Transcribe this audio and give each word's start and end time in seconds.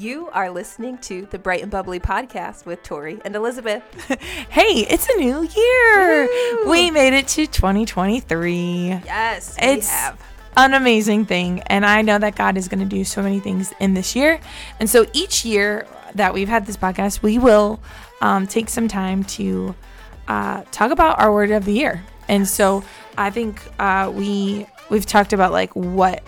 You 0.00 0.30
are 0.32 0.50
listening 0.50 0.96
to 0.98 1.26
the 1.26 1.38
Bright 1.38 1.60
and 1.60 1.70
Bubbly 1.70 2.00
podcast 2.00 2.64
with 2.64 2.82
Tori 2.82 3.20
and 3.22 3.36
Elizabeth. 3.36 3.82
hey, 4.48 4.86
it's 4.88 5.06
a 5.10 5.16
new 5.18 5.42
year. 5.42 6.26
Woo! 6.64 6.70
We 6.70 6.90
made 6.90 7.12
it 7.12 7.28
to 7.28 7.46
2023. 7.46 9.02
Yes, 9.04 9.58
we 9.60 9.66
It's 9.68 9.90
have. 9.90 10.18
an 10.56 10.72
amazing 10.72 11.26
thing. 11.26 11.60
And 11.66 11.84
I 11.84 12.00
know 12.00 12.18
that 12.18 12.34
God 12.34 12.56
is 12.56 12.66
going 12.66 12.80
to 12.80 12.86
do 12.86 13.04
so 13.04 13.22
many 13.22 13.40
things 13.40 13.74
in 13.78 13.92
this 13.92 14.16
year. 14.16 14.40
And 14.78 14.88
so 14.88 15.04
each 15.12 15.44
year 15.44 15.86
that 16.14 16.32
we've 16.32 16.48
had 16.48 16.64
this 16.64 16.78
podcast, 16.78 17.20
we 17.20 17.36
will 17.36 17.78
um, 18.22 18.46
take 18.46 18.70
some 18.70 18.88
time 18.88 19.22
to 19.24 19.74
uh, 20.28 20.62
talk 20.70 20.92
about 20.92 21.20
our 21.20 21.30
word 21.30 21.50
of 21.50 21.66
the 21.66 21.74
year. 21.74 22.02
And 22.26 22.48
so 22.48 22.84
I 23.18 23.28
think 23.28 23.60
uh, 23.78 24.10
we 24.14 24.66
we've 24.88 25.04
talked 25.04 25.34
about 25.34 25.52
like 25.52 25.76
what 25.76 26.22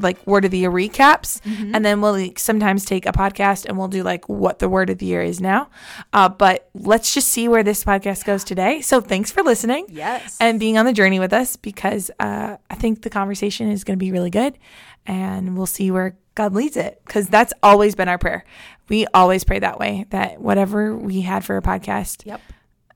like 0.00 0.24
word 0.26 0.44
of 0.44 0.50
the 0.50 0.58
year 0.58 0.70
recaps 0.70 1.40
and 1.74 1.84
then 1.84 2.00
we'll 2.00 2.12
like, 2.12 2.38
sometimes 2.38 2.84
take 2.84 3.06
a 3.06 3.12
podcast 3.12 3.66
and 3.66 3.76
we'll 3.78 3.88
do 3.88 4.02
like 4.02 4.28
what 4.28 4.58
the 4.58 4.68
word 4.68 4.90
of 4.90 4.98
the 4.98 5.06
year 5.06 5.22
is 5.22 5.40
now 5.40 5.68
uh, 6.12 6.28
but 6.28 6.68
let's 6.74 7.14
just 7.14 7.28
see 7.28 7.48
where 7.48 7.62
this 7.62 7.84
podcast 7.84 8.24
goes 8.24 8.44
today 8.44 8.80
so 8.80 9.00
thanks 9.00 9.30
for 9.30 9.42
listening 9.42 9.86
Yes. 9.88 10.36
and 10.40 10.58
being 10.60 10.78
on 10.78 10.86
the 10.86 10.92
journey 10.92 11.18
with 11.20 11.32
us 11.32 11.56
because 11.56 12.10
uh, 12.20 12.56
I 12.70 12.74
think 12.76 13.02
the 13.02 13.10
conversation 13.10 13.70
is 13.70 13.84
going 13.84 13.98
to 13.98 14.04
be 14.04 14.12
really 14.12 14.30
good 14.30 14.58
and 15.06 15.56
we'll 15.56 15.66
see 15.66 15.90
where 15.90 16.16
God 16.34 16.54
leads 16.54 16.76
it 16.76 17.00
because 17.06 17.26
that's 17.28 17.52
always 17.64 17.96
been 17.96 18.08
our 18.08 18.18
prayer. 18.18 18.44
We 18.88 19.06
always 19.12 19.42
pray 19.42 19.58
that 19.58 19.78
way 19.80 20.06
that 20.10 20.40
whatever 20.40 20.94
we 20.96 21.22
had 21.22 21.44
for 21.44 21.56
a 21.56 21.62
podcast, 21.62 22.24
Yep. 22.24 22.40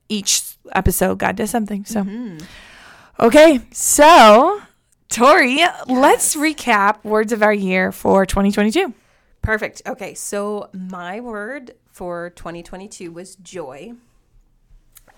each 0.09 0.43
episode, 0.73 1.19
God 1.19 1.35
does 1.37 1.51
something. 1.51 1.85
So, 1.85 2.07
okay. 3.19 3.61
So, 3.73 4.63
Tori, 5.13 5.59
let's 5.89 6.37
recap 6.37 7.05
words 7.05 7.33
of 7.33 7.43
our 7.43 7.53
year 7.53 7.93
for 7.93 8.25
2022. 8.25 8.95
Perfect. 9.43 9.83
Okay, 9.87 10.15
so 10.15 10.71
my 10.73 11.21
word 11.21 11.73
for 11.91 12.31
2022 12.31 13.13
was 13.13 13.37
joy. 13.37 13.93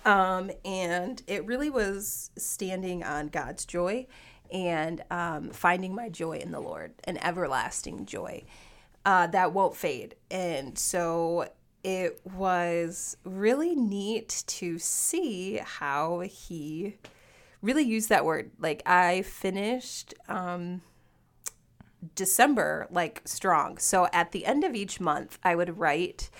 Um, 0.04 0.50
and 0.64 1.22
it 1.28 1.46
really 1.46 1.70
was 1.70 2.32
standing 2.36 3.04
on 3.04 3.28
God's 3.28 3.64
joy 3.64 4.08
and 4.50 5.00
um, 5.12 5.50
finding 5.50 5.94
my 5.94 6.08
joy 6.08 6.38
in 6.38 6.50
the 6.50 6.60
Lord, 6.60 6.94
an 7.04 7.16
everlasting 7.18 8.04
joy 8.04 8.42
uh, 9.06 9.28
that 9.28 9.52
won't 9.52 9.76
fade. 9.76 10.16
And 10.28 10.76
so 10.76 11.48
it 11.84 12.20
was 12.34 13.16
really 13.22 13.76
neat 13.76 14.42
to 14.48 14.76
see 14.80 15.60
how 15.62 16.18
he 16.18 16.96
really 17.64 17.82
use 17.82 18.08
that 18.08 18.24
word. 18.24 18.50
Like 18.58 18.82
I 18.86 19.22
finished 19.22 20.14
um, 20.28 20.82
December 22.14 22.86
like 22.90 23.22
strong. 23.24 23.78
So 23.78 24.08
at 24.12 24.32
the 24.32 24.44
end 24.44 24.64
of 24.64 24.74
each 24.74 25.00
month, 25.00 25.38
I 25.42 25.54
would 25.54 25.78
write 25.78 26.30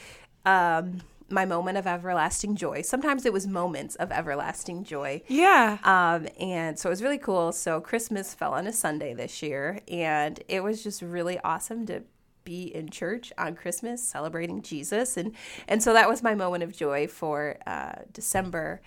um, 0.45 1.01
my 1.31 1.47
moment 1.47 1.79
of 1.79 1.87
everlasting 1.87 2.57
joy. 2.57 2.83
Sometimes 2.83 3.25
it 3.25 3.33
was 3.33 3.47
moments 3.47 3.97
of 3.97 4.13
everlasting 4.13 4.85
joy. 4.85 5.23
Yeah. 5.27 5.79
Um, 5.83 6.29
and 6.39 6.79
so 6.79 6.89
it 6.89 6.93
was 6.93 7.03
really 7.03 7.19
cool. 7.19 7.53
So 7.53 7.81
Christmas 7.81 8.35
fell 8.35 8.53
on 8.53 8.67
a 8.67 8.73
Sunday 8.73 9.15
this 9.15 9.43
year, 9.43 9.81
and 9.89 10.41
it 10.49 10.63
was 10.63 10.83
just 10.83 11.01
really 11.01 11.39
awesome 11.41 11.87
to 11.87 12.03
be 12.45 12.65
in 12.65 12.91
church 12.91 13.33
on 13.39 13.57
Christmas 13.57 14.03
celebrating 14.03 14.61
Jesus, 14.61 15.17
and 15.17 15.33
and 15.67 15.83
so 15.83 15.95
that 15.95 16.11
was 16.11 16.23
my 16.23 16.35
moment 16.35 16.63
of 16.63 16.77
joy 16.77 17.07
for 17.07 17.57
uh, 17.67 17.95
December. 18.13 18.83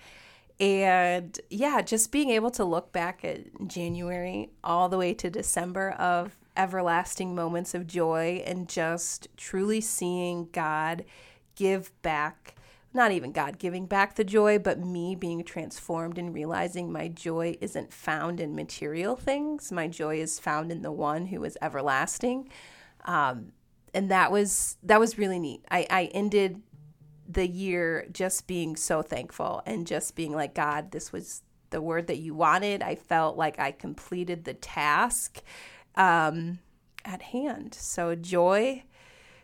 And 0.60 1.38
yeah, 1.50 1.82
just 1.82 2.10
being 2.10 2.30
able 2.30 2.50
to 2.52 2.64
look 2.64 2.92
back 2.92 3.24
at 3.24 3.68
January 3.68 4.50
all 4.64 4.88
the 4.88 4.98
way 4.98 5.14
to 5.14 5.30
December 5.30 5.90
of 5.92 6.36
everlasting 6.56 7.34
moments 7.34 7.74
of 7.74 7.86
joy 7.86 8.42
and 8.44 8.68
just 8.68 9.28
truly 9.36 9.80
seeing 9.80 10.48
God 10.50 11.04
give 11.54 11.92
back 12.02 12.56
not 12.94 13.12
even 13.12 13.32
God 13.32 13.58
giving 13.58 13.86
back 13.86 14.16
the 14.16 14.24
joy, 14.24 14.58
but 14.58 14.80
me 14.80 15.14
being 15.14 15.44
transformed 15.44 16.18
and 16.18 16.34
realizing 16.34 16.90
my 16.90 17.08
joy 17.08 17.56
isn't 17.60 17.92
found 17.92 18.40
in 18.40 18.54
material 18.54 19.14
things. 19.14 19.70
My 19.70 19.88
joy 19.88 20.20
is 20.20 20.38
found 20.38 20.72
in 20.72 20.82
the 20.82 20.92
one 20.92 21.26
who 21.26 21.44
is 21.44 21.58
everlasting. 21.60 22.48
Um, 23.04 23.52
and 23.94 24.10
that 24.10 24.32
was 24.32 24.76
that 24.82 25.00
was 25.00 25.18
really 25.18 25.38
neat. 25.38 25.64
I, 25.70 25.86
I 25.90 26.04
ended 26.06 26.62
the 27.28 27.46
year 27.46 28.06
just 28.10 28.46
being 28.46 28.74
so 28.74 29.02
thankful 29.02 29.62
and 29.66 29.86
just 29.86 30.16
being 30.16 30.34
like, 30.34 30.54
God, 30.54 30.90
this 30.90 31.12
was 31.12 31.42
the 31.70 31.82
word 31.82 32.06
that 32.06 32.16
you 32.18 32.34
wanted. 32.34 32.82
I 32.82 32.94
felt 32.94 33.36
like 33.36 33.58
I 33.58 33.70
completed 33.70 34.44
the 34.44 34.54
task 34.54 35.42
um, 35.94 36.58
at 37.04 37.20
hand. 37.20 37.74
So 37.74 38.14
joy 38.14 38.84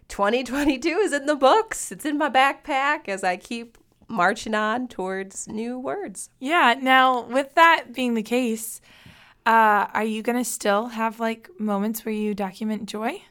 2022 0.09 0.89
is 0.89 1.13
in 1.13 1.27
the 1.27 1.37
books. 1.37 1.93
It's 1.93 2.07
in 2.07 2.17
my 2.17 2.31
backpack 2.31 3.09
as 3.09 3.23
I 3.23 3.37
keep 3.37 3.77
marching 4.09 4.55
on 4.55 4.89
towards 4.89 5.49
new 5.49 5.79
words. 5.79 6.31
Yeah. 6.39 6.75
Now, 6.81 7.23
with 7.23 7.55
that 7.55 7.93
being 7.93 8.15
the 8.15 8.23
case, 8.23 8.81
uh, 9.47 9.89
are 9.93 10.05
you 10.05 10.23
going 10.23 10.39
to 10.39 10.45
still 10.45 10.89
have 10.89 11.21
like 11.21 11.49
moments 11.59 12.05
where 12.05 12.15
you 12.15 12.35
document 12.35 12.87
joy? 12.89 13.23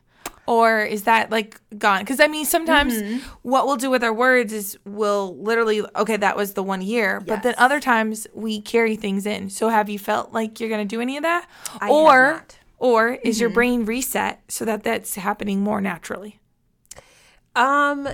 Or 0.46 0.82
is 0.82 1.04
that 1.04 1.32
like 1.32 1.60
gone? 1.78 2.02
Because 2.02 2.20
I 2.20 2.28
mean, 2.28 2.46
sometimes 2.46 3.24
what 3.44 3.66
we'll 3.66 3.78
do 3.78 3.90
with 3.90 4.04
our 4.04 4.14
words 4.14 4.52
is 4.52 4.78
we'll 4.86 5.38
literally, 5.38 5.82
okay, 5.96 6.18
that 6.18 6.36
was 6.36 6.54
the 6.54 6.64
one 6.64 6.82
year. 6.82 7.22
But 7.22 7.44
then 7.44 7.56
other 7.58 7.80
times 7.80 8.28
we 8.34 8.60
carry 8.60 8.98
things 8.98 9.26
in. 9.26 9.50
So 9.50 9.70
have 9.70 9.90
you 9.90 9.98
felt 9.98 10.34
like 10.34 10.60
you're 10.60 10.70
going 10.70 10.86
to 10.86 10.96
do 10.96 11.00
any 11.00 11.16
of 11.16 11.24
that? 11.24 11.48
I 11.80 11.90
or, 11.90 12.46
or 12.78 13.10
is 13.24 13.40
your 13.40 13.50
brain 13.50 13.86
reset 13.86 14.42
so 14.50 14.66
that 14.66 14.84
that's 14.84 15.16
happening 15.16 15.62
more 15.62 15.80
naturally? 15.80 16.40
Um, 17.56 18.10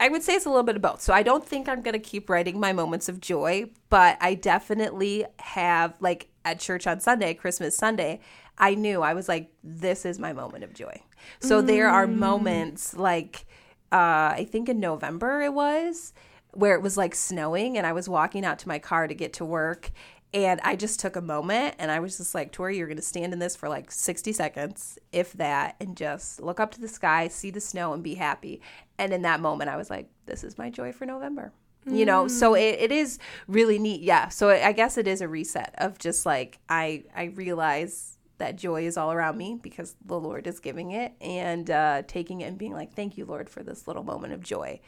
I 0.00 0.08
would 0.08 0.22
say 0.22 0.34
it's 0.34 0.46
a 0.46 0.48
little 0.48 0.64
bit 0.64 0.76
of 0.76 0.82
both. 0.82 1.02
So 1.02 1.12
I 1.12 1.22
don't 1.22 1.46
think 1.46 1.68
I'm 1.68 1.82
going 1.82 1.92
to 1.92 2.00
keep 2.00 2.30
writing 2.30 2.58
my 2.58 2.72
moments 2.72 3.08
of 3.08 3.20
joy, 3.20 3.66
but 3.90 4.16
I 4.20 4.34
definitely 4.34 5.26
have, 5.38 5.94
like 6.00 6.30
at 6.44 6.58
church 6.58 6.86
on 6.86 7.00
Sunday, 7.00 7.34
Christmas 7.34 7.76
Sunday, 7.76 8.20
I 8.56 8.74
knew 8.74 9.02
I 9.02 9.14
was 9.14 9.28
like, 9.28 9.52
this 9.62 10.04
is 10.04 10.18
my 10.18 10.32
moment 10.32 10.64
of 10.64 10.72
joy. 10.74 11.02
So 11.40 11.62
there 11.62 11.88
are 11.88 12.06
moments 12.06 12.94
like, 12.94 13.46
uh, 13.92 14.34
I 14.36 14.48
think 14.50 14.68
in 14.68 14.80
November 14.80 15.40
it 15.42 15.52
was, 15.52 16.12
where 16.52 16.74
it 16.74 16.82
was 16.82 16.96
like 16.96 17.14
snowing 17.14 17.78
and 17.78 17.86
I 17.86 17.92
was 17.92 18.08
walking 18.08 18.44
out 18.44 18.58
to 18.60 18.68
my 18.68 18.78
car 18.78 19.06
to 19.06 19.14
get 19.14 19.32
to 19.34 19.44
work. 19.44 19.90
And 20.32 20.60
I 20.62 20.76
just 20.76 21.00
took 21.00 21.16
a 21.16 21.20
moment 21.20 21.74
and 21.78 21.90
I 21.90 21.98
was 21.98 22.16
just 22.16 22.34
like, 22.34 22.52
Tori, 22.52 22.78
you're 22.78 22.86
going 22.86 22.96
to 22.96 23.02
stand 23.02 23.32
in 23.32 23.40
this 23.40 23.56
for 23.56 23.68
like 23.68 23.90
60 23.90 24.32
seconds, 24.32 24.98
if 25.12 25.32
that, 25.34 25.74
and 25.80 25.96
just 25.96 26.40
look 26.40 26.60
up 26.60 26.70
to 26.72 26.80
the 26.80 26.86
sky, 26.86 27.26
see 27.26 27.50
the 27.50 27.60
snow, 27.60 27.92
and 27.92 28.02
be 28.02 28.14
happy. 28.14 28.60
And 28.96 29.12
in 29.12 29.22
that 29.22 29.40
moment, 29.40 29.70
I 29.70 29.76
was 29.76 29.90
like, 29.90 30.08
this 30.26 30.44
is 30.44 30.56
my 30.56 30.70
joy 30.70 30.92
for 30.92 31.04
November. 31.04 31.52
You 31.86 32.04
know, 32.04 32.28
so 32.28 32.54
it, 32.54 32.76
it 32.78 32.92
is 32.92 33.18
really 33.48 33.78
neat. 33.78 34.02
Yeah. 34.02 34.28
So 34.28 34.50
I 34.50 34.72
guess 34.72 34.98
it 34.98 35.08
is 35.08 35.22
a 35.22 35.28
reset 35.28 35.74
of 35.78 35.98
just 35.98 36.26
like, 36.26 36.58
I, 36.68 37.04
I 37.16 37.24
realize 37.24 38.18
that 38.40 38.56
joy 38.56 38.84
is 38.84 38.96
all 38.96 39.12
around 39.12 39.38
me 39.38 39.58
because 39.62 39.94
the 40.04 40.18
Lord 40.18 40.46
is 40.46 40.58
giving 40.58 40.90
it 40.90 41.12
and 41.20 41.70
uh, 41.70 42.02
taking 42.06 42.40
it 42.40 42.46
and 42.46 42.58
being 42.58 42.72
like, 42.72 42.94
thank 42.94 43.16
you, 43.16 43.24
Lord, 43.24 43.48
for 43.48 43.62
this 43.62 43.86
little 43.86 44.02
moment 44.02 44.32
of 44.32 44.42
joy. 44.42 44.80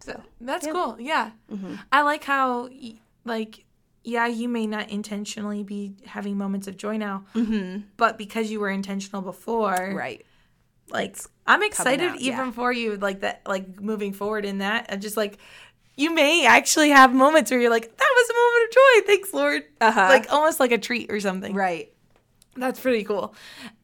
So 0.00 0.20
That's 0.40 0.66
cool. 0.66 0.96
Yeah. 0.98 1.32
I 1.90 2.02
like 2.02 2.24
how, 2.24 2.68
like, 3.24 3.64
yeah, 4.04 4.26
you 4.26 4.48
may 4.48 4.66
not 4.66 4.90
intentionally 4.90 5.62
be 5.62 5.94
having 6.04 6.36
moments 6.36 6.66
of 6.66 6.76
joy 6.76 6.96
now, 6.96 7.24
but 7.96 8.18
because 8.18 8.50
you 8.50 8.60
were 8.60 8.70
intentional 8.70 9.22
before, 9.22 9.92
right. 9.94 10.24
like, 10.90 11.16
I'm 11.46 11.62
excited 11.62 12.10
out, 12.10 12.20
even 12.20 12.46
yeah. 12.46 12.50
for 12.52 12.72
you, 12.72 12.96
like, 12.96 13.20
that, 13.20 13.42
like, 13.46 13.80
moving 13.80 14.12
forward 14.12 14.44
in 14.44 14.58
that. 14.58 14.86
And 14.88 15.00
just 15.00 15.16
like, 15.16 15.38
you 15.96 16.12
may 16.14 16.46
actually 16.46 16.90
have 16.90 17.14
moments 17.14 17.50
where 17.50 17.60
you're 17.60 17.70
like, 17.70 17.96
that 17.96 18.12
was 18.16 18.30
a 18.30 18.34
moment 18.34 18.64
of 18.64 18.74
joy. 18.74 19.06
Thanks, 19.06 19.34
Lord. 19.34 19.62
Uh-huh. 19.80 20.08
Like, 20.08 20.32
almost 20.32 20.58
like 20.58 20.72
a 20.72 20.78
treat 20.78 21.10
or 21.12 21.20
something. 21.20 21.54
Right. 21.54 21.92
That's 22.56 22.80
pretty 22.80 23.04
cool. 23.04 23.34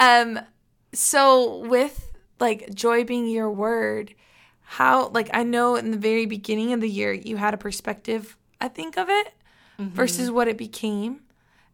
Um, 0.00 0.38
so 0.92 1.58
with 1.66 2.12
like 2.40 2.72
joy 2.74 3.04
being 3.04 3.28
your 3.28 3.50
word, 3.50 4.14
how 4.62 5.08
like 5.08 5.30
I 5.32 5.42
know 5.42 5.76
in 5.76 5.90
the 5.90 5.98
very 5.98 6.26
beginning 6.26 6.72
of 6.72 6.80
the 6.80 6.88
year 6.88 7.12
you 7.12 7.36
had 7.36 7.54
a 7.54 7.58
perspective, 7.58 8.36
I 8.60 8.68
think 8.68 8.96
of 8.96 9.08
it 9.08 9.32
versus 9.78 10.30
what 10.30 10.48
it 10.48 10.58
became, 10.58 11.20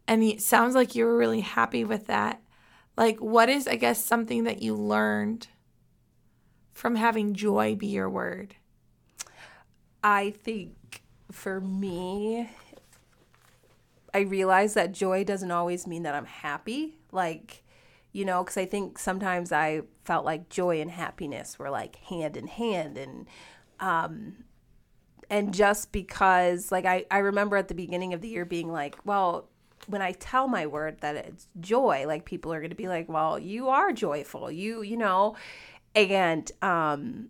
and 0.07 0.23
it 0.23 0.41
sounds 0.41 0.75
like 0.75 0.95
you 0.95 1.05
were 1.05 1.17
really 1.17 1.41
happy 1.41 1.83
with 1.83 2.07
that. 2.07 2.41
Like, 2.95 3.17
what 3.19 3.49
is 3.49 3.67
I 3.67 3.75
guess 3.75 4.03
something 4.03 4.45
that 4.45 4.61
you 4.61 4.75
learned 4.75 5.47
from 6.73 6.95
having 6.95 7.33
joy 7.33 7.75
be 7.75 7.87
your 7.87 8.09
word? 8.09 8.55
I 10.03 10.29
think 10.29 11.01
for 11.31 11.59
me, 11.59 12.49
I 14.15 14.21
realize 14.21 14.75
that 14.75 14.93
joy 14.93 15.25
doesn't 15.25 15.51
always 15.51 15.85
mean 15.85 16.03
that 16.03 16.15
I'm 16.15 16.25
happy. 16.25 16.97
Like, 17.11 17.63
you 18.13 18.23
know, 18.23 18.43
because 18.45 18.55
I 18.55 18.65
think 18.65 18.97
sometimes 18.97 19.51
I 19.51 19.81
felt 20.05 20.23
like 20.23 20.47
joy 20.47 20.79
and 20.79 20.89
happiness 20.89 21.59
were 21.59 21.69
like 21.69 21.97
hand 21.97 22.37
in 22.37 22.47
hand. 22.47 22.97
And, 22.97 23.27
um, 23.81 24.45
and 25.29 25.53
just 25.53 25.91
because, 25.91 26.71
like, 26.71 26.85
I, 26.85 27.05
I 27.11 27.17
remember 27.17 27.57
at 27.57 27.67
the 27.67 27.75
beginning 27.75 28.13
of 28.13 28.21
the 28.21 28.29
year 28.29 28.45
being 28.45 28.71
like, 28.71 28.95
well, 29.03 29.49
when 29.87 30.01
I 30.01 30.13
tell 30.13 30.47
my 30.47 30.65
word 30.65 31.01
that 31.01 31.17
it's 31.17 31.47
joy, 31.59 32.05
like 32.07 32.23
people 32.23 32.53
are 32.53 32.61
going 32.61 32.69
to 32.69 32.75
be 32.75 32.87
like, 32.87 33.09
well, 33.09 33.37
you 33.37 33.67
are 33.67 33.91
joyful. 33.91 34.49
You, 34.49 34.81
you 34.81 34.95
know, 34.95 35.35
and 35.93 36.51
um 36.61 37.29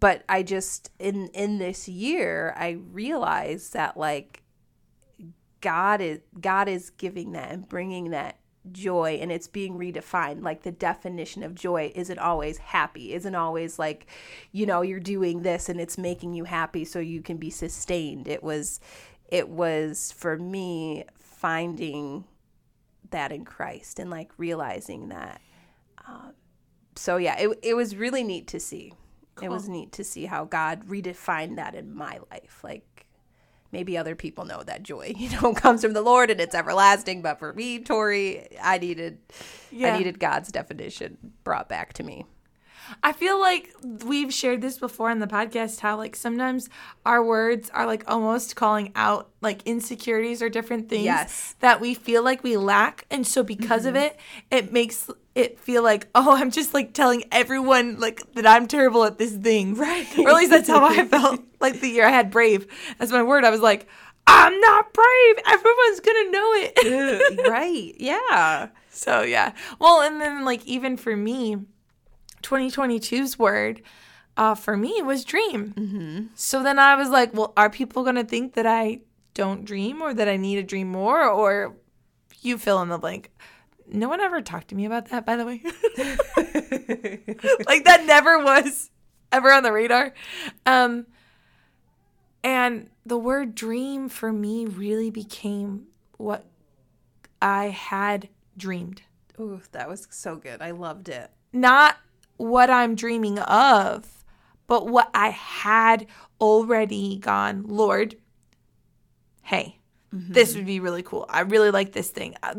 but 0.00 0.24
I 0.28 0.42
just 0.42 0.90
in 0.98 1.28
in 1.28 1.58
this 1.58 1.88
year 1.88 2.54
I 2.56 2.78
realized 2.90 3.74
that 3.74 3.96
like 3.96 4.43
God 5.64 6.02
is 6.02 6.20
God 6.38 6.68
is 6.68 6.90
giving 6.90 7.32
that 7.32 7.50
and 7.50 7.66
bringing 7.66 8.10
that 8.10 8.38
joy 8.70 9.18
and 9.20 9.32
it's 9.32 9.48
being 9.48 9.78
redefined. 9.78 10.42
Like 10.42 10.62
the 10.62 10.70
definition 10.70 11.42
of 11.42 11.54
joy 11.54 11.90
isn't 11.94 12.18
always 12.18 12.58
happy 12.58 13.14
isn't 13.14 13.34
always 13.34 13.78
like 13.78 14.06
you 14.52 14.66
know 14.66 14.82
you're 14.82 15.00
doing 15.00 15.40
this 15.40 15.70
and 15.70 15.80
it's 15.80 15.96
making 15.96 16.34
you 16.34 16.44
happy 16.44 16.84
so 16.84 16.98
you 16.98 17.22
can 17.22 17.38
be 17.38 17.48
sustained. 17.48 18.28
It 18.28 18.42
was 18.42 18.78
it 19.28 19.48
was 19.48 20.12
for 20.12 20.36
me 20.36 21.04
finding 21.18 22.24
that 23.10 23.32
in 23.32 23.46
Christ 23.46 23.98
and 23.98 24.10
like 24.10 24.32
realizing 24.36 25.08
that 25.08 25.40
um, 26.06 26.34
so 26.94 27.16
yeah 27.16 27.38
it, 27.38 27.58
it 27.62 27.74
was 27.74 27.96
really 27.96 28.22
neat 28.22 28.46
to 28.48 28.60
see. 28.60 28.92
Cool. 29.36 29.46
it 29.46 29.50
was 29.50 29.66
neat 29.66 29.92
to 29.92 30.04
see 30.04 30.26
how 30.26 30.44
God 30.44 30.86
redefined 30.86 31.56
that 31.56 31.74
in 31.74 31.92
my 31.92 32.20
life. 32.30 32.60
Like 32.62 33.03
maybe 33.74 33.98
other 33.98 34.14
people 34.14 34.46
know 34.46 34.62
that 34.62 34.82
joy, 34.82 35.12
you 35.16 35.28
know, 35.30 35.52
comes 35.52 35.82
from 35.82 35.92
the 35.92 36.00
Lord 36.00 36.30
and 36.30 36.40
it's 36.40 36.54
everlasting. 36.54 37.20
But 37.20 37.38
for 37.38 37.52
me, 37.52 37.80
Tori, 37.80 38.46
I 38.62 38.78
needed, 38.78 39.18
yeah. 39.70 39.92
I 39.92 39.98
needed 39.98 40.18
God's 40.18 40.50
definition 40.50 41.18
brought 41.42 41.68
back 41.68 41.92
to 41.94 42.02
me. 42.02 42.24
I 43.02 43.12
feel 43.12 43.40
like 43.40 43.74
we've 44.04 44.32
shared 44.32 44.60
this 44.60 44.78
before 44.78 45.10
in 45.10 45.18
the 45.18 45.26
podcast 45.26 45.80
how 45.80 45.96
like 45.96 46.14
sometimes 46.14 46.68
our 47.06 47.24
words 47.24 47.70
are 47.70 47.86
like 47.86 48.04
almost 48.06 48.56
calling 48.56 48.92
out 48.94 49.30
like 49.40 49.62
insecurities 49.64 50.42
or 50.42 50.48
different 50.48 50.88
things 50.88 51.04
yes. 51.04 51.54
that 51.60 51.80
we 51.80 51.94
feel 51.94 52.22
like 52.22 52.42
we 52.42 52.56
lack 52.56 53.06
and 53.10 53.26
so 53.26 53.42
because 53.42 53.86
mm-hmm. 53.86 53.96
of 53.96 54.02
it 54.02 54.18
it 54.50 54.72
makes 54.72 55.08
it 55.34 55.58
feel 55.58 55.82
like 55.82 56.08
oh 56.14 56.34
I'm 56.36 56.50
just 56.50 56.74
like 56.74 56.92
telling 56.92 57.24
everyone 57.32 57.98
like 57.98 58.22
that 58.34 58.46
I'm 58.46 58.66
terrible 58.66 59.04
at 59.04 59.18
this 59.18 59.34
thing. 59.34 59.74
Right. 59.84 60.06
Or 60.18 60.28
at 60.30 60.34
least 60.36 60.50
that's 60.50 60.68
how 60.68 60.84
I 60.84 61.06
felt 61.06 61.40
like 61.60 61.80
the 61.80 61.88
year 61.88 62.06
I 62.06 62.10
had 62.10 62.30
brave. 62.30 62.66
As 62.98 63.12
my 63.12 63.22
word. 63.22 63.44
I 63.44 63.50
was 63.50 63.60
like 63.60 63.88
I'm 64.26 64.58
not 64.60 64.92
brave. 64.94 65.36
Everyone's 65.46 66.00
gonna 66.00 66.30
know 66.30 66.52
it. 66.56 67.48
Right. 67.48 67.94
Yeah. 67.98 68.68
So 68.90 69.22
yeah. 69.22 69.52
Well 69.78 70.00
and 70.02 70.20
then 70.20 70.44
like 70.44 70.64
even 70.66 70.96
for 70.96 71.16
me 71.16 71.58
2022's 72.42 73.38
word 73.38 73.82
uh, 74.36 74.54
for 74.54 74.76
me 74.76 75.00
was 75.02 75.24
dream. 75.24 75.74
Mm-hmm. 75.76 76.26
So 76.34 76.62
then 76.62 76.78
I 76.78 76.96
was 76.96 77.08
like, 77.08 77.34
well, 77.34 77.52
are 77.56 77.70
people 77.70 78.02
going 78.02 78.16
to 78.16 78.24
think 78.24 78.54
that 78.54 78.66
I 78.66 79.00
don't 79.32 79.64
dream 79.64 80.02
or 80.02 80.14
that 80.14 80.28
I 80.28 80.36
need 80.36 80.56
to 80.56 80.62
dream 80.62 80.88
more? 80.88 81.28
Or 81.28 81.76
you 82.40 82.58
fill 82.58 82.82
in 82.82 82.88
the 82.88 82.98
blank. 82.98 83.30
No 83.86 84.08
one 84.08 84.20
ever 84.20 84.40
talked 84.40 84.68
to 84.68 84.74
me 84.74 84.86
about 84.86 85.10
that, 85.10 85.26
by 85.26 85.36
the 85.36 85.44
way. 85.44 85.60
like 87.66 87.84
that 87.84 88.04
never 88.06 88.42
was 88.42 88.90
ever 89.30 89.52
on 89.52 89.62
the 89.62 89.72
radar. 89.72 90.14
Um, 90.64 91.06
and 92.42 92.88
the 93.04 93.18
word 93.18 93.54
dream 93.54 94.08
for 94.08 94.32
me 94.32 94.66
really 94.66 95.10
became 95.10 95.88
what 96.16 96.46
I 97.42 97.66
had 97.66 98.28
dreamed. 98.56 99.02
Ooh, 99.38 99.60
that 99.72 99.88
was 99.88 100.06
so 100.10 100.36
good. 100.36 100.62
I 100.62 100.70
loved 100.70 101.08
it. 101.08 101.30
Not 101.52 101.96
what 102.36 102.70
I'm 102.70 102.94
dreaming 102.94 103.38
of, 103.38 104.24
but 104.66 104.86
what 104.86 105.10
I 105.14 105.30
had 105.30 106.06
already 106.40 107.18
gone, 107.18 107.64
Lord, 107.66 108.16
hey, 109.42 109.78
mm-hmm. 110.14 110.32
this 110.32 110.54
would 110.54 110.66
be 110.66 110.80
really 110.80 111.02
cool. 111.02 111.26
I 111.28 111.40
really 111.40 111.70
like 111.70 111.92
this 111.92 112.10
thing. 112.10 112.36
Uh, 112.42 112.54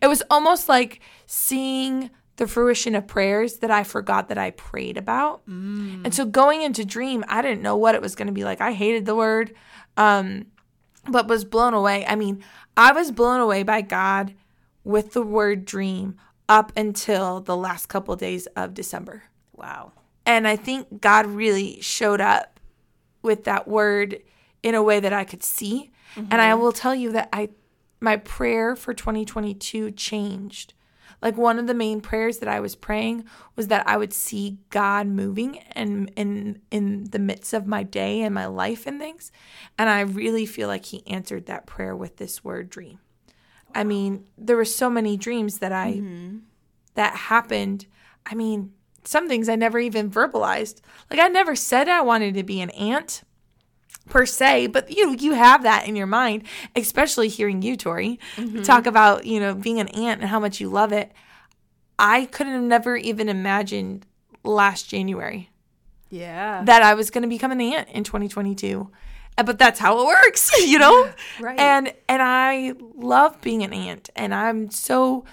it 0.00 0.06
was 0.06 0.22
almost 0.30 0.68
like 0.68 1.00
seeing 1.26 2.10
the 2.36 2.46
fruition 2.46 2.94
of 2.94 3.06
prayers 3.06 3.58
that 3.58 3.70
I 3.70 3.84
forgot 3.84 4.28
that 4.28 4.38
I 4.38 4.50
prayed 4.52 4.96
about. 4.96 5.46
Mm. 5.46 6.04
And 6.04 6.14
so 6.14 6.24
going 6.24 6.62
into 6.62 6.84
dream, 6.84 7.24
I 7.28 7.42
didn't 7.42 7.62
know 7.62 7.76
what 7.76 7.94
it 7.94 8.00
was 8.00 8.14
going 8.14 8.26
to 8.26 8.32
be 8.32 8.44
like. 8.44 8.60
I 8.60 8.72
hated 8.72 9.04
the 9.04 9.14
word, 9.14 9.54
um, 9.96 10.46
but 11.08 11.28
was 11.28 11.44
blown 11.44 11.74
away. 11.74 12.06
I 12.06 12.16
mean, 12.16 12.42
I 12.76 12.92
was 12.92 13.10
blown 13.10 13.40
away 13.40 13.62
by 13.62 13.82
God 13.82 14.34
with 14.82 15.12
the 15.12 15.22
word 15.22 15.64
dream 15.64 16.16
up 16.48 16.72
until 16.76 17.40
the 17.40 17.56
last 17.56 17.86
couple 17.86 18.14
of 18.14 18.20
days 18.20 18.46
of 18.56 18.74
December. 18.74 19.24
Wow. 19.54 19.92
And 20.26 20.48
I 20.48 20.56
think 20.56 21.00
God 21.00 21.26
really 21.26 21.80
showed 21.80 22.20
up 22.20 22.60
with 23.22 23.44
that 23.44 23.68
word 23.68 24.20
in 24.62 24.74
a 24.74 24.82
way 24.82 25.00
that 25.00 25.12
I 25.12 25.24
could 25.24 25.42
see. 25.42 25.91
Mm-hmm. 26.14 26.28
And 26.30 26.40
I 26.40 26.50
mm-hmm. 26.50 26.62
will 26.62 26.72
tell 26.72 26.94
you 26.94 27.12
that 27.12 27.28
I 27.32 27.50
my 28.00 28.16
prayer 28.16 28.74
for 28.74 28.92
2022 28.92 29.92
changed. 29.92 30.74
Like 31.22 31.36
one 31.36 31.60
of 31.60 31.68
the 31.68 31.74
main 31.74 32.00
prayers 32.00 32.38
that 32.38 32.48
I 32.48 32.58
was 32.58 32.74
praying 32.74 33.24
was 33.54 33.68
that 33.68 33.86
I 33.86 33.96
would 33.96 34.12
see 34.12 34.58
God 34.70 35.06
moving 35.06 35.58
and 35.70 36.10
in 36.16 36.60
in 36.72 37.04
the 37.04 37.20
midst 37.20 37.52
of 37.52 37.66
my 37.66 37.84
day 37.84 38.22
and 38.22 38.34
my 38.34 38.46
life 38.46 38.86
and 38.86 38.98
things. 38.98 39.30
And 39.78 39.88
I 39.88 40.00
really 40.00 40.46
feel 40.46 40.66
like 40.66 40.86
he 40.86 41.06
answered 41.06 41.46
that 41.46 41.66
prayer 41.66 41.94
with 41.94 42.16
this 42.16 42.42
word 42.42 42.68
dream. 42.68 42.98
I 43.74 43.84
mean, 43.84 44.26
there 44.36 44.56
were 44.56 44.64
so 44.64 44.90
many 44.90 45.16
dreams 45.16 45.58
that 45.58 45.72
I 45.72 45.92
mm-hmm. 45.92 46.38
that 46.94 47.14
happened. 47.14 47.86
I 48.26 48.34
mean, 48.34 48.72
some 49.04 49.28
things 49.28 49.48
I 49.48 49.54
never 49.54 49.78
even 49.78 50.10
verbalized. 50.10 50.80
Like 51.08 51.20
I 51.20 51.28
never 51.28 51.54
said 51.54 51.88
I 51.88 52.00
wanted 52.00 52.34
to 52.34 52.42
be 52.42 52.60
an 52.60 52.70
aunt 52.70 53.22
per 54.08 54.26
se, 54.26 54.68
but 54.68 54.94
you 54.94 55.14
you 55.14 55.32
have 55.32 55.62
that 55.62 55.86
in 55.86 55.96
your 55.96 56.06
mind, 56.06 56.44
especially 56.76 57.28
hearing 57.28 57.62
you, 57.62 57.76
Tori, 57.76 58.18
mm-hmm. 58.36 58.62
talk 58.62 58.86
about, 58.86 59.26
you 59.26 59.40
know, 59.40 59.54
being 59.54 59.80
an 59.80 59.88
aunt 59.88 60.20
and 60.20 60.30
how 60.30 60.40
much 60.40 60.60
you 60.60 60.68
love 60.68 60.92
it. 60.92 61.12
I 61.98 62.26
could 62.26 62.46
have 62.46 62.62
never 62.62 62.96
even 62.96 63.28
imagined 63.28 64.06
last 64.44 64.88
January. 64.88 65.50
Yeah. 66.10 66.62
That 66.64 66.82
I 66.82 66.94
was 66.94 67.10
going 67.10 67.22
to 67.22 67.28
become 67.28 67.52
an 67.52 67.60
aunt 67.60 67.88
in 67.88 68.04
2022 68.04 68.90
but 69.36 69.58
that's 69.58 69.80
how 69.80 70.00
it 70.00 70.06
works, 70.06 70.50
you 70.66 70.78
know? 70.78 71.10
right. 71.40 71.58
And 71.58 71.92
and 72.08 72.22
I 72.22 72.74
love 72.94 73.40
being 73.40 73.62
an 73.62 73.72
aunt 73.72 74.10
and 74.16 74.34
I'm 74.34 74.70
so 74.70 75.24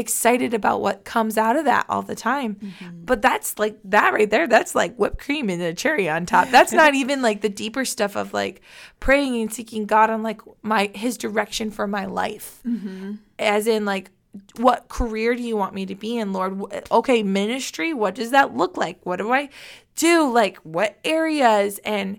excited 0.00 0.52
about 0.52 0.80
what 0.80 1.04
comes 1.04 1.38
out 1.38 1.54
of 1.54 1.64
that 1.66 1.86
all 1.88 2.02
the 2.02 2.16
time. 2.16 2.56
Mm-hmm. 2.56 3.04
But 3.04 3.22
that's 3.22 3.58
like 3.58 3.78
that 3.84 4.12
right 4.12 4.28
there, 4.28 4.48
that's 4.48 4.74
like 4.74 4.96
whipped 4.96 5.18
cream 5.18 5.48
and 5.48 5.62
a 5.62 5.72
cherry 5.72 6.08
on 6.08 6.26
top. 6.26 6.50
That's 6.50 6.72
not 6.72 6.94
even 6.96 7.22
like 7.22 7.40
the 7.40 7.48
deeper 7.48 7.84
stuff 7.84 8.16
of 8.16 8.32
like 8.32 8.62
praying 8.98 9.40
and 9.40 9.52
seeking 9.52 9.86
God 9.86 10.10
on 10.10 10.24
like 10.24 10.40
my 10.62 10.90
his 10.94 11.16
direction 11.16 11.70
for 11.70 11.86
my 11.86 12.06
life. 12.06 12.60
Mm-hmm. 12.66 13.14
As 13.38 13.68
in 13.68 13.84
like 13.84 14.10
what 14.56 14.88
career 14.88 15.34
do 15.34 15.42
you 15.42 15.56
want 15.56 15.74
me 15.74 15.86
to 15.86 15.94
be 15.94 16.16
in, 16.16 16.32
Lord? 16.32 16.60
Okay, 16.90 17.22
ministry, 17.22 17.92
what 17.92 18.14
does 18.14 18.30
that 18.30 18.56
look 18.56 18.76
like? 18.76 19.04
What 19.04 19.16
do 19.16 19.32
I 19.32 19.50
do? 19.96 20.32
Like 20.32 20.56
what 20.58 20.98
areas 21.04 21.78
and 21.84 22.18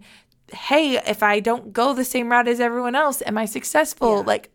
hey, 0.54 0.98
if 0.98 1.24
I 1.24 1.40
don't 1.40 1.74
go 1.74 1.94
the 1.94 2.06
same 2.06 2.32
route 2.32 2.48
as 2.48 2.60
everyone 2.60 2.96
else, 2.96 3.22
am 3.26 3.38
I 3.38 3.46
successful? 3.46 4.18
Yeah. 4.18 4.24
Like, 4.26 4.50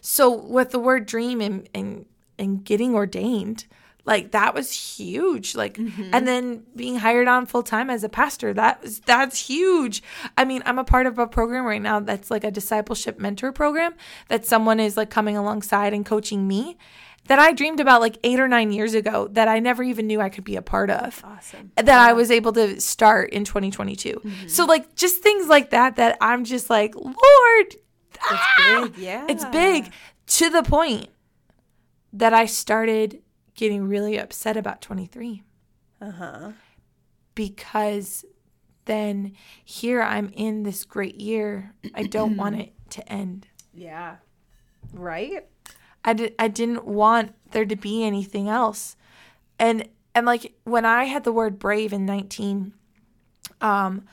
so 0.00 0.30
with 0.30 0.70
the 0.70 0.78
word 0.78 1.06
dream 1.06 1.40
and, 1.40 1.68
and, 1.74 2.06
and 2.38 2.64
getting 2.64 2.94
ordained, 2.94 3.66
like 4.06 4.30
that 4.30 4.54
was 4.54 4.70
huge 4.70 5.54
like 5.54 5.74
mm-hmm. 5.74 6.10
and 6.12 6.26
then 6.26 6.62
being 6.74 6.96
hired 6.96 7.28
on 7.28 7.44
full 7.44 7.62
time 7.62 7.90
as 7.90 8.04
a 8.04 8.08
pastor 8.08 8.54
that 8.54 8.80
was 8.80 9.00
that's 9.00 9.48
huge 9.48 10.02
i 10.38 10.44
mean 10.44 10.62
i'm 10.64 10.78
a 10.78 10.84
part 10.84 11.06
of 11.06 11.18
a 11.18 11.26
program 11.26 11.64
right 11.64 11.82
now 11.82 12.00
that's 12.00 12.30
like 12.30 12.44
a 12.44 12.50
discipleship 12.50 13.18
mentor 13.18 13.52
program 13.52 13.94
that 14.28 14.46
someone 14.46 14.80
is 14.80 14.96
like 14.96 15.10
coming 15.10 15.36
alongside 15.36 15.92
and 15.92 16.06
coaching 16.06 16.46
me 16.48 16.78
that 17.28 17.40
I 17.40 17.52
dreamed 17.52 17.80
about 17.80 18.00
like 18.00 18.18
eight 18.22 18.38
or 18.38 18.46
nine 18.46 18.70
years 18.70 18.94
ago 18.94 19.28
that 19.32 19.48
I 19.48 19.58
never 19.58 19.82
even 19.82 20.06
knew 20.06 20.20
I 20.20 20.28
could 20.28 20.44
be 20.44 20.54
a 20.54 20.62
part 20.62 20.90
of. 20.90 21.22
Awesome. 21.24 21.72
That 21.74 21.86
yeah. 21.86 22.00
I 22.00 22.12
was 22.12 22.30
able 22.30 22.52
to 22.52 22.80
start 22.80 23.30
in 23.30 23.44
2022. 23.44 24.12
Mm-hmm. 24.12 24.46
So, 24.46 24.64
like, 24.64 24.94
just 24.94 25.24
things 25.24 25.48
like 25.48 25.70
that, 25.70 25.96
that 25.96 26.18
I'm 26.20 26.44
just 26.44 26.70
like, 26.70 26.94
Lord, 26.94 27.16
it's 27.16 27.80
ah! 28.22 28.54
big. 28.84 28.98
Yeah. 28.98 29.26
It's 29.28 29.44
big 29.46 29.90
to 30.26 30.50
the 30.50 30.62
point 30.62 31.08
that 32.16 32.32
I 32.32 32.46
started 32.46 33.22
getting 33.54 33.86
really 33.88 34.18
upset 34.18 34.56
about 34.56 34.80
23. 34.80 35.42
Uh 36.00 36.10
huh. 36.10 36.52
Because 37.34 38.24
then 38.86 39.34
here 39.64 40.02
I'm 40.02 40.30
in 40.34 40.62
this 40.62 40.84
great 40.84 41.20
year. 41.20 41.74
I 41.94 42.04
don't 42.04 42.36
want 42.36 42.56
it 42.60 42.72
to 42.90 43.06
end. 43.12 43.48
Yeah. 43.74 44.16
Right? 44.92 45.46
I, 46.04 46.12
di- 46.14 46.34
I 46.38 46.48
didn't 46.48 46.86
want 46.86 47.34
there 47.50 47.66
to 47.66 47.76
be 47.76 48.04
anything 48.04 48.48
else. 48.48 48.96
And 49.58 49.88
and 50.14 50.24
like 50.24 50.54
when 50.64 50.84
I 50.84 51.04
had 51.04 51.24
the 51.24 51.32
word 51.32 51.58
brave 51.58 51.92
in 51.92 52.06
19 52.06 52.72
um 53.60 54.06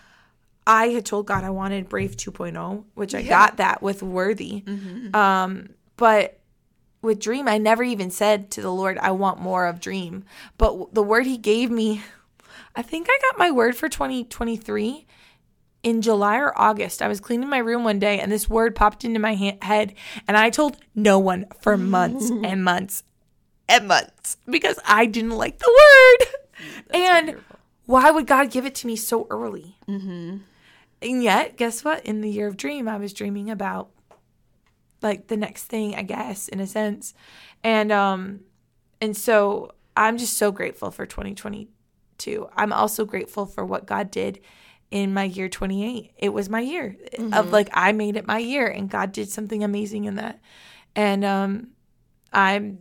I 0.65 0.87
had 0.87 1.05
told 1.05 1.27
God 1.27 1.43
I 1.43 1.49
wanted 1.49 1.89
Brave 1.89 2.15
2.0, 2.15 2.85
which 2.93 3.13
I 3.13 3.19
yeah. 3.19 3.29
got 3.29 3.57
that 3.57 3.81
with 3.81 4.01
Worthy. 4.01 4.61
Mm-hmm. 4.61 5.13
Um, 5.13 5.71
but 5.97 6.39
with 7.03 7.19
Dream, 7.19 7.47
I 7.47 7.57
never 7.59 7.83
even 7.83 8.09
said 8.09 8.49
to 8.51 8.61
the 8.61 8.71
Lord, 8.71 8.97
I 8.97 9.11
want 9.11 9.39
more 9.39 9.67
of 9.67 9.79
Dream. 9.79 10.23
But 10.57 10.93
the 10.95 11.03
word 11.03 11.25
He 11.27 11.37
gave 11.37 11.69
me, 11.69 12.01
I 12.75 12.81
think 12.81 13.07
I 13.09 13.19
got 13.21 13.37
my 13.37 13.51
word 13.51 13.75
for 13.75 13.89
2023 13.89 15.05
in 15.83 16.01
July 16.01 16.37
or 16.37 16.57
August, 16.59 17.01
I 17.01 17.09
was 17.09 17.19
cleaning 17.19 17.49
my 17.49 17.57
room 17.57 17.83
one 17.83 17.99
day 17.99 18.19
and 18.19 18.31
this 18.31 18.49
word 18.49 18.73
popped 18.73 19.03
into 19.03 19.19
my 19.19 19.35
ha- 19.35 19.57
head. 19.61 19.93
And 20.27 20.37
I 20.37 20.49
told 20.49 20.77
no 20.95 21.19
one 21.19 21.45
for 21.59 21.77
months 21.77 22.29
and 22.43 22.63
months 22.63 23.03
and 23.67 23.87
months 23.87 24.37
because 24.49 24.79
I 24.85 25.05
didn't 25.05 25.31
like 25.31 25.59
the 25.59 25.69
word. 25.69 26.29
And 26.93 27.39
why 27.87 28.09
would 28.09 28.25
God 28.25 28.51
give 28.51 28.65
it 28.65 28.75
to 28.75 28.87
me 28.87 28.95
so 28.95 29.27
early? 29.29 29.75
Mm-hmm. 29.89 30.37
And 31.01 31.23
yet, 31.23 31.57
guess 31.57 31.83
what? 31.83 32.05
In 32.05 32.21
the 32.21 32.29
year 32.29 32.47
of 32.47 32.55
dream, 32.55 32.87
I 32.87 32.95
was 32.95 33.11
dreaming 33.11 33.49
about 33.49 33.89
like 35.03 35.27
the 35.27 35.37
next 35.37 35.65
thing, 35.65 35.95
I 35.95 36.01
guess, 36.01 36.47
in 36.47 36.59
a 36.59 36.67
sense. 36.67 37.13
And 37.63 37.91
um 37.91 38.41
and 39.01 39.15
so 39.15 39.73
I'm 39.95 40.17
just 40.17 40.37
so 40.37 40.51
grateful 40.51 40.91
for 40.91 41.05
2022. 41.05 42.49
I'm 42.55 42.73
also 42.73 43.05
grateful 43.05 43.45
for 43.45 43.65
what 43.65 43.85
God 43.85 44.09
did 44.09 44.39
in 44.89 45.13
my 45.13 45.23
year 45.23 45.49
28. 45.49 46.11
It 46.17 46.29
was 46.29 46.49
my 46.49 46.61
year 46.61 46.95
mm-hmm. 47.17 47.33
of 47.33 47.51
like 47.51 47.69
I 47.73 47.91
made 47.91 48.15
it 48.15 48.27
my 48.27 48.39
year 48.39 48.67
and 48.67 48.89
God 48.89 49.11
did 49.11 49.29
something 49.29 49.63
amazing 49.63 50.05
in 50.05 50.15
that. 50.15 50.39
And 50.95 51.23
um 51.25 51.67
I'm 52.31 52.79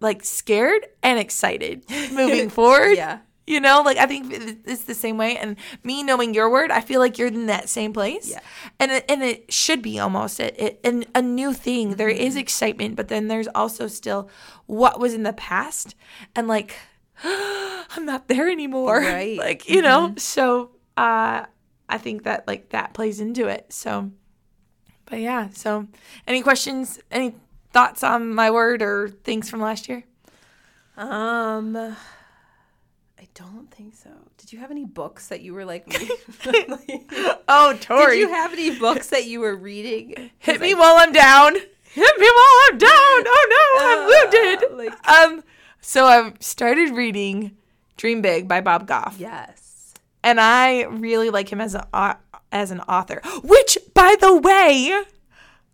like 0.00 0.24
scared 0.24 0.86
and 1.02 1.18
excited 1.18 1.84
moving 2.12 2.48
forward. 2.50 2.96
Yeah. 2.96 3.18
You 3.46 3.60
know, 3.60 3.82
like 3.82 3.96
I 3.96 4.06
think 4.06 4.32
it's 4.32 4.84
the 4.84 4.94
same 4.94 5.16
way. 5.16 5.36
And 5.36 5.56
me 5.82 6.02
knowing 6.04 6.32
your 6.32 6.48
word, 6.48 6.70
I 6.70 6.80
feel 6.80 7.00
like 7.00 7.18
you're 7.18 7.28
in 7.28 7.46
that 7.46 7.68
same 7.68 7.92
place. 7.92 8.30
Yeah. 8.30 8.40
And 8.78 8.92
it, 8.92 9.04
and 9.08 9.22
it 9.22 9.52
should 9.52 9.82
be 9.82 9.98
almost 9.98 10.38
it, 10.38 10.54
it 10.58 10.80
and 10.84 11.06
a 11.14 11.22
new 11.22 11.52
thing. 11.52 11.88
Mm-hmm. 11.88 11.96
There 11.96 12.08
is 12.08 12.36
excitement, 12.36 12.94
but 12.94 13.08
then 13.08 13.26
there's 13.26 13.48
also 13.48 13.88
still 13.88 14.30
what 14.66 15.00
was 15.00 15.12
in 15.12 15.24
the 15.24 15.32
past, 15.32 15.96
and 16.36 16.46
like 16.46 16.76
I'm 17.24 18.06
not 18.06 18.28
there 18.28 18.48
anymore. 18.48 19.00
Right. 19.12 19.38
like 19.38 19.68
you 19.68 19.82
mm-hmm. 19.82 19.84
know. 19.84 20.14
So 20.18 20.70
uh, 20.96 21.46
I 21.88 21.98
think 21.98 22.22
that 22.22 22.46
like 22.46 22.70
that 22.70 22.94
plays 22.94 23.20
into 23.20 23.48
it. 23.48 23.72
So, 23.72 24.12
but 25.06 25.18
yeah. 25.18 25.48
So, 25.52 25.88
any 26.26 26.42
questions? 26.42 27.00
Any 27.10 27.34
thoughts 27.72 28.04
on 28.04 28.32
my 28.32 28.50
word 28.50 28.82
or 28.82 29.08
things 29.08 29.50
from 29.50 29.60
last 29.60 29.88
year? 29.88 30.04
Um 30.96 31.96
don't 33.34 33.70
think 33.70 33.94
so. 33.94 34.10
Did 34.38 34.52
you 34.52 34.58
have 34.58 34.70
any 34.70 34.84
books 34.84 35.28
that 35.28 35.40
you 35.40 35.54
were 35.54 35.64
like? 35.64 35.84
oh, 37.48 37.76
Tori. 37.80 38.16
Did 38.16 38.20
you 38.20 38.28
have 38.28 38.52
any 38.52 38.78
books 38.78 39.08
that 39.08 39.26
you 39.26 39.40
were 39.40 39.56
reading? 39.56 40.30
Hit 40.38 40.60
me 40.60 40.74
while 40.74 40.96
I'm 40.96 41.12
down. 41.12 41.54
Hit 41.54 42.18
me 42.18 42.26
while 42.26 42.60
I'm 42.70 42.78
down. 42.78 42.90
Oh 43.24 43.46
no, 43.50 43.86
I'm 43.86 43.98
uh, 43.98 44.08
wounded. 44.08 44.78
Like, 44.78 45.08
um, 45.08 45.44
so 45.80 46.06
I've 46.06 46.36
started 46.40 46.90
reading 46.90 47.56
Dream 47.96 48.22
Big 48.22 48.48
by 48.48 48.60
Bob 48.60 48.86
Goff. 48.86 49.16
Yes, 49.18 49.94
and 50.24 50.40
I 50.40 50.84
really 50.84 51.30
like 51.30 51.50
him 51.52 51.60
as 51.60 51.74
a 51.74 52.16
as 52.50 52.70
an 52.70 52.80
author. 52.80 53.20
Which, 53.42 53.78
by 53.94 54.16
the 54.20 54.36
way, 54.36 55.02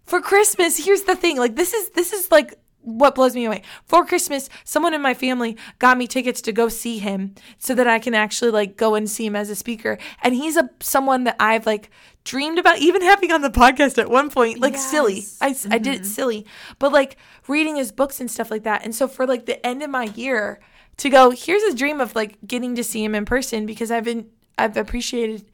for 0.04 0.20
Christmas, 0.20 0.84
here's 0.84 1.02
the 1.02 1.16
thing. 1.16 1.38
Like 1.38 1.56
this 1.56 1.72
is 1.72 1.90
this 1.90 2.12
is 2.12 2.30
like 2.30 2.57
what 2.80 3.14
blows 3.14 3.34
me 3.34 3.44
away 3.44 3.62
for 3.84 4.04
christmas 4.04 4.48
someone 4.64 4.94
in 4.94 5.02
my 5.02 5.14
family 5.14 5.56
got 5.78 5.98
me 5.98 6.06
tickets 6.06 6.40
to 6.40 6.52
go 6.52 6.68
see 6.68 6.98
him 6.98 7.34
so 7.58 7.74
that 7.74 7.86
i 7.86 7.98
can 7.98 8.14
actually 8.14 8.50
like 8.50 8.76
go 8.76 8.94
and 8.94 9.10
see 9.10 9.26
him 9.26 9.36
as 9.36 9.50
a 9.50 9.56
speaker 9.56 9.98
and 10.22 10.34
he's 10.34 10.56
a 10.56 10.70
someone 10.80 11.24
that 11.24 11.36
i've 11.38 11.66
like 11.66 11.90
dreamed 12.24 12.58
about 12.58 12.78
even 12.78 13.02
having 13.02 13.32
on 13.32 13.42
the 13.42 13.50
podcast 13.50 13.98
at 13.98 14.10
one 14.10 14.30
point 14.30 14.60
like 14.60 14.74
yes. 14.74 14.90
silly 14.90 15.24
I, 15.40 15.52
mm-hmm. 15.52 15.72
I 15.72 15.78
did 15.78 15.94
it 15.94 16.02
mm-hmm. 16.02 16.04
silly 16.04 16.46
but 16.78 16.92
like 16.92 17.16
reading 17.46 17.76
his 17.76 17.90
books 17.90 18.20
and 18.20 18.30
stuff 18.30 18.50
like 18.50 18.64
that 18.64 18.84
and 18.84 18.94
so 18.94 19.08
for 19.08 19.26
like 19.26 19.46
the 19.46 19.64
end 19.66 19.82
of 19.82 19.90
my 19.90 20.04
year 20.04 20.60
to 20.98 21.08
go 21.08 21.30
here's 21.30 21.62
a 21.62 21.74
dream 21.74 22.00
of 22.00 22.14
like 22.14 22.36
getting 22.46 22.74
to 22.74 22.84
see 22.84 23.02
him 23.02 23.14
in 23.14 23.24
person 23.24 23.66
because 23.66 23.90
i've 23.90 24.04
been 24.04 24.28
i've 24.58 24.76
appreciated 24.76 25.50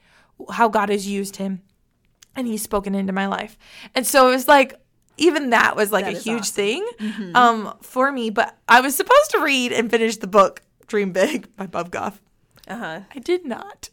how 0.50 0.68
god 0.68 0.88
has 0.88 1.06
used 1.06 1.36
him 1.36 1.62
and 2.34 2.48
he's 2.48 2.62
spoken 2.62 2.94
into 2.94 3.12
my 3.12 3.26
life 3.26 3.56
and 3.94 4.06
so 4.06 4.28
it 4.28 4.32
was 4.32 4.48
like 4.48 4.80
even 5.16 5.50
that 5.50 5.76
was 5.76 5.92
like 5.92 6.04
that 6.04 6.14
a 6.14 6.18
huge 6.18 6.40
awesome. 6.40 6.54
thing 6.54 6.88
mm-hmm. 6.98 7.36
um, 7.36 7.74
for 7.82 8.10
me. 8.10 8.30
But 8.30 8.56
I 8.68 8.80
was 8.80 8.94
supposed 8.96 9.30
to 9.30 9.40
read 9.40 9.72
and 9.72 9.90
finish 9.90 10.16
the 10.16 10.26
book 10.26 10.62
Dream 10.86 11.12
Big 11.12 11.54
by 11.56 11.66
Bob 11.66 11.90
Goff. 11.90 12.20
Uh-huh. 12.66 13.00
I 13.14 13.18
did 13.18 13.44
not. 13.44 13.90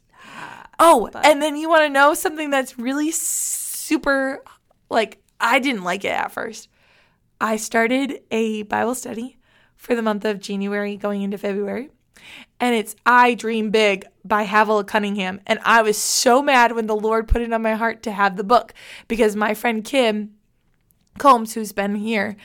Oh, 0.80 1.10
but. 1.12 1.26
and 1.26 1.42
then 1.42 1.58
you 1.58 1.70
want 1.70 1.84
to 1.84 1.90
know 1.90 2.14
something 2.14 2.50
that's 2.50 2.80
really 2.80 3.12
super 3.12 4.44
like 4.90 5.20
I 5.40 5.60
didn't 5.60 5.84
like 5.84 6.06
it 6.06 6.10
at 6.10 6.32
first. 6.32 6.70
I 7.40 7.58
started 7.58 8.22
a 8.30 8.64
Bible 8.64 8.96
study 8.96 9.38
for 9.76 9.96
the 9.96 10.02
month 10.02 10.26
of 10.26 10.40
January 10.40 10.96
going 10.96 11.24
into 11.24 11.38
February. 11.38 11.90
And 12.60 12.76
it's 12.76 12.96
I 13.06 13.34
Dream 13.34 13.72
Big 13.72 14.06
by 14.24 14.44
Havilah 14.44 14.86
Cunningham. 14.86 15.42
And 15.48 15.60
I 15.64 15.82
was 15.82 15.98
so 15.98 16.44
mad 16.44 16.74
when 16.74 16.86
the 16.86 16.96
Lord 16.96 17.28
put 17.28 17.42
it 17.42 17.52
on 17.52 17.64
my 17.64 17.74
heart 17.74 18.04
to 18.04 18.12
have 18.12 18.38
the 18.38 18.44
book 18.44 18.74
because 19.08 19.36
my 19.36 19.56
friend 19.56 19.84
Kim 19.84 20.36
Combs, 21.18 21.54
who's 21.54 21.72
been 21.72 21.96
here, 21.96 22.36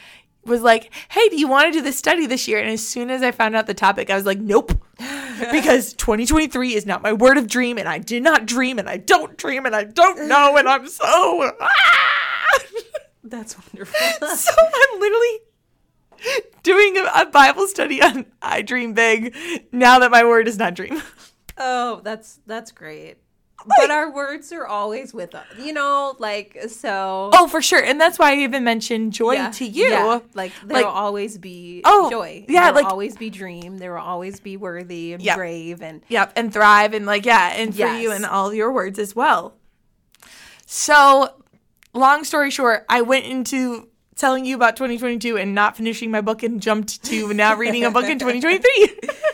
was 0.45 0.63
like, 0.63 0.93
Hey, 1.11 1.29
do 1.29 1.39
you 1.39 1.49
want 1.49 1.67
to 1.67 1.79
do 1.79 1.83
this 1.83 1.99
study 1.99 2.27
this 2.27 2.47
year? 2.49 2.59
And 2.59 2.71
as 2.71 2.87
soon 2.87 3.11
as 3.11 3.23
I 3.23 3.31
found 3.31 3.57
out 3.57 3.67
the 3.67 3.75
topic, 3.75 4.11
I 4.11 4.15
was 4.17 4.27
like, 4.27 4.39
Nope. 4.39 4.73
because 5.53 5.93
2023 5.95 6.75
is 6.75 6.87
not 6.87 7.03
my 7.03 7.13
word 7.13 7.39
of 7.39 7.47
dream, 7.47 7.79
and 7.79 7.89
I 7.89 7.99
did 7.99 8.23
not 8.23 8.47
dream, 8.47 8.79
and 8.79 8.89
I 8.89 8.97
don't 8.97 9.37
dream, 9.37 9.67
and 9.67 9.77
I 9.77 9.85
don't 9.85 10.29
know, 10.29 10.57
and 10.57 10.69
I'm 10.69 10.89
so. 10.89 11.53
Ah! 11.61 12.07
That's 13.27 13.57
wonderful. 13.59 14.29
so 14.29 14.53
I'm 14.57 15.01
literally 15.01 15.39
doing 16.63 16.97
a, 16.97 17.23
a 17.23 17.27
Bible 17.27 17.67
study 17.67 18.01
on 18.01 18.27
I 18.41 18.63
Dream 18.63 18.95
Big 18.95 19.37
now 19.73 19.99
that 19.99 20.11
my 20.11 20.25
word 20.25 20.49
is 20.49 20.59
not 20.59 20.75
dream. 20.75 21.03
Oh, 21.59 22.03
that's 22.05 22.39
that's 22.45 22.71
great 22.71 23.17
but 23.79 23.91
our 23.91 24.11
words 24.11 24.53
are 24.53 24.67
always 24.67 25.13
with 25.13 25.35
us, 25.35 25.47
you 25.59 25.73
know, 25.73 26.17
like 26.19 26.59
so. 26.69 27.31
Oh, 27.33 27.49
for 27.49 27.63
sure, 27.63 27.83
and 27.83 28.01
that's 28.01 28.19
why 28.19 28.33
I 28.33 28.37
even 28.39 28.65
mentioned 28.65 29.13
joy 29.13 29.33
yeah, 29.33 29.51
to 29.51 29.65
you. 29.65 29.87
Yeah. 29.87 30.21
Like 30.35 30.53
there 30.65 30.77
like, 30.77 30.87
will 30.87 30.93
always 30.93 31.39
be 31.39 31.83
oh, 31.85 32.11
joy. 32.11 32.45
Yeah, 32.49 32.73
there 32.73 32.83
like 32.83 32.93
always 32.93 33.17
be 33.17 33.31
dream. 33.31 33.79
There 33.79 33.95
will 33.95 34.01
always 34.01 34.41
be 34.41 34.57
worthy 34.57 35.13
and 35.13 35.23
yep. 35.23 35.37
brave 35.37 35.83
and 35.83 36.03
yep, 36.09 36.33
and 36.37 36.53
thrive 36.53 36.95
and 36.95 37.07
like 37.07 37.27
yeah, 37.27 37.53
and 37.55 37.73
for 37.73 37.81
yes. 37.81 38.03
you 38.03 38.13
and 38.13 38.25
all 38.25 38.53
your 38.53 38.73
words 38.73 38.99
as 38.99 39.15
well. 39.15 39.55
So, 40.67 41.33
long 41.95 42.25
story 42.25 42.51
short, 42.51 42.85
I 42.89 43.03
went 43.03 43.25
into 43.27 43.89
telling 44.17 44.45
you 44.45 44.57
about 44.57 44.77
2022 44.77 45.37
and 45.39 45.55
not 45.55 45.77
finishing 45.77 46.11
my 46.11 46.21
book 46.21 46.43
and 46.43 46.61
jumped 46.61 47.05
to 47.05 47.33
now 47.35 47.55
reading 47.55 47.85
a 47.85 47.91
book 47.91 48.07
in 48.07 48.19
2023. 48.19 49.11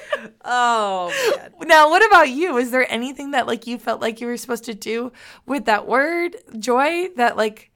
oh 0.45 1.37
man. 1.37 1.53
Now, 1.69 1.89
what 1.89 2.05
about 2.07 2.29
you? 2.29 2.57
Is 2.57 2.71
there 2.71 2.91
anything 2.93 3.31
that 3.31 3.47
like 3.47 3.67
you 3.67 3.79
felt 3.79 4.01
like 4.01 4.21
you 4.21 4.27
were 4.27 4.37
supposed 4.37 4.65
to 4.65 4.75
do 4.75 5.13
with 5.47 5.65
that 5.67 5.87
word 5.87 6.37
joy 6.59 7.09
that 7.17 7.37
like 7.37 7.71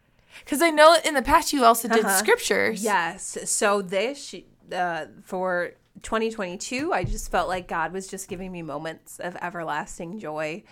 cuz 0.45 0.61
I 0.61 0.71
know 0.71 0.97
in 1.05 1.15
the 1.15 1.23
past 1.23 1.53
you 1.53 1.65
also 1.65 1.89
did 1.89 2.05
uh-huh. 2.05 2.19
scriptures. 2.19 2.83
Yes. 2.83 3.39
So 3.47 3.83
this 3.83 4.35
uh, 4.73 5.07
for 5.23 5.73
2022, 6.03 6.93
I 6.93 7.05
just 7.05 7.31
felt 7.31 7.49
like 7.49 7.69
God 7.69 7.93
was 7.93 8.07
just 8.07 8.29
giving 8.29 8.53
me 8.53 8.63
moments 8.63 9.19
of 9.19 9.37
everlasting 9.41 10.19
joy 10.19 10.63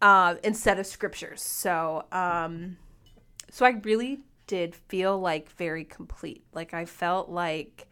uh, 0.00 0.36
instead 0.44 0.78
of 0.78 0.86
scriptures. 0.86 1.42
So, 1.42 2.04
um, 2.12 2.76
so 3.50 3.66
I 3.66 3.70
really 3.82 4.20
did 4.46 4.74
feel 4.74 5.18
like 5.18 5.50
very 5.50 5.84
complete. 5.84 6.44
Like 6.52 6.74
I 6.74 6.84
felt 6.84 7.28
like 7.28 7.87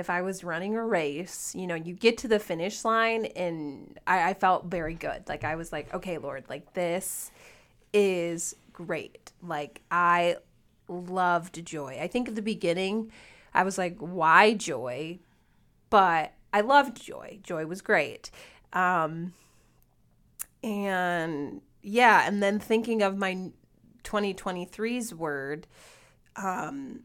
if 0.00 0.10
I 0.10 0.22
was 0.22 0.42
running 0.42 0.76
a 0.76 0.84
race, 0.84 1.54
you 1.54 1.66
know, 1.66 1.74
you 1.74 1.92
get 1.92 2.18
to 2.18 2.28
the 2.28 2.38
finish 2.38 2.84
line 2.84 3.26
and 3.26 3.98
I, 4.06 4.30
I 4.30 4.34
felt 4.34 4.64
very 4.64 4.94
good. 4.94 5.28
Like 5.28 5.44
I 5.44 5.56
was 5.56 5.70
like, 5.70 5.92
okay, 5.94 6.16
Lord, 6.16 6.44
like 6.48 6.72
this 6.72 7.30
is 7.92 8.56
great. 8.72 9.32
Like 9.42 9.82
I 9.90 10.36
loved 10.88 11.64
joy. 11.66 11.98
I 12.00 12.06
think 12.06 12.28
at 12.28 12.34
the 12.34 12.42
beginning 12.42 13.12
I 13.52 13.62
was 13.62 13.76
like, 13.76 13.98
why 13.98 14.54
joy? 14.54 15.18
But 15.90 16.32
I 16.52 16.62
loved 16.62 17.02
joy. 17.02 17.38
Joy 17.42 17.66
was 17.66 17.82
great. 17.82 18.30
Um 18.72 19.34
and 20.62 21.60
yeah, 21.82 22.26
and 22.26 22.42
then 22.42 22.58
thinking 22.58 23.02
of 23.02 23.16
my 23.16 23.50
2023's 24.04 25.14
word, 25.14 25.66
um, 26.36 27.00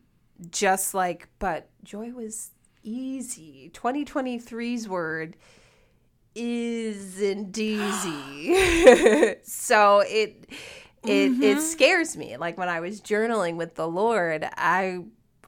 just 0.51 0.93
like, 0.93 1.29
but 1.39 1.69
joy 1.83 2.11
was 2.11 2.51
easy. 2.85 3.71
2023's 3.73 4.87
word 4.87 5.35
isn't 6.35 7.57
easy. 7.57 9.35
so 9.43 9.99
it 10.01 10.49
it 11.03 11.31
mm-hmm. 11.31 11.43
it 11.43 11.61
scares 11.61 12.15
me. 12.17 12.37
Like 12.37 12.57
when 12.57 12.69
I 12.69 12.79
was 12.79 13.01
journaling 13.01 13.55
with 13.55 13.75
the 13.75 13.87
Lord, 13.87 14.47
I 14.57 14.99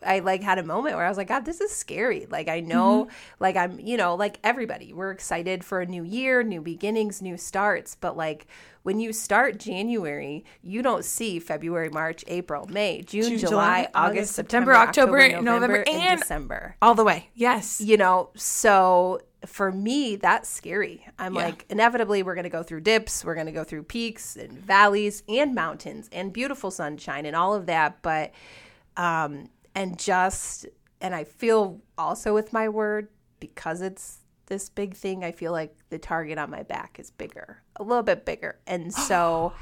I 0.05 0.19
like 0.19 0.43
had 0.43 0.57
a 0.57 0.63
moment 0.63 0.95
where 0.95 1.05
I 1.05 1.09
was 1.09 1.17
like, 1.17 1.27
God, 1.27 1.45
this 1.45 1.61
is 1.61 1.71
scary. 1.71 2.27
Like 2.29 2.47
I 2.47 2.59
know, 2.59 3.05
mm-hmm. 3.05 3.13
like 3.39 3.55
I'm, 3.55 3.79
you 3.79 3.97
know, 3.97 4.15
like 4.15 4.39
everybody, 4.43 4.93
we're 4.93 5.11
excited 5.11 5.63
for 5.63 5.81
a 5.81 5.85
new 5.85 6.03
year, 6.03 6.43
new 6.43 6.61
beginnings, 6.61 7.21
new 7.21 7.37
starts. 7.37 7.95
But 7.95 8.17
like 8.17 8.47
when 8.83 8.99
you 8.99 9.11
start 9.11 9.59
January, 9.59 10.45
you 10.61 10.81
don't 10.81 11.03
see 11.03 11.39
February, 11.39 11.89
March, 11.89 12.23
April, 12.27 12.65
May, 12.67 13.01
June, 13.01 13.23
June 13.23 13.37
July, 13.37 13.49
July, 13.49 13.79
August, 13.93 13.95
August 13.95 14.35
September, 14.35 14.73
October, 14.73 15.19
October 15.19 15.41
November, 15.41 15.77
November, 15.77 15.83
and, 15.87 16.01
and 16.03 16.19
December. 16.21 16.75
All 16.81 16.95
the 16.95 17.03
way. 17.03 17.29
Yes. 17.33 17.81
You 17.81 17.97
know, 17.97 18.29
so 18.35 19.19
for 19.45 19.71
me, 19.71 20.15
that's 20.15 20.49
scary. 20.49 21.05
I'm 21.19 21.35
yeah. 21.35 21.45
like, 21.45 21.65
inevitably, 21.69 22.23
we're 22.23 22.33
going 22.33 22.45
to 22.45 22.49
go 22.49 22.63
through 22.63 22.81
dips, 22.81 23.25
we're 23.25 23.35
going 23.35 23.45
to 23.47 23.51
go 23.51 23.63
through 23.63 23.83
peaks 23.83 24.35
and 24.35 24.53
valleys 24.53 25.21
and 25.27 25.53
mountains 25.53 26.09
and 26.11 26.31
beautiful 26.31 26.71
sunshine 26.71 27.25
and 27.25 27.35
all 27.35 27.53
of 27.53 27.65
that. 27.65 28.01
But, 28.01 28.31
um, 28.95 29.49
and 29.77 29.99
just 29.99 30.65
and 30.99 31.13
I 31.13 31.23
feel 31.23 31.79
also 31.97 32.33
with 32.33 32.51
my 32.51 32.67
word 32.67 33.09
because 33.39 33.81
it's 33.81 34.17
this 34.47 34.69
big 34.69 34.95
thing, 34.95 35.23
I 35.23 35.31
feel 35.31 35.51
like 35.51 35.75
the 35.89 35.99
target 35.99 36.39
on 36.39 36.49
my 36.49 36.63
back 36.63 36.97
is 36.99 37.11
bigger, 37.11 37.61
a 37.75 37.83
little 37.83 38.01
bit 38.01 38.25
bigger. 38.25 38.57
And 38.65 38.91
so 38.93 39.53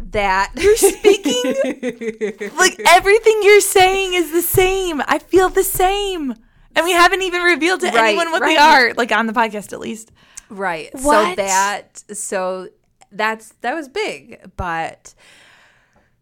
that 0.00 0.52
You're 0.56 0.76
speaking 0.76 1.42
like 2.56 2.80
everything 2.86 3.40
you're 3.42 3.60
saying 3.60 4.14
is 4.14 4.30
the 4.30 4.42
same. 4.42 5.02
I 5.06 5.18
feel 5.18 5.48
the 5.48 5.64
same. 5.64 6.34
And 6.76 6.84
we 6.84 6.92
haven't 6.92 7.22
even 7.22 7.42
revealed 7.42 7.80
to 7.80 7.86
Right, 7.86 8.10
anyone 8.10 8.30
what 8.30 8.42
they 8.42 8.56
are, 8.56 8.94
like 8.94 9.10
on 9.10 9.26
the 9.26 9.32
podcast 9.32 9.72
at 9.72 9.80
least. 9.80 10.12
Right. 10.48 10.96
So 10.96 11.34
that 11.34 12.04
so 12.12 12.68
that's 13.10 13.54
that 13.62 13.74
was 13.74 13.88
big, 13.88 14.52
but 14.56 15.14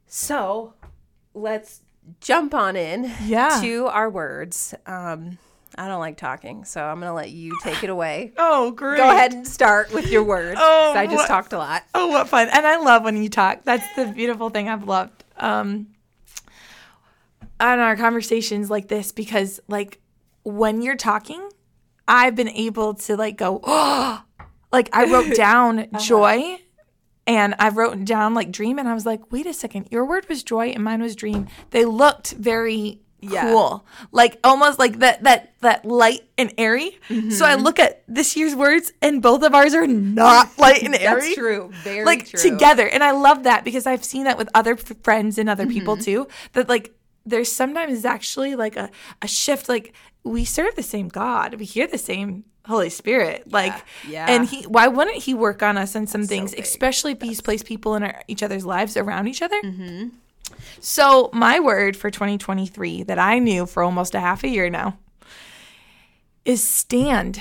so 0.06 0.72
let's 1.34 1.82
jump 2.20 2.54
on 2.54 2.76
in 2.76 3.12
Yeah. 3.24 3.58
to 3.62 3.86
our 3.86 4.08
words. 4.10 4.74
Um 4.86 5.38
I 5.78 5.88
don't 5.88 6.00
like 6.00 6.16
talking, 6.16 6.64
so 6.64 6.82
I'm 6.82 7.00
going 7.00 7.10
to 7.10 7.12
let 7.12 7.30
you 7.32 7.52
take 7.62 7.84
it 7.84 7.90
away. 7.90 8.32
Oh, 8.38 8.70
great. 8.70 8.96
Go 8.96 9.10
ahead 9.10 9.34
and 9.34 9.46
start 9.46 9.92
with 9.92 10.10
your 10.10 10.22
words. 10.24 10.58
Oh, 10.62 10.94
I 10.96 11.04
just 11.04 11.16
what- 11.18 11.28
talked 11.28 11.52
a 11.52 11.58
lot. 11.58 11.82
Oh, 11.94 12.06
what 12.06 12.28
fun. 12.30 12.48
And 12.50 12.66
I 12.66 12.78
love 12.78 13.02
when 13.04 13.22
you 13.22 13.28
talk. 13.28 13.62
That's 13.64 13.84
the 13.94 14.06
beautiful 14.06 14.48
thing 14.48 14.68
I've 14.70 14.84
loved. 14.84 15.24
Um 15.36 15.88
on 17.60 17.78
our 17.78 17.96
conversations 17.96 18.70
like 18.70 18.88
this 18.88 19.12
because 19.12 19.60
like 19.68 20.00
when 20.44 20.82
you're 20.82 20.96
talking, 20.96 21.46
I've 22.06 22.34
been 22.36 22.48
able 22.50 22.94
to 22.94 23.16
like 23.16 23.36
go, 23.36 23.60
oh, 23.62 24.22
like 24.72 24.88
I 24.94 25.10
wrote 25.10 25.34
down 25.36 25.88
joy 26.00 26.58
and 27.26 27.54
I 27.58 27.68
wrote 27.70 28.04
down 28.04 28.34
like 28.34 28.50
dream 28.52 28.78
and 28.78 28.88
I 28.88 28.94
was 28.94 29.06
like, 29.06 29.32
wait 29.32 29.46
a 29.46 29.54
second, 29.54 29.88
your 29.90 30.04
word 30.04 30.28
was 30.28 30.42
joy 30.42 30.68
and 30.68 30.82
mine 30.84 31.00
was 31.02 31.16
dream. 31.16 31.48
They 31.70 31.84
looked 31.84 32.32
very 32.32 33.00
Yeah. 33.20 33.50
cool. 33.50 33.84
Like 34.12 34.38
almost 34.44 34.78
like 34.78 34.98
that 35.00 35.24
that 35.24 35.52
that 35.60 35.84
light 35.84 36.20
and 36.38 36.52
airy. 36.58 36.98
So 37.30 37.44
I 37.44 37.54
look 37.56 37.78
at 37.80 38.02
this 38.06 38.36
year's 38.36 38.54
words 38.54 38.92
and 39.02 39.20
both 39.22 39.42
of 39.42 39.54
ours 39.54 39.74
are 39.74 39.86
not 39.86 40.56
light 40.58 40.82
and 40.82 40.94
airy 40.94 41.20
That's 41.22 41.34
true. 41.34 41.70
Very 41.82 42.04
like 42.04 42.26
true. 42.28 42.38
together 42.50 42.86
and 42.88 43.02
i 43.02 43.10
love 43.10 43.42
that 43.44 43.64
because 43.64 43.86
i've 43.86 44.04
seen 44.04 44.24
that 44.24 44.38
with 44.38 44.48
other 44.54 44.74
f- 44.74 44.92
friends 45.02 45.38
and 45.38 45.48
other 45.48 45.64
Mm-hmm. 45.64 45.72
people 45.72 45.96
too 45.96 46.28
that 46.52 46.68
like 46.68 46.94
there's 47.24 47.50
sometimes 47.50 48.04
actually 48.04 48.54
like 48.54 48.76
a, 48.76 48.88
a 49.22 49.26
shift 49.26 49.68
like 49.68 49.92
we 50.26 50.44
serve 50.44 50.74
the 50.74 50.82
same 50.82 51.08
god 51.08 51.54
we 51.54 51.64
hear 51.64 51.86
the 51.86 51.98
same 51.98 52.44
holy 52.66 52.90
spirit 52.90 53.50
like 53.52 53.72
yeah. 54.08 54.26
and 54.28 54.48
he 54.48 54.62
why 54.64 54.88
wouldn't 54.88 55.22
he 55.22 55.32
work 55.34 55.62
on 55.62 55.76
us 55.78 55.94
on 55.94 56.06
some 56.06 56.24
things 56.26 56.50
big. 56.50 56.60
especially 56.60 57.12
if 57.12 57.22
he's 57.22 57.40
placed 57.40 57.64
people 57.64 57.94
in 57.94 58.02
our, 58.02 58.20
each 58.26 58.42
other's 58.42 58.66
lives 58.66 58.96
around 58.96 59.28
each 59.28 59.40
other 59.40 59.60
Mm-hmm. 59.62 60.08
so 60.80 61.30
my 61.32 61.60
word 61.60 61.96
for 61.96 62.10
2023 62.10 63.04
that 63.04 63.18
i 63.20 63.38
knew 63.38 63.66
for 63.66 63.82
almost 63.84 64.14
a 64.16 64.20
half 64.20 64.42
a 64.42 64.48
year 64.48 64.68
now 64.68 64.98
is 66.44 66.66
stand 66.66 67.40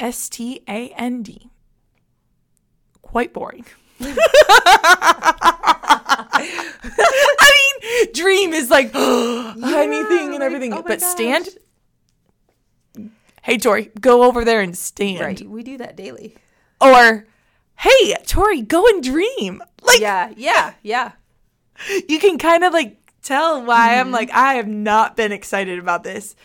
s-t-a-n-d 0.00 1.50
quite 3.02 3.32
boring 3.34 3.66
I 6.34 7.52
mean, 7.56 8.12
dream 8.14 8.52
is 8.52 8.70
like 8.70 8.86
anything 8.94 9.54
and 9.54 10.32
like, 10.32 10.40
everything, 10.42 10.72
oh 10.72 10.82
but 10.82 11.00
gosh. 11.00 11.10
stand. 11.10 11.48
Hey, 13.42 13.58
Tori, 13.58 13.90
go 14.00 14.22
over 14.24 14.44
there 14.44 14.60
and 14.60 14.76
stand. 14.76 15.20
Right. 15.20 15.48
We 15.48 15.62
do 15.62 15.78
that 15.78 15.96
daily. 15.96 16.36
Or, 16.80 17.26
hey, 17.76 18.14
Tori, 18.26 18.62
go 18.62 18.86
and 18.86 19.02
dream. 19.02 19.62
Like 19.82 20.00
Yeah. 20.00 20.32
Yeah. 20.36 20.74
Yeah. 20.82 21.12
you 22.08 22.18
can 22.18 22.38
kind 22.38 22.62
of 22.64 22.72
like 22.72 22.98
tell 23.22 23.64
why 23.64 23.96
I'm 23.98 24.06
Mm-hmm. 24.06 24.14
like 24.14 24.30
I 24.32 24.54
have 24.54 24.68
not 24.68 25.16
been 25.16 25.32
excited 25.32 25.78
about 25.78 26.04
this. 26.04 26.36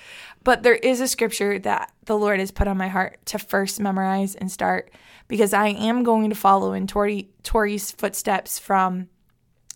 But 0.44 0.64
there 0.64 0.76
is 0.76 1.02
a 1.02 1.08
scripture 1.08 1.60
that 1.60 1.92
the 2.06 2.18
Lord 2.18 2.40
has 2.40 2.52
put 2.52 2.68
on 2.68 2.78
my 2.78 2.88
heart 2.88 3.20
to 3.28 3.38
first 3.38 3.80
memorize 3.82 4.34
and 4.34 4.50
start 4.52 4.90
because 5.28 5.54
I 5.54 5.68
am 5.68 6.04
going 6.04 6.30
to 6.30 6.36
follow 6.36 6.72
in 6.74 6.88
Tori 6.88 7.30
Tori's 7.44 7.92
footsteps 7.92 8.58
from 8.58 9.10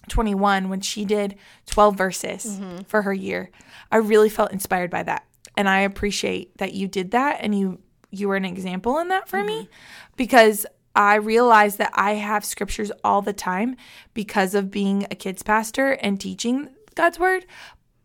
21 0.09 0.69
when 0.69 0.81
she 0.81 1.05
did 1.05 1.35
12 1.67 1.95
verses 1.97 2.45
Mm-hmm. 2.45 2.83
for 2.83 3.01
her 3.03 3.13
year. 3.13 3.51
I 3.91 3.97
really 3.97 4.29
felt 4.29 4.51
inspired 4.53 4.89
by 4.89 5.03
that. 5.03 5.25
And 5.57 5.67
I 5.69 5.81
appreciate 5.81 6.57
that 6.57 6.73
you 6.73 6.87
did 6.87 7.11
that 7.11 7.39
and 7.41 7.57
you 7.57 7.79
you 8.11 8.27
were 8.27 8.35
an 8.35 8.45
example 8.45 8.97
in 8.99 9.07
that 9.07 9.29
for 9.29 9.41
me 9.41 9.61
mm-hmm. 9.61 9.71
because 10.17 10.65
I 10.95 11.15
realize 11.15 11.77
that 11.77 11.91
I 11.93 12.15
have 12.15 12.43
scriptures 12.43 12.91
all 13.03 13.21
the 13.21 13.33
time 13.33 13.77
because 14.13 14.53
of 14.53 14.69
being 14.69 15.07
a 15.09 15.15
kids 15.15 15.43
pastor 15.43 15.93
and 15.93 16.19
teaching 16.19 16.69
God's 16.95 17.17
word, 17.17 17.45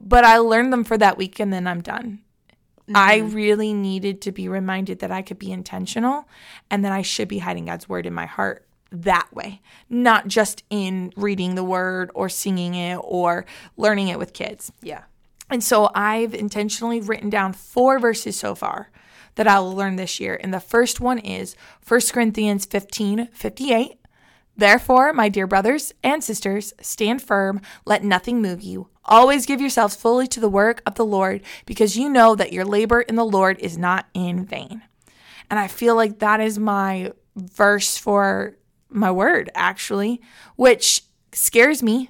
but 0.01 0.25
I 0.25 0.39
learned 0.39 0.73
them 0.73 0.85
for 0.85 0.97
that 0.99 1.19
week 1.19 1.41
and 1.41 1.53
then 1.53 1.67
I'm 1.67 1.81
done. 1.81 2.21
I 2.95 3.19
mm-hmm. 3.19 3.35
really 3.35 3.73
needed 3.73 4.21
to 4.23 4.33
be 4.33 4.49
reminded 4.49 5.01
that 5.01 5.11
I 5.11 5.23
could 5.23 5.41
be 5.41 5.51
intentional 5.51 6.29
and 6.71 6.85
that 6.85 6.93
I 6.93 7.03
should 7.03 7.27
be 7.27 7.39
hiding 7.39 7.65
God's 7.65 7.89
word 7.89 8.07
in 8.07 8.15
my 8.15 8.27
heart 8.27 8.65
that 8.93 9.29
way, 9.33 9.61
not 9.91 10.29
just 10.29 10.63
in 10.71 11.13
reading 11.17 11.57
the 11.57 11.65
word 11.65 12.11
or 12.15 12.29
singing 12.29 12.75
it 12.75 12.97
or 13.03 13.45
learning 13.77 14.09
it 14.09 14.19
with 14.21 14.33
kids. 14.33 14.71
Yeah. 14.83 15.03
And 15.49 15.63
so 15.63 15.91
I've 15.95 16.35
intentionally 16.35 17.01
written 17.01 17.31
down 17.31 17.53
four 17.53 17.99
verses 17.99 18.37
so 18.37 18.55
far 18.55 18.91
that 19.37 19.47
I 19.47 19.61
will 19.61 19.75
learn 19.75 19.97
this 19.97 20.19
year. 20.19 20.39
And 20.43 20.53
the 20.53 20.61
first 20.61 21.01
one 21.01 21.19
is 21.19 21.57
1 21.87 22.01
Corinthians 22.13 22.65
15 22.65 23.29
58. 23.33 23.99
Therefore, 24.59 25.13
my 25.13 25.29
dear 25.29 25.47
brothers 25.47 25.93
and 26.03 26.25
sisters, 26.25 26.73
stand 26.81 27.21
firm, 27.23 27.61
let 27.85 28.03
nothing 28.03 28.41
move 28.41 28.63
you. 28.63 28.89
Always 29.05 29.45
give 29.45 29.61
yourselves 29.61 29.95
fully 29.95 30.27
to 30.29 30.41
the 30.41 30.49
work 30.49 30.83
of 30.87 30.95
the 30.95 31.05
Lord, 31.05 31.43
because 31.67 31.97
you 31.97 32.09
know 32.09 32.35
that 32.35 32.55
your 32.55 32.65
labor 32.65 33.03
in 33.03 33.17
the 33.17 33.25
Lord 33.25 33.59
is 33.61 33.77
not 33.77 34.07
in 34.15 34.47
vain. 34.47 34.83
And 35.51 35.61
I 35.61 35.69
feel 35.69 35.95
like 35.95 36.21
that 36.21 36.41
is 36.41 36.59
my 36.59 37.13
verse 37.37 37.99
for 37.99 38.57
my 38.89 39.11
word, 39.11 39.51
actually, 39.55 40.23
which 40.57 41.03
scares 41.33 41.83
me 41.83 42.09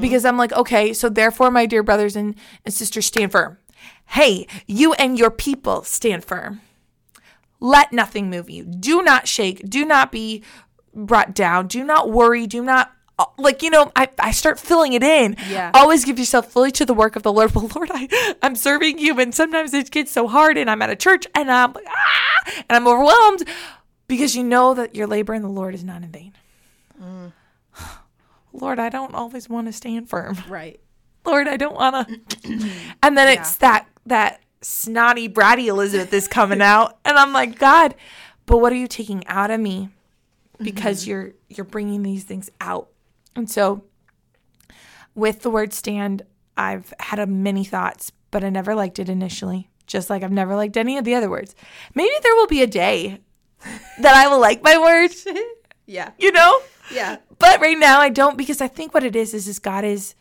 because 0.00 0.24
I'm 0.24 0.36
like, 0.36 0.52
okay, 0.52 0.92
so 0.92 1.08
therefore, 1.08 1.50
my 1.50 1.66
dear 1.66 1.82
brothers 1.82 2.16
and, 2.16 2.34
and 2.64 2.72
sisters, 2.72 3.06
stand 3.06 3.32
firm. 3.32 3.58
Hey, 4.06 4.46
you 4.66 4.92
and 4.94 5.18
your 5.18 5.30
people 5.30 5.82
stand 5.82 6.24
firm. 6.24 6.60
Let 7.60 7.92
nothing 7.92 8.28
move 8.30 8.50
you. 8.50 8.64
Do 8.64 9.02
not 9.02 9.26
shake. 9.26 9.68
Do 9.68 9.84
not 9.84 10.12
be 10.12 10.42
brought 10.94 11.34
down. 11.34 11.66
Do 11.66 11.82
not 11.82 12.10
worry. 12.10 12.46
Do 12.46 12.62
not, 12.62 12.92
uh, 13.18 13.24
like, 13.38 13.62
you 13.62 13.70
know, 13.70 13.90
I, 13.96 14.08
I 14.18 14.30
start 14.32 14.60
filling 14.60 14.92
it 14.92 15.02
in. 15.02 15.36
Yeah. 15.48 15.70
Always 15.74 16.04
give 16.04 16.18
yourself 16.18 16.50
fully 16.52 16.70
to 16.72 16.84
the 16.84 16.94
work 16.94 17.16
of 17.16 17.22
the 17.22 17.32
Lord. 17.32 17.50
Well, 17.54 17.70
Lord, 17.74 17.90
I, 17.92 18.34
I'm 18.42 18.54
serving 18.54 18.98
you. 18.98 19.18
And 19.18 19.34
sometimes 19.34 19.72
it 19.72 19.90
gets 19.90 20.12
so 20.12 20.28
hard 20.28 20.58
and 20.58 20.70
I'm 20.70 20.82
at 20.82 20.90
a 20.90 20.96
church 20.96 21.26
and 21.34 21.50
I'm 21.50 21.72
like, 21.72 21.86
ah, 21.88 22.52
and 22.68 22.76
I'm 22.76 22.86
overwhelmed 22.86 23.48
because 24.08 24.36
you 24.36 24.44
know 24.44 24.74
that 24.74 24.94
your 24.94 25.06
labor 25.06 25.32
in 25.34 25.42
the 25.42 25.48
Lord 25.48 25.74
is 25.74 25.84
not 25.84 26.02
in 26.02 26.10
vain. 26.10 26.32
Lord, 28.54 28.78
I 28.78 28.88
don't 28.88 29.14
always 29.14 29.48
want 29.48 29.66
to 29.66 29.72
stand 29.72 30.08
firm. 30.08 30.38
Right. 30.48 30.80
Lord, 31.26 31.48
I 31.48 31.56
don't 31.56 31.74
want 31.74 32.30
to. 32.42 32.70
and 33.02 33.18
then 33.18 33.28
it's 33.28 33.56
that 33.56 33.88
that 34.06 34.40
snotty 34.60 35.28
bratty 35.28 35.66
Elizabeth 35.66 36.12
is 36.12 36.28
coming 36.28 36.62
out, 36.62 36.98
and 37.04 37.16
I'm 37.16 37.32
like, 37.32 37.58
God, 37.58 37.94
but 38.46 38.58
what 38.58 38.72
are 38.72 38.76
you 38.76 38.86
taking 38.86 39.26
out 39.26 39.50
of 39.50 39.60
me? 39.60 39.88
Because 40.60 41.02
mm-hmm. 41.02 41.10
you're 41.10 41.32
you're 41.48 41.64
bringing 41.64 42.02
these 42.02 42.24
things 42.24 42.50
out, 42.60 42.88
and 43.34 43.50
so 43.50 43.84
with 45.14 45.40
the 45.40 45.50
word 45.50 45.72
stand, 45.72 46.22
I've 46.56 46.92
had 47.00 47.18
a 47.18 47.26
many 47.26 47.64
thoughts, 47.64 48.12
but 48.30 48.44
I 48.44 48.50
never 48.50 48.74
liked 48.74 48.98
it 48.98 49.08
initially. 49.08 49.70
Just 49.86 50.10
like 50.10 50.22
I've 50.22 50.32
never 50.32 50.56
liked 50.56 50.76
any 50.76 50.96
of 50.98 51.04
the 51.04 51.14
other 51.14 51.30
words. 51.30 51.54
Maybe 51.94 52.14
there 52.22 52.34
will 52.34 52.46
be 52.46 52.62
a 52.62 52.66
day 52.66 53.20
that 54.00 54.14
I 54.14 54.28
will 54.28 54.40
like 54.40 54.62
my 54.62 54.78
word, 54.78 55.10
Yeah. 55.86 56.10
you 56.18 56.32
know. 56.32 56.60
Yeah. 56.92 57.18
But 57.38 57.60
right 57.60 57.78
now 57.78 58.00
I 58.00 58.08
don't 58.08 58.36
because 58.36 58.60
I 58.60 58.68
think 58.68 58.94
what 58.94 59.04
it 59.04 59.16
is 59.16 59.34
is 59.34 59.48
is 59.48 59.58
God 59.58 59.84
is 59.84 60.14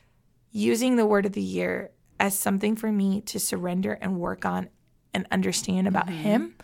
using 0.52 0.96
the 0.96 1.06
word 1.06 1.26
of 1.26 1.34
the 1.34 1.42
year 1.42 1.92
as 2.20 2.38
something 2.38 2.76
for 2.76 2.92
me 2.92 3.22
to 3.22 3.40
surrender 3.40 3.98
and 4.02 4.20
work 4.20 4.46
on 4.46 4.70
and 5.14 5.28
understand 5.32 5.88
about 5.88 6.08
mm-hmm. 6.08 6.22
him 6.22 6.56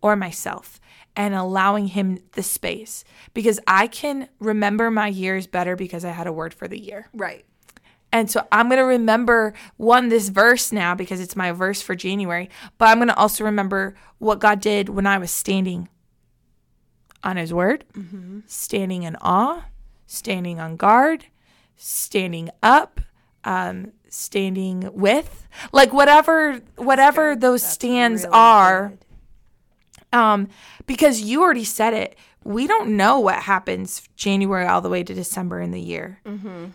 or 0.00 0.16
myself 0.16 0.80
and 1.16 1.34
allowing 1.34 1.88
him 1.88 2.18
the 2.32 2.42
space 2.42 3.04
because 3.34 3.58
I 3.66 3.86
can 3.88 4.28
remember 4.38 4.90
my 4.90 5.08
years 5.08 5.46
better 5.46 5.76
because 5.76 6.04
I 6.04 6.10
had 6.10 6.26
a 6.26 6.32
word 6.32 6.54
for 6.54 6.68
the 6.68 6.78
year. 6.78 7.08
Right. 7.12 7.44
And 8.12 8.30
so 8.30 8.46
I'm 8.50 8.68
going 8.68 8.78
to 8.78 8.84
remember 8.84 9.52
one 9.76 10.08
this 10.08 10.28
verse 10.30 10.72
now 10.72 10.94
because 10.94 11.20
it's 11.20 11.36
my 11.36 11.52
verse 11.52 11.82
for 11.82 11.94
January, 11.94 12.48
but 12.78 12.86
I'm 12.86 12.98
going 12.98 13.08
to 13.08 13.16
also 13.16 13.44
remember 13.44 13.96
what 14.18 14.38
God 14.38 14.60
did 14.60 14.88
when 14.88 15.06
I 15.06 15.18
was 15.18 15.30
standing 15.30 15.88
on 17.22 17.36
his 17.36 17.52
word, 17.52 17.84
mm-hmm. 17.92 18.40
standing 18.46 19.02
in 19.02 19.16
awe, 19.16 19.64
standing 20.08 20.58
on 20.58 20.74
guard, 20.76 21.26
standing 21.76 22.50
up, 22.62 23.00
um, 23.44 23.92
standing 24.08 24.90
with, 24.92 25.46
like 25.70 25.92
whatever 25.92 26.60
whatever 26.76 27.36
those 27.36 27.62
stands 27.62 28.22
really 28.24 28.34
are 28.34 28.88
good. 30.10 30.18
um, 30.18 30.48
because 30.86 31.20
you 31.20 31.42
already 31.42 31.62
said 31.64 31.94
it. 31.94 32.16
We 32.44 32.66
don't 32.66 32.96
know 32.96 33.20
what 33.20 33.42
happens 33.42 34.08
January 34.16 34.66
all 34.66 34.80
the 34.80 34.88
way 34.88 35.02
to 35.02 35.12
December 35.12 35.60
in 35.60 35.70
the 35.70 35.80
year. 35.80 36.20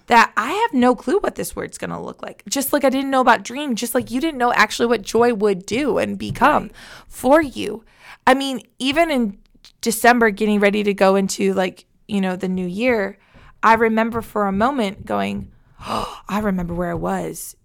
That 0.08 0.32
I 0.38 0.52
have 0.52 0.74
no 0.74 0.94
clue 0.96 1.18
what 1.20 1.34
this 1.36 1.56
word's 1.56 1.80
going 1.80 1.90
to 1.90 2.00
look 2.00 2.22
like. 2.22 2.44
Just 2.48 2.74
like 2.74 2.84
I 2.84 2.90
didn't 2.90 3.10
know 3.10 3.22
about 3.22 3.44
dream, 3.44 3.74
just 3.76 3.96
like 3.96 4.12
you 4.12 4.22
didn't 4.22 4.38
know 4.38 4.54
actually 4.54 4.86
what 4.86 5.02
joy 5.02 5.34
would 5.34 5.66
do 5.66 5.98
and 5.98 6.18
become 6.20 6.70
for 7.08 7.42
you. 7.42 7.84
I 8.28 8.36
mean, 8.36 8.62
even 8.78 9.10
in 9.10 9.40
December, 9.82 10.30
getting 10.30 10.60
ready 10.60 10.84
to 10.84 10.94
go 10.94 11.16
into 11.16 11.54
like, 11.56 11.86
you 12.08 12.22
know, 12.22 12.36
the 12.36 12.50
new 12.50 12.66
year, 12.66 13.18
I 13.62 13.76
remember 13.76 14.22
for 14.22 14.48
a 14.48 14.52
moment 14.52 15.06
going, 15.06 15.52
oh, 15.86 16.22
I 16.28 16.40
remember 16.40 16.74
where 16.74 16.92
I 16.92 16.96
was 16.96 17.56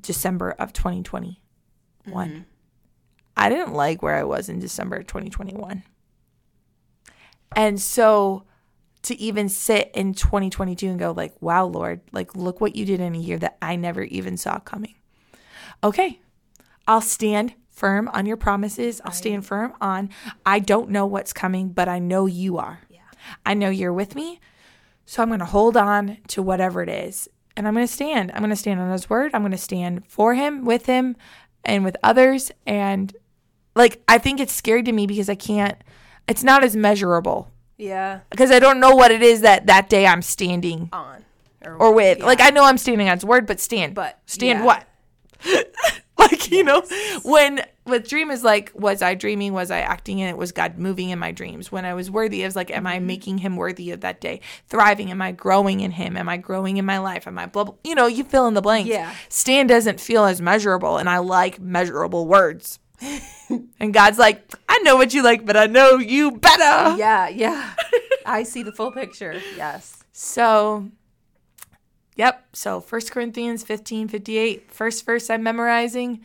December 0.00 0.52
of 0.52 0.72
2021. 0.72 1.36
Mm-hmm. 2.06 2.42
I 3.36 3.48
didn't 3.48 3.74
like 3.74 4.02
where 4.02 4.16
I 4.16 4.24
was 4.24 4.48
in 4.48 4.58
December 4.58 5.02
2021. 5.02 5.84
And 7.54 7.80
so 7.80 8.44
to 9.02 9.18
even 9.18 9.48
sit 9.48 9.90
in 9.94 10.12
2022 10.12 10.88
and 10.88 10.98
go 10.98 11.12
like, 11.12 11.40
"Wow, 11.40 11.66
Lord, 11.66 12.00
like 12.12 12.34
look 12.34 12.60
what 12.60 12.74
you 12.74 12.84
did 12.84 13.00
in 13.00 13.14
a 13.14 13.18
year 13.18 13.38
that 13.38 13.56
I 13.62 13.76
never 13.76 14.02
even 14.02 14.36
saw 14.36 14.58
coming." 14.58 14.96
Okay. 15.82 16.20
I'll 16.86 17.00
stand 17.00 17.54
firm 17.68 18.08
on 18.12 18.26
your 18.26 18.36
promises. 18.36 19.00
I'll 19.04 19.12
stand 19.12 19.46
firm 19.46 19.72
on 19.80 20.10
I 20.44 20.58
don't 20.58 20.90
know 20.90 21.06
what's 21.06 21.32
coming, 21.32 21.68
but 21.68 21.88
I 21.88 22.00
know 22.00 22.26
you 22.26 22.58
are. 22.58 22.80
I 23.44 23.54
know 23.54 23.70
you're 23.70 23.92
with 23.92 24.14
me. 24.14 24.40
So 25.06 25.22
I'm 25.22 25.28
going 25.28 25.40
to 25.40 25.46
hold 25.46 25.76
on 25.76 26.18
to 26.28 26.42
whatever 26.42 26.82
it 26.82 26.88
is. 26.88 27.28
And 27.56 27.66
I'm 27.66 27.74
going 27.74 27.86
to 27.86 27.92
stand. 27.92 28.30
I'm 28.32 28.38
going 28.38 28.50
to 28.50 28.56
stand 28.56 28.78
on 28.78 28.92
his 28.92 29.08
word. 29.08 29.32
I'm 29.34 29.42
going 29.42 29.52
to 29.52 29.58
stand 29.58 30.06
for 30.06 30.34
him, 30.34 30.64
with 30.64 30.86
him, 30.86 31.16
and 31.64 31.84
with 31.84 31.96
others. 32.02 32.52
And 32.66 33.16
like, 33.74 34.02
I 34.06 34.18
think 34.18 34.38
it's 34.38 34.52
scary 34.52 34.82
to 34.82 34.92
me 34.92 35.06
because 35.06 35.28
I 35.28 35.34
can't, 35.34 35.76
it's 36.28 36.44
not 36.44 36.62
as 36.62 36.76
measurable. 36.76 37.50
Yeah. 37.78 38.20
Because 38.30 38.50
I 38.50 38.58
don't 38.58 38.80
know 38.80 38.94
what 38.94 39.10
it 39.10 39.22
is 39.22 39.40
that 39.40 39.66
that 39.66 39.88
day 39.88 40.06
I'm 40.06 40.22
standing 40.22 40.88
on 40.92 41.24
or, 41.64 41.74
or 41.76 41.94
with. 41.94 42.18
Yeah. 42.18 42.26
Like, 42.26 42.40
I 42.40 42.50
know 42.50 42.64
I'm 42.64 42.78
standing 42.78 43.08
on 43.08 43.16
his 43.16 43.24
word, 43.24 43.46
but 43.46 43.60
stand. 43.60 43.94
But 43.94 44.18
stand 44.26 44.60
yeah. 44.60 44.64
what? 44.64 44.84
like 46.30 46.50
you 46.50 46.64
know 46.64 46.82
when 47.22 47.64
with 47.86 48.08
dream 48.08 48.30
is 48.30 48.42
like 48.42 48.72
was 48.74 49.02
i 49.02 49.14
dreaming? 49.14 49.52
Was 49.52 49.70
i 49.70 49.78
acting 49.78 50.18
in 50.18 50.28
it? 50.28 50.36
Was 50.36 50.50
god 50.50 50.76
moving 50.76 51.10
in 51.10 51.18
my 51.18 51.30
dreams? 51.30 51.70
When 51.70 51.84
i 51.84 51.94
was 51.94 52.10
worthy 52.10 52.42
of 52.42 52.56
like 52.56 52.70
am 52.70 52.86
i 52.86 52.96
mm-hmm. 52.96 53.06
making 53.06 53.38
him 53.38 53.56
worthy 53.56 53.92
of 53.92 54.00
that 54.00 54.20
day? 54.20 54.40
Thriving? 54.68 55.10
Am 55.10 55.22
i 55.22 55.30
growing 55.32 55.80
in 55.80 55.92
him? 55.92 56.16
Am 56.16 56.28
i 56.28 56.36
growing 56.36 56.76
in 56.76 56.84
my 56.84 56.98
life? 56.98 57.26
Am 57.26 57.38
i 57.38 57.46
blah, 57.46 57.64
blah 57.64 57.74
you 57.84 57.94
know 57.94 58.06
you 58.06 58.24
fill 58.24 58.48
in 58.48 58.54
the 58.54 58.62
blanks. 58.62 58.88
Yeah. 58.88 59.14
Stand 59.28 59.68
doesn't 59.68 60.00
feel 60.00 60.24
as 60.24 60.42
measurable 60.42 60.96
and 60.98 61.08
i 61.08 61.18
like 61.18 61.60
measurable 61.60 62.26
words. 62.26 62.78
And 63.80 63.94
god's 63.94 64.18
like 64.18 64.52
i 64.68 64.78
know 64.80 64.96
what 64.96 65.14
you 65.14 65.22
like 65.22 65.46
but 65.46 65.56
i 65.56 65.66
know 65.66 65.98
you 65.98 66.32
better. 66.32 66.98
Yeah 66.98 67.28
yeah. 67.28 67.74
I 68.26 68.42
see 68.42 68.62
the 68.62 68.72
full 68.72 68.92
picture. 68.92 69.40
Yes. 69.56 70.04
So 70.12 70.90
Yep. 72.18 72.48
So 72.52 72.80
1 72.80 73.00
Corinthians 73.10 73.62
15, 73.62 74.08
58, 74.08 74.72
first 74.72 75.06
verse 75.06 75.30
I'm 75.30 75.42
memorizing. 75.42 76.20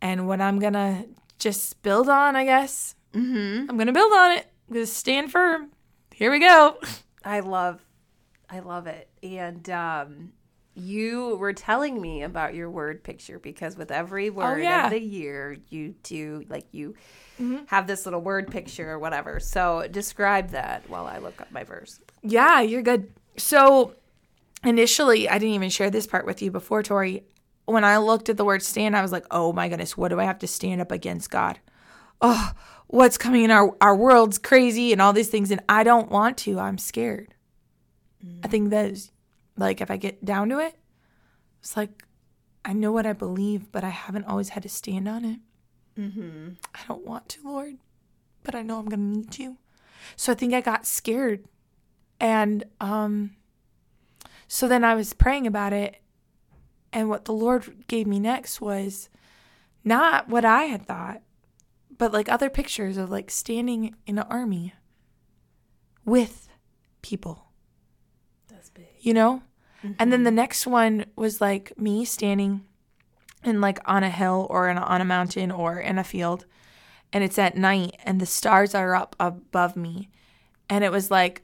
And 0.00 0.28
what 0.28 0.42
I'm 0.42 0.58
going 0.58 0.74
to 0.74 1.06
just 1.38 1.82
build 1.82 2.08
on, 2.10 2.36
I 2.36 2.44
guess. 2.44 2.94
Mm-hmm. 3.14 3.68
I'm 3.68 3.76
going 3.76 3.86
to 3.86 3.94
build 3.94 4.12
on 4.12 4.32
it. 4.32 4.46
I'm 4.68 4.74
going 4.74 4.86
to 4.86 4.92
stand 4.92 5.32
firm. 5.32 5.70
Here 6.12 6.30
we 6.30 6.38
go. 6.38 6.76
I 7.24 7.40
love, 7.40 7.80
I 8.50 8.58
love 8.58 8.86
it. 8.86 9.08
And 9.22 9.68
um, 9.70 10.32
you 10.74 11.36
were 11.36 11.54
telling 11.54 11.98
me 11.98 12.22
about 12.22 12.54
your 12.54 12.70
word 12.70 13.02
picture 13.02 13.38
because 13.38 13.74
with 13.74 13.90
every 13.90 14.28
oh, 14.28 14.32
word 14.32 14.58
oh, 14.58 14.62
yeah. 14.62 14.84
of 14.84 14.90
the 14.90 15.00
year, 15.00 15.56
you 15.70 15.94
do 16.02 16.44
like 16.50 16.66
you 16.72 16.94
mm-hmm. 17.40 17.64
have 17.68 17.86
this 17.86 18.04
little 18.04 18.20
word 18.20 18.50
picture 18.50 18.90
or 18.90 18.98
whatever. 18.98 19.40
So 19.40 19.88
describe 19.90 20.50
that 20.50 20.88
while 20.90 21.06
I 21.06 21.18
look 21.18 21.40
up 21.40 21.50
my 21.50 21.64
verse. 21.64 22.00
Yeah, 22.22 22.60
you're 22.60 22.82
good. 22.82 23.10
So 23.38 23.94
initially, 24.66 25.28
I 25.28 25.38
didn't 25.38 25.54
even 25.54 25.70
share 25.70 25.90
this 25.90 26.06
part 26.06 26.26
with 26.26 26.42
you 26.42 26.50
before, 26.50 26.82
Tori. 26.82 27.24
When 27.66 27.84
I 27.84 27.98
looked 27.98 28.28
at 28.28 28.36
the 28.36 28.44
word 28.44 28.62
stand, 28.62 28.96
I 28.96 29.02
was 29.02 29.12
like, 29.12 29.26
oh 29.30 29.52
my 29.52 29.68
goodness, 29.68 29.96
what 29.96 30.08
do 30.08 30.20
I 30.20 30.24
have 30.24 30.38
to 30.40 30.46
stand 30.46 30.80
up 30.80 30.92
against 30.92 31.30
God? 31.30 31.58
Oh, 32.20 32.52
what's 32.86 33.18
coming 33.18 33.44
in 33.44 33.50
our, 33.50 33.76
our 33.80 33.96
world's 33.96 34.38
crazy 34.38 34.92
and 34.92 35.02
all 35.02 35.12
these 35.12 35.28
things. 35.28 35.50
And 35.50 35.60
I 35.68 35.82
don't 35.82 36.10
want 36.10 36.38
to. 36.38 36.58
I'm 36.58 36.78
scared. 36.78 37.34
Mm. 38.24 38.40
I 38.44 38.48
think 38.48 38.70
that 38.70 38.90
is 38.90 39.10
like, 39.56 39.80
if 39.80 39.90
I 39.90 39.96
get 39.96 40.24
down 40.24 40.48
to 40.50 40.58
it, 40.58 40.76
it's 41.60 41.76
like, 41.76 42.04
I 42.64 42.72
know 42.72 42.92
what 42.92 43.06
I 43.06 43.12
believe, 43.12 43.70
but 43.72 43.84
I 43.84 43.90
haven't 43.90 44.26
always 44.26 44.50
had 44.50 44.62
to 44.62 44.68
stand 44.68 45.08
on 45.08 45.24
it. 45.24 45.40
Mm-hmm. 45.98 46.48
I 46.74 46.80
don't 46.86 47.06
want 47.06 47.28
to, 47.30 47.42
Lord, 47.44 47.76
but 48.42 48.54
I 48.54 48.62
know 48.62 48.78
I'm 48.78 48.86
going 48.86 49.12
to 49.12 49.18
need 49.18 49.30
to. 49.32 49.56
So 50.14 50.32
I 50.32 50.34
think 50.34 50.54
I 50.54 50.60
got 50.60 50.86
scared. 50.86 51.44
And 52.20 52.64
um, 52.80 53.36
so 54.48 54.68
then 54.68 54.84
I 54.84 54.94
was 54.94 55.12
praying 55.12 55.46
about 55.46 55.72
it, 55.72 55.96
and 56.92 57.08
what 57.08 57.24
the 57.24 57.32
Lord 57.32 57.84
gave 57.88 58.06
me 58.06 58.18
next 58.18 58.60
was 58.60 59.08
not 59.84 60.28
what 60.28 60.44
I 60.44 60.64
had 60.64 60.86
thought, 60.86 61.22
but 61.96 62.12
like 62.12 62.28
other 62.28 62.50
pictures 62.50 62.96
of 62.96 63.10
like 63.10 63.30
standing 63.30 63.94
in 64.06 64.18
an 64.18 64.26
army 64.28 64.74
with 66.04 66.48
people. 67.02 67.46
That's 68.48 68.70
big. 68.70 68.86
You 69.00 69.14
know? 69.14 69.42
Mm-hmm. 69.78 69.92
And 69.98 70.12
then 70.12 70.22
the 70.22 70.30
mm-hmm. 70.30 70.36
next 70.36 70.66
one 70.66 71.06
was 71.16 71.40
like 71.40 71.78
me 71.78 72.04
standing 72.04 72.64
in 73.44 73.60
like 73.60 73.78
on 73.84 74.02
a 74.02 74.10
hill 74.10 74.46
or 74.50 74.68
in 74.68 74.76
a, 74.76 74.82
on 74.82 75.00
a 75.00 75.04
mountain 75.04 75.50
or 75.50 75.78
in 75.78 75.98
a 75.98 76.04
field 76.04 76.46
and 77.12 77.22
it's 77.22 77.38
at 77.38 77.56
night 77.56 77.96
and 78.04 78.20
the 78.20 78.26
stars 78.26 78.74
are 78.74 78.94
up 78.94 79.14
above 79.20 79.76
me 79.76 80.08
and 80.68 80.82
it 80.82 80.90
was 80.90 81.10
like 81.10 81.42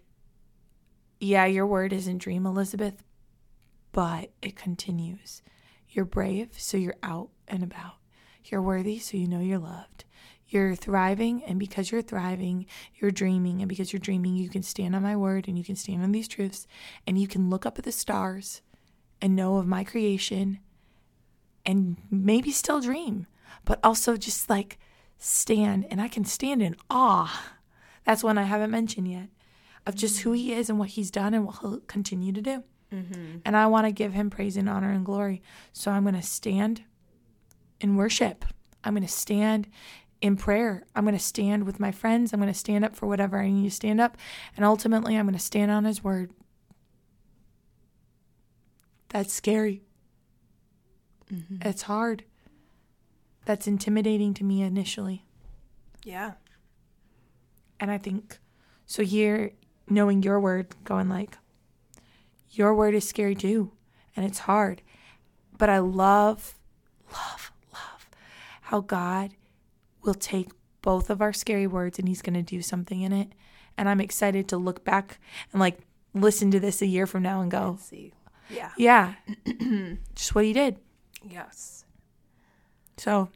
yeah, 1.22 1.44
your 1.44 1.66
word 1.68 1.92
isn't 1.92 2.18
dream, 2.18 2.46
Elizabeth, 2.46 3.04
but 3.92 4.32
it 4.42 4.56
continues. 4.56 5.40
You're 5.88 6.04
brave, 6.04 6.48
so 6.56 6.76
you're 6.76 6.96
out 7.00 7.28
and 7.46 7.62
about. 7.62 7.94
You're 8.44 8.60
worthy, 8.60 8.98
so 8.98 9.16
you 9.16 9.28
know 9.28 9.38
you're 9.38 9.58
loved. 9.58 10.04
You're 10.48 10.74
thriving, 10.74 11.44
and 11.44 11.60
because 11.60 11.92
you're 11.92 12.02
thriving, 12.02 12.66
you're 12.96 13.12
dreaming. 13.12 13.60
And 13.60 13.68
because 13.68 13.92
you're 13.92 14.00
dreaming, 14.00 14.34
you 14.34 14.48
can 14.48 14.64
stand 14.64 14.96
on 14.96 15.02
my 15.02 15.14
word 15.14 15.46
and 15.46 15.56
you 15.56 15.62
can 15.62 15.76
stand 15.76 16.02
on 16.02 16.10
these 16.10 16.26
truths 16.26 16.66
and 17.06 17.16
you 17.16 17.28
can 17.28 17.48
look 17.48 17.64
up 17.64 17.78
at 17.78 17.84
the 17.84 17.92
stars 17.92 18.60
and 19.20 19.36
know 19.36 19.58
of 19.58 19.66
my 19.66 19.84
creation 19.84 20.58
and 21.64 21.98
maybe 22.10 22.50
still 22.50 22.80
dream, 22.80 23.28
but 23.64 23.78
also 23.84 24.16
just 24.16 24.50
like 24.50 24.80
stand. 25.18 25.86
And 25.88 26.00
I 26.00 26.08
can 26.08 26.24
stand 26.24 26.62
in 26.62 26.74
awe. 26.90 27.52
That's 28.04 28.24
one 28.24 28.38
I 28.38 28.42
haven't 28.42 28.72
mentioned 28.72 29.06
yet 29.06 29.28
of 29.86 29.94
just 29.94 30.20
who 30.20 30.32
he 30.32 30.52
is 30.52 30.70
and 30.70 30.78
what 30.78 30.90
he's 30.90 31.10
done 31.10 31.34
and 31.34 31.46
what 31.46 31.58
he'll 31.60 31.80
continue 31.80 32.32
to 32.32 32.40
do. 32.40 32.62
Mm-hmm. 32.92 33.38
And 33.44 33.56
I 33.56 33.66
want 33.66 33.86
to 33.86 33.92
give 33.92 34.12
him 34.12 34.30
praise 34.30 34.56
and 34.56 34.68
honor 34.68 34.90
and 34.90 35.04
glory. 35.04 35.42
So 35.72 35.90
I'm 35.90 36.02
going 36.02 36.14
to 36.14 36.22
stand 36.22 36.82
in 37.80 37.96
worship. 37.96 38.44
I'm 38.84 38.94
going 38.94 39.06
to 39.06 39.12
stand 39.12 39.68
in 40.20 40.36
prayer. 40.36 40.84
I'm 40.94 41.04
going 41.04 41.16
to 41.16 41.22
stand 41.22 41.64
with 41.64 41.80
my 41.80 41.90
friends. 41.90 42.32
I'm 42.32 42.40
going 42.40 42.52
to 42.52 42.58
stand 42.58 42.84
up 42.84 42.94
for 42.94 43.06
whatever 43.06 43.38
I 43.38 43.50
need 43.50 43.64
to 43.64 43.74
stand 43.74 44.00
up. 44.00 44.16
And 44.56 44.64
ultimately, 44.64 45.16
I'm 45.16 45.26
going 45.26 45.34
to 45.34 45.40
stand 45.40 45.70
on 45.70 45.84
his 45.84 46.04
word. 46.04 46.32
That's 49.08 49.32
scary. 49.32 49.82
Mm-hmm. 51.32 51.66
It's 51.68 51.82
hard. 51.82 52.24
That's 53.44 53.66
intimidating 53.66 54.34
to 54.34 54.44
me 54.44 54.62
initially. 54.62 55.24
Yeah. 56.04 56.32
And 57.80 57.90
I 57.90 57.98
think 57.98 58.38
so 58.86 59.02
here 59.02 59.52
knowing 59.92 60.22
your 60.22 60.40
word, 60.40 60.68
going 60.84 61.08
like, 61.08 61.38
your 62.50 62.74
word 62.74 62.94
is 62.94 63.08
scary 63.08 63.34
too, 63.34 63.72
and 64.16 64.26
it's 64.26 64.40
hard. 64.40 64.82
But 65.56 65.68
I 65.68 65.78
love, 65.78 66.54
love, 67.12 67.52
love 67.72 68.08
how 68.62 68.80
God 68.80 69.32
will 70.02 70.14
take 70.14 70.50
both 70.82 71.10
of 71.10 71.22
our 71.22 71.32
scary 71.32 71.66
words 71.66 71.98
and 71.98 72.08
He's 72.08 72.22
going 72.22 72.34
to 72.34 72.42
do 72.42 72.60
something 72.60 73.00
in 73.00 73.12
it. 73.12 73.28
And 73.78 73.88
I'm 73.88 74.00
excited 74.00 74.48
to 74.48 74.56
look 74.56 74.84
back 74.84 75.18
and 75.52 75.60
like 75.60 75.78
listen 76.14 76.50
to 76.50 76.60
this 76.60 76.82
a 76.82 76.86
year 76.86 77.06
from 77.06 77.22
now 77.22 77.40
and 77.40 77.50
go, 77.50 77.78
see. 77.80 78.12
Yeah. 78.50 78.72
Yeah. 78.76 79.14
Just 80.14 80.34
what 80.34 80.44
He 80.44 80.52
did. 80.52 80.76
Yes. 81.28 81.84
So, 82.96 83.30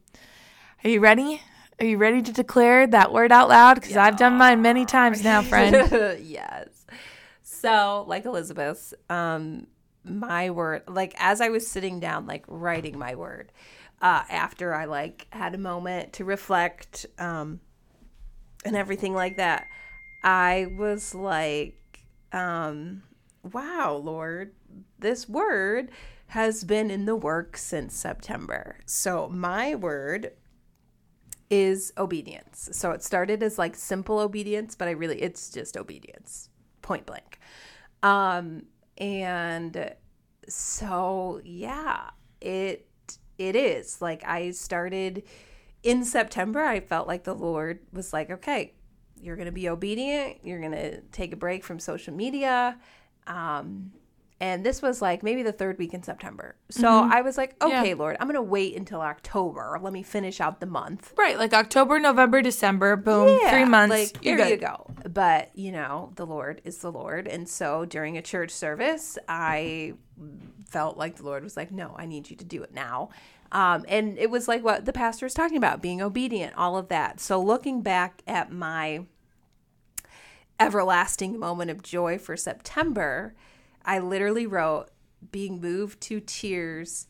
are 0.84 0.90
you 0.90 1.00
ready? 1.00 1.40
Are 1.78 1.84
you 1.84 1.98
ready 1.98 2.22
to 2.22 2.32
declare 2.32 2.86
that 2.86 3.12
word 3.12 3.32
out 3.32 3.48
loud? 3.48 3.74
Because 3.74 3.92
yeah. 3.92 4.04
I've 4.04 4.16
done 4.16 4.34
mine 4.38 4.62
many 4.62 4.86
times 4.86 5.22
now, 5.22 5.42
friend. 5.42 5.74
yes. 6.24 6.86
So, 7.42 8.04
like 8.08 8.24
Elizabeth's, 8.24 8.94
um, 9.10 9.66
my 10.04 10.50
word, 10.50 10.84
like 10.88 11.14
as 11.18 11.40
I 11.40 11.50
was 11.50 11.68
sitting 11.68 12.00
down, 12.00 12.26
like 12.26 12.44
writing 12.48 12.98
my 12.98 13.14
word, 13.14 13.52
uh, 14.00 14.22
after 14.30 14.74
I 14.74 14.86
like 14.86 15.26
had 15.30 15.54
a 15.54 15.58
moment 15.58 16.14
to 16.14 16.24
reflect, 16.24 17.06
um, 17.18 17.60
and 18.64 18.74
everything 18.74 19.14
like 19.14 19.36
that, 19.36 19.66
I 20.24 20.68
was 20.78 21.14
like, 21.14 22.00
um, 22.32 23.02
wow, 23.52 24.00
Lord, 24.02 24.52
this 24.98 25.28
word 25.28 25.90
has 26.28 26.64
been 26.64 26.90
in 26.90 27.04
the 27.04 27.16
work 27.16 27.56
since 27.56 27.94
September. 27.94 28.78
So, 28.86 29.28
my 29.28 29.74
word 29.74 30.32
is 31.50 31.92
obedience. 31.96 32.68
So 32.72 32.90
it 32.90 33.02
started 33.02 33.42
as 33.42 33.58
like 33.58 33.76
simple 33.76 34.18
obedience, 34.18 34.74
but 34.74 34.88
I 34.88 34.92
really 34.92 35.20
it's 35.20 35.50
just 35.50 35.76
obedience, 35.76 36.48
point 36.82 37.06
blank. 37.06 37.38
Um 38.02 38.62
and 38.98 39.94
so 40.48 41.40
yeah, 41.44 42.10
it 42.40 42.86
it 43.38 43.56
is. 43.56 44.00
Like 44.00 44.24
I 44.24 44.50
started 44.50 45.22
in 45.82 46.04
September, 46.04 46.62
I 46.62 46.80
felt 46.80 47.06
like 47.06 47.24
the 47.24 47.34
Lord 47.34 47.80
was 47.92 48.12
like, 48.12 48.30
okay, 48.30 48.74
you're 49.20 49.36
to 49.46 49.52
be 49.52 49.68
obedient. 49.68 50.38
You're 50.42 50.60
to 50.72 51.00
take 51.12 51.32
a 51.32 51.36
break 51.36 51.64
from 51.64 51.78
social 51.78 52.14
media. 52.14 52.78
Um, 53.26 53.92
and 54.38 54.64
this 54.64 54.82
was 54.82 55.00
like 55.00 55.22
maybe 55.22 55.42
the 55.42 55.52
third 55.52 55.78
week 55.78 55.94
in 55.94 56.02
September. 56.02 56.56
So 56.70 56.88
Mm-hmm. 56.88 57.12
I 57.12 57.22
was 57.22 57.38
like, 57.38 57.56
okay, 57.62 57.94
Lord, 57.94 58.16
I'm 58.20 58.26
going 58.26 58.34
to 58.34 58.42
wait 58.42 58.76
until 58.76 59.00
October. 59.00 59.78
Let 59.80 59.92
me 59.92 60.02
finish 60.02 60.40
out 60.40 60.60
the 60.60 60.66
month. 60.66 61.12
Right, 61.16 61.38
like 61.38 61.54
October, 61.54 61.98
November, 61.98 62.42
December, 62.42 62.96
boom, 62.96 63.38
three 63.48 63.64
months. 63.64 63.90
Like, 63.90 64.22
there 64.22 64.36
good. 64.36 64.50
you 64.50 64.56
go. 64.58 64.90
But, 65.08 65.50
you 65.54 65.72
know, 65.72 66.12
the 66.16 66.26
Lord 66.26 66.60
is 66.64 66.78
the 66.78 66.92
Lord. 66.92 67.26
And 67.26 67.48
so 67.48 67.86
during 67.86 68.18
a 68.18 68.22
church 68.22 68.50
service, 68.50 69.16
I 69.26 69.94
felt 70.68 70.98
like 70.98 71.16
the 71.16 71.24
Lord 71.24 71.42
was 71.42 71.56
like, 71.56 71.72
no, 71.72 71.94
I 71.96 72.04
need 72.06 72.28
you 72.28 72.36
to 72.36 72.44
do 72.44 72.62
it 72.62 72.74
now. 72.74 73.08
Um, 73.52 73.84
and 73.88 74.18
it 74.18 74.28
was 74.28 74.48
like 74.48 74.62
what 74.64 74.84
the 74.84 74.92
pastor 74.92 75.24
was 75.24 75.34
talking 75.34 75.56
about 75.56 75.80
being 75.80 76.02
obedient, 76.02 76.54
all 76.56 76.76
of 76.76 76.88
that. 76.88 77.20
So 77.20 77.40
looking 77.40 77.80
back 77.80 78.22
at 78.26 78.50
my 78.52 79.06
everlasting 80.58 81.38
moment 81.38 81.70
of 81.70 81.82
joy 81.82 82.18
for 82.18 82.36
September, 82.36 83.34
I 83.86 84.00
literally 84.00 84.46
wrote 84.46 84.88
being 85.30 85.60
moved 85.60 86.00
to 86.02 86.20
tears 86.20 87.06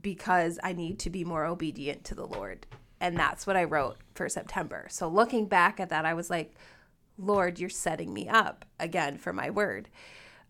because 0.00 0.58
I 0.62 0.72
need 0.72 0.98
to 1.00 1.10
be 1.10 1.24
more 1.24 1.44
obedient 1.44 2.04
to 2.04 2.14
the 2.14 2.26
Lord. 2.26 2.66
And 3.00 3.16
that's 3.16 3.46
what 3.46 3.56
I 3.56 3.64
wrote 3.64 3.96
for 4.14 4.28
September. 4.28 4.86
So 4.90 5.08
looking 5.08 5.46
back 5.46 5.80
at 5.80 5.88
that, 5.90 6.04
I 6.04 6.14
was 6.14 6.30
like, 6.30 6.54
Lord, 7.18 7.58
you're 7.58 7.68
setting 7.68 8.12
me 8.12 8.28
up 8.28 8.64
again 8.78 9.18
for 9.18 9.32
my 9.32 9.50
word. 9.50 9.88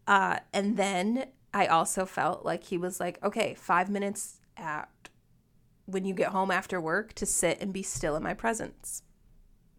Uh, 0.06 0.38
and 0.52 0.76
then 0.76 1.26
I 1.52 1.66
also 1.66 2.06
felt 2.06 2.44
like 2.44 2.64
he 2.64 2.78
was 2.78 3.00
like, 3.00 3.22
okay, 3.24 3.54
five 3.54 3.88
minutes 3.88 4.40
at 4.56 4.88
when 5.86 6.04
you 6.04 6.14
get 6.14 6.28
home 6.28 6.50
after 6.50 6.80
work 6.80 7.12
to 7.14 7.26
sit 7.26 7.60
and 7.60 7.72
be 7.72 7.82
still 7.82 8.16
in 8.16 8.22
my 8.22 8.34
presence. 8.34 9.02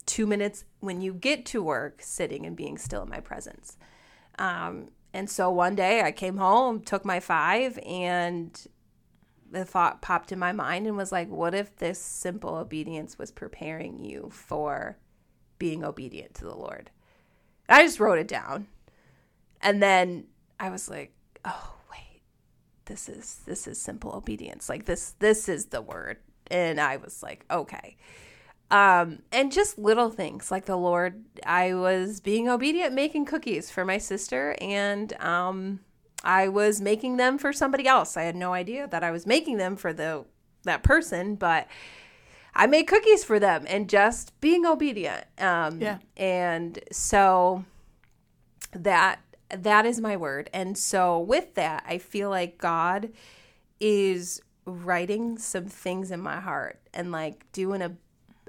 Two 0.06 0.26
minutes 0.26 0.64
when 0.80 1.02
you 1.02 1.14
get 1.14 1.46
to 1.48 1.62
work, 1.62 2.02
sitting 2.02 2.46
and 2.46 2.56
being 2.56 2.78
still 2.78 3.04
in 3.04 3.10
my 3.10 3.20
presence. 3.20 3.78
Um, 4.40 4.90
and 5.18 5.28
so 5.32 5.50
one 5.50 5.74
day 5.74 6.04
I 6.04 6.12
came 6.12 6.38
home, 6.38 6.80
took 6.80 7.04
my 7.04 7.20
five, 7.20 7.80
and 7.80 8.56
the 9.50 9.66
thought 9.66 10.00
popped 10.00 10.32
in 10.32 10.38
my 10.38 10.52
mind 10.52 10.86
and 10.86 10.96
was 10.96 11.12
like, 11.12 11.28
what 11.28 11.56
if 11.56 11.76
this 11.78 11.98
simple 11.98 12.54
obedience 12.54 13.18
was 13.18 13.32
preparing 13.32 14.06
you 14.06 14.30
for 14.32 15.00
being 15.58 15.84
obedient 15.84 16.36
to 16.36 16.46
the 16.46 16.54
Lord? 16.54 16.92
I 17.68 17.82
just 17.82 18.00
wrote 18.00 18.20
it 18.20 18.28
down. 18.28 18.68
And 19.60 19.82
then 19.82 20.26
I 20.60 20.70
was 20.70 20.88
like, 20.88 21.14
oh, 21.44 21.74
wait. 21.90 22.22
This 22.86 23.10
is 23.10 23.40
this 23.48 23.66
is 23.66 23.82
simple 23.82 24.12
obedience. 24.12 24.70
Like 24.70 24.86
this 24.86 25.16
this 25.18 25.50
is 25.50 25.66
the 25.66 25.82
word. 25.82 26.18
And 26.52 26.80
I 26.80 26.98
was 26.98 27.24
like, 27.24 27.44
okay. 27.50 27.98
Um, 28.70 29.20
and 29.32 29.52
just 29.52 29.78
little 29.78 30.10
things 30.10 30.52
like 30.52 30.66
the 30.66 30.76
Lord, 30.76 31.24
I 31.46 31.74
was 31.74 32.20
being 32.20 32.50
obedient, 32.50 32.94
making 32.94 33.26
cookies 33.26 33.72
for 33.72 33.86
my 33.86 33.98
sister, 33.98 34.58
and 34.60 35.14
um, 35.22 35.80
I 36.24 36.50
was 36.50 36.82
making 36.82 37.16
them 37.16 37.38
for 37.38 37.54
somebody 37.54 37.88
else. 37.88 38.18
I 38.18 38.24
had 38.24 38.36
no 38.36 38.54
idea 38.54 38.88
that 38.88 39.04
I 39.04 39.12
was 39.12 39.26
making 39.26 39.58
them 39.58 39.78
for 39.78 39.94
the 39.94 40.26
that 40.64 40.84
person, 40.84 41.36
but 41.36 41.68
I 42.54 42.68
made 42.68 42.88
cookies 42.88 43.24
for 43.24 43.40
them 43.40 43.64
and 43.68 43.88
just 43.88 44.38
being 44.42 44.66
obedient. 44.66 45.26
Um, 45.38 45.80
Yeah. 45.82 46.00
And 46.18 46.80
so 46.92 47.64
that 48.74 49.20
that 49.50 49.86
is 49.86 50.02
my 50.02 50.18
word. 50.18 50.50
And 50.54 50.78
so 50.78 51.20
with 51.20 51.54
that, 51.56 51.86
I 51.88 52.00
feel 52.00 52.30
like 52.30 52.58
God 52.58 53.12
is 53.80 54.42
writing 54.66 55.38
some 55.38 55.66
things 55.68 56.12
in 56.12 56.20
my 56.20 56.42
heart 56.42 56.82
and 56.94 57.14
like 57.14 57.50
doing 57.54 57.82
a 57.82 57.96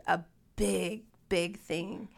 a 0.08 0.24
big 0.56 1.02
big 1.28 1.58
thing 1.60 2.08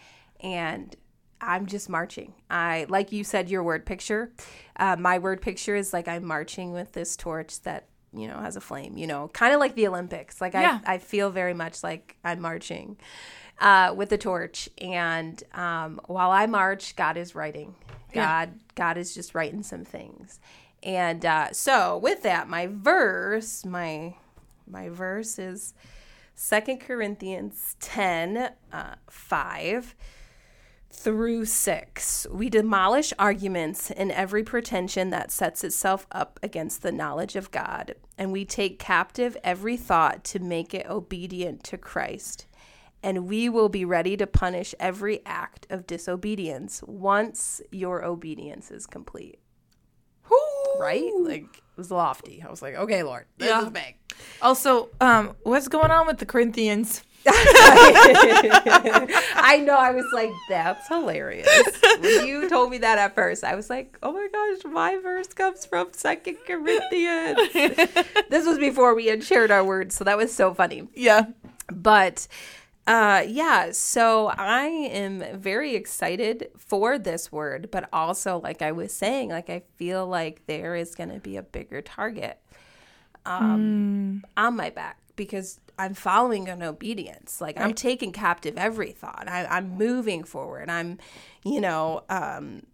and 0.41 0.97
I'm 1.41 1.67
just 1.67 1.89
marching. 1.89 2.35
I 2.51 2.87
like 2.89 3.13
you 3.13 3.25
said 3.25 3.49
your 3.49 3.63
word 3.63 3.87
picture. 3.87 4.33
Uh, 4.77 4.97
my 4.99 5.19
word 5.19 5.41
picture 5.41 5.75
is 5.75 5.93
like 5.93 6.07
I'm 6.07 6.25
marching 6.25 6.73
with 6.73 6.93
this 6.93 7.17
torch 7.17 7.61
that 7.63 7.87
you 8.13 8.29
know 8.29 8.39
has 8.39 8.57
a 8.57 8.61
flame. 8.61 8.97
You 8.97 9.07
know, 9.07 9.29
kind 9.29 9.55
of 9.55 9.61
like 9.61 9.75
the 9.75 9.87
Olympics. 9.87 10.41
Like 10.41 10.53
Yeah. 10.53 10.81
I 10.85 10.95
I 10.95 10.99
feel 10.99 11.31
very 11.31 11.55
much 11.55 11.83
like 11.83 12.17
I'm 12.25 12.41
marching 12.41 12.99
uh, 13.59 13.95
with 13.97 14.11
the 14.11 14.19
torch. 14.19 14.69
And 14.79 15.43
um, 15.55 16.01
while 16.07 16.31
I 16.31 16.47
march, 16.47 16.97
God 16.97 17.17
is 17.17 17.35
writing. 17.35 17.75
Yeah. 18.15 18.47
God 18.47 18.61
God 18.75 18.99
is 18.99 19.15
just 19.15 19.35
writing 19.35 19.63
some 19.63 19.85
things. 19.85 20.41
And 20.83 21.25
uh, 21.25 21.53
so 21.53 21.99
with 21.99 22.23
that, 22.23 22.49
my 22.49 22.69
verse, 22.71 23.65
my 23.65 24.15
my 24.67 24.89
verse 24.89 25.39
is 25.39 25.75
Second 26.43 26.81
Corinthians 26.81 27.77
10, 27.81 28.53
uh, 28.73 28.95
5 29.11 29.95
through 30.91 31.45
6. 31.45 32.27
We 32.31 32.49
demolish 32.49 33.13
arguments 33.19 33.91
and 33.91 34.11
every 34.11 34.43
pretension 34.43 35.11
that 35.11 35.31
sets 35.31 35.63
itself 35.63 36.07
up 36.11 36.41
against 36.43 36.81
the 36.81 36.93
knowledge 36.93 37.37
of 37.37 37.51
God, 37.51 37.95
and 38.17 38.33
we 38.33 38.47
take 38.47 38.79
captive 38.79 39.37
every 39.45 39.77
thought 39.77 40.25
to 40.25 40.39
make 40.39 40.73
it 40.73 40.89
obedient 40.89 41.63
to 41.65 41.77
Christ. 41.77 42.47
And 43.03 43.29
we 43.29 43.51
will 43.51 43.69
be 43.69 43.85
ready 43.85 44.17
to 44.17 44.27
punish 44.27 44.75
every 44.81 45.21
act 45.27 45.67
of 45.69 45.87
disobedience 45.87 46.83
once 46.87 47.61
your 47.71 48.03
obedience 48.03 48.71
is 48.71 48.87
complete. 48.87 49.41
Right? 50.79 51.13
Like, 51.21 51.43
it 51.59 51.77
was 51.77 51.91
lofty. 51.91 52.43
I 52.43 52.51
was 52.51 52.63
like, 52.63 52.77
okay, 52.77 53.03
Lord, 53.03 53.27
this 53.37 53.51
Yeah. 53.51 53.65
is 53.65 53.71
big. 53.71 53.97
Also, 54.43 54.89
um, 55.01 55.37
what's 55.43 55.69
going 55.69 55.91
on 55.91 56.07
with 56.07 56.19
the 56.19 56.27
Corinthians? 56.27 57.03
I 57.27 59.63
know. 59.65 59.77
I 59.77 59.91
was 59.91 60.07
like, 60.15 60.31
that's 60.49 60.89
hilarious. 60.89 61.47
When 62.01 62.27
you 62.27 62.49
told 62.49 62.71
me 62.71 62.79
that 62.79 62.99
at 62.99 63.15
first, 63.15 63.45
I 63.45 63.55
was 63.55 63.69
like, 63.69 63.99
oh 64.03 64.13
my 64.13 64.27
gosh, 64.33 64.73
my 64.73 64.99
verse 65.03 65.29
comes 65.29 65.67
from 65.67 65.89
Second 65.93 66.39
Corinthians. 66.47 67.37
this 68.31 68.47
was 68.47 68.59
before 68.59 68.95
we 68.95 69.07
had 69.07 69.23
shared 69.23 69.51
our 69.51 69.63
words, 69.63 69.95
so 69.95 70.05
that 70.05 70.17
was 70.17 70.33
so 70.33 70.55
funny. 70.55 70.89
Yeah. 70.95 71.27
But 71.71 72.27
uh 72.87 73.23
yeah, 73.29 73.73
so 73.73 74.29
I 74.29 74.65
am 74.65 75.39
very 75.39 75.75
excited 75.75 76.49
for 76.57 76.99
this 76.99 77.31
word, 77.31 77.69
but 77.71 77.87
also 77.93 78.41
like 78.41 78.63
I 78.63 78.73
was 78.73 78.95
saying, 78.95 79.29
like 79.29 79.51
I 79.51 79.63
feel 79.77 80.07
like 80.07 80.47
there 80.47 80.75
is 80.75 80.95
going 80.95 81.11
to 81.11 81.21
be 81.21 81.37
a 81.37 81.43
bigger 81.43 81.83
target 81.83 82.41
um 83.27 84.25
on 84.37 84.57
my 84.57 84.71
back 84.71 84.99
because 85.17 85.61
I'm 85.79 85.95
following 85.95 86.49
in 86.49 86.63
obedience. 86.63 87.41
Like 87.41 87.59
I'm 87.59 87.75
taking 87.75 88.13
captive 88.13 88.57
every 88.59 88.93
thought. 88.93 89.25
I, 89.29 89.47
I'm 89.47 89.77
moving 89.77 90.25
forward. 90.25 90.69
I'm, 90.69 90.99
you 91.43 91.61
know, 91.61 92.05
um, 92.11 92.65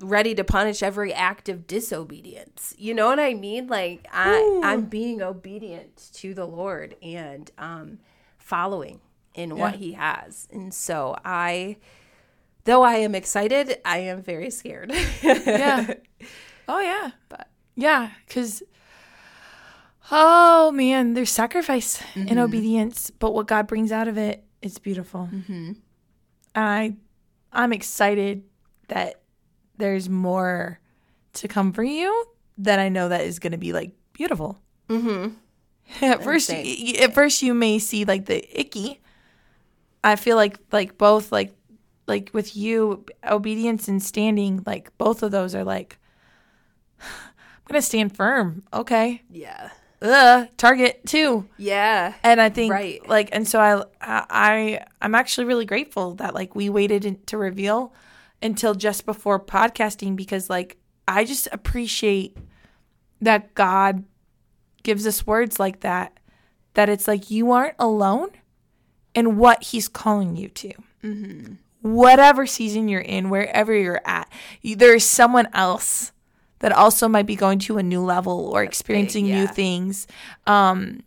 ready 0.00 0.34
to 0.34 0.44
punish 0.44 0.82
every 0.82 1.12
act 1.12 1.48
of 1.48 1.66
disobedience. 1.66 2.74
You 2.78 2.94
know 2.94 3.06
what 3.06 3.20
I 3.20 3.34
mean? 3.34 3.68
Like 3.68 4.06
I, 4.12 4.60
I'm 4.64 4.86
being 4.86 5.22
obedient 5.22 6.10
to 6.14 6.32
the 6.34 6.46
Lord 6.46 6.96
and 7.02 7.50
um, 7.58 7.98
following 8.38 9.00
in 9.34 9.56
what 9.56 9.74
He 9.76 9.92
has. 9.92 10.48
And 10.50 10.72
so 10.72 11.16
I, 11.24 11.76
though 12.64 12.82
I 12.82 12.94
am 12.94 13.14
excited, 13.14 13.78
I 13.84 13.98
am 13.98 14.22
very 14.22 14.50
scared. 14.50 14.92
Yeah. 15.22 15.94
oh 16.68 16.80
yeah. 16.80 17.10
But 17.28 17.48
Yeah, 17.76 18.10
because 18.26 18.62
oh 20.10 20.70
man, 20.72 21.14
there's 21.14 21.30
sacrifice 21.30 21.98
Mm-hmm. 22.14 22.28
in 22.28 22.38
obedience, 22.38 23.10
but 23.10 23.32
what 23.34 23.46
God 23.46 23.66
brings 23.66 23.92
out 23.92 24.08
of 24.08 24.18
it 24.18 24.44
is 24.60 24.78
beautiful. 24.78 25.28
Mm-hmm. 25.32 25.72
I 26.54 26.96
I'm 27.52 27.72
excited 27.72 28.44
that 28.88 29.20
there's 29.78 30.08
more 30.08 30.78
to 31.34 31.48
come 31.48 31.72
for 31.72 31.82
you 31.82 32.24
that 32.58 32.78
I 32.78 32.88
know 32.88 33.08
that 33.08 33.22
is 33.22 33.38
going 33.38 33.52
to 33.52 33.58
be 33.58 33.72
like 33.72 33.92
beautiful. 34.12 34.58
Mm-hmm. 34.88 35.34
At 36.04 36.22
first, 36.22 36.46
same. 36.46 36.64
y- 36.64 36.94
y- 36.98 37.04
at 37.04 37.14
first 37.14 37.42
you 37.42 37.54
may 37.54 37.78
see 37.78 38.04
like 38.04 38.26
the 38.26 38.44
icky. 38.58 39.00
I 40.04 40.16
feel 40.16 40.36
like 40.36 40.58
like 40.72 40.96
both 40.98 41.32
like 41.32 41.54
like 42.06 42.30
with 42.32 42.56
you 42.56 43.04
obedience 43.28 43.88
and 43.88 44.02
standing 44.02 44.62
like 44.66 44.96
both 44.98 45.22
of 45.22 45.30
those 45.30 45.54
are 45.54 45.64
like 45.64 45.98
I'm 47.00 47.06
gonna 47.68 47.82
stand 47.82 48.14
firm. 48.16 48.62
Okay, 48.72 49.22
Yeah. 49.30 49.70
Uh, 50.02 50.46
target 50.56 51.06
too. 51.06 51.48
Yeah. 51.56 52.14
And 52.22 52.40
I 52.40 52.48
think 52.50 52.72
Right. 52.72 53.06
like 53.08 53.28
and 53.32 53.46
so 53.46 53.60
I 53.60 53.82
I 54.00 54.84
I'm 55.00 55.14
actually 55.14 55.44
really 55.46 55.64
grateful 55.64 56.14
that 56.16 56.34
like 56.34 56.54
we 56.54 56.68
waited 56.68 57.26
to 57.28 57.38
reveal 57.38 57.94
until 58.42 58.74
just 58.74 59.06
before 59.06 59.38
podcasting 59.38 60.16
because 60.16 60.50
like 60.50 60.76
I 61.06 61.24
just 61.24 61.48
appreciate 61.52 62.36
that 63.20 63.54
God 63.54 64.04
gives 64.82 65.06
us 65.06 65.26
words 65.26 65.60
like 65.60 65.80
that 65.80 66.18
that 66.74 66.88
it's 66.88 67.06
like 67.06 67.30
you 67.30 67.52
aren't 67.52 67.76
alone 67.78 68.30
in 69.14 69.36
what 69.36 69.62
he's 69.62 69.88
calling 69.88 70.36
you 70.36 70.48
to. 70.48 70.72
Mhm. 71.04 71.58
Whatever 71.82 72.46
season 72.46 72.88
you're 72.88 73.00
in, 73.00 73.28
wherever 73.28 73.74
you're 73.74 74.00
at, 74.04 74.30
you, 74.62 74.76
there 74.76 74.94
is 74.94 75.04
someone 75.04 75.48
else 75.52 76.11
that 76.62 76.72
also 76.72 77.06
might 77.06 77.26
be 77.26 77.36
going 77.36 77.58
to 77.60 77.76
a 77.76 77.82
new 77.82 78.02
level 78.02 78.50
or 78.52 78.62
experiencing 78.64 79.26
new 79.26 79.42
yeah. 79.42 79.46
things. 79.46 80.06
Um, 80.46 81.02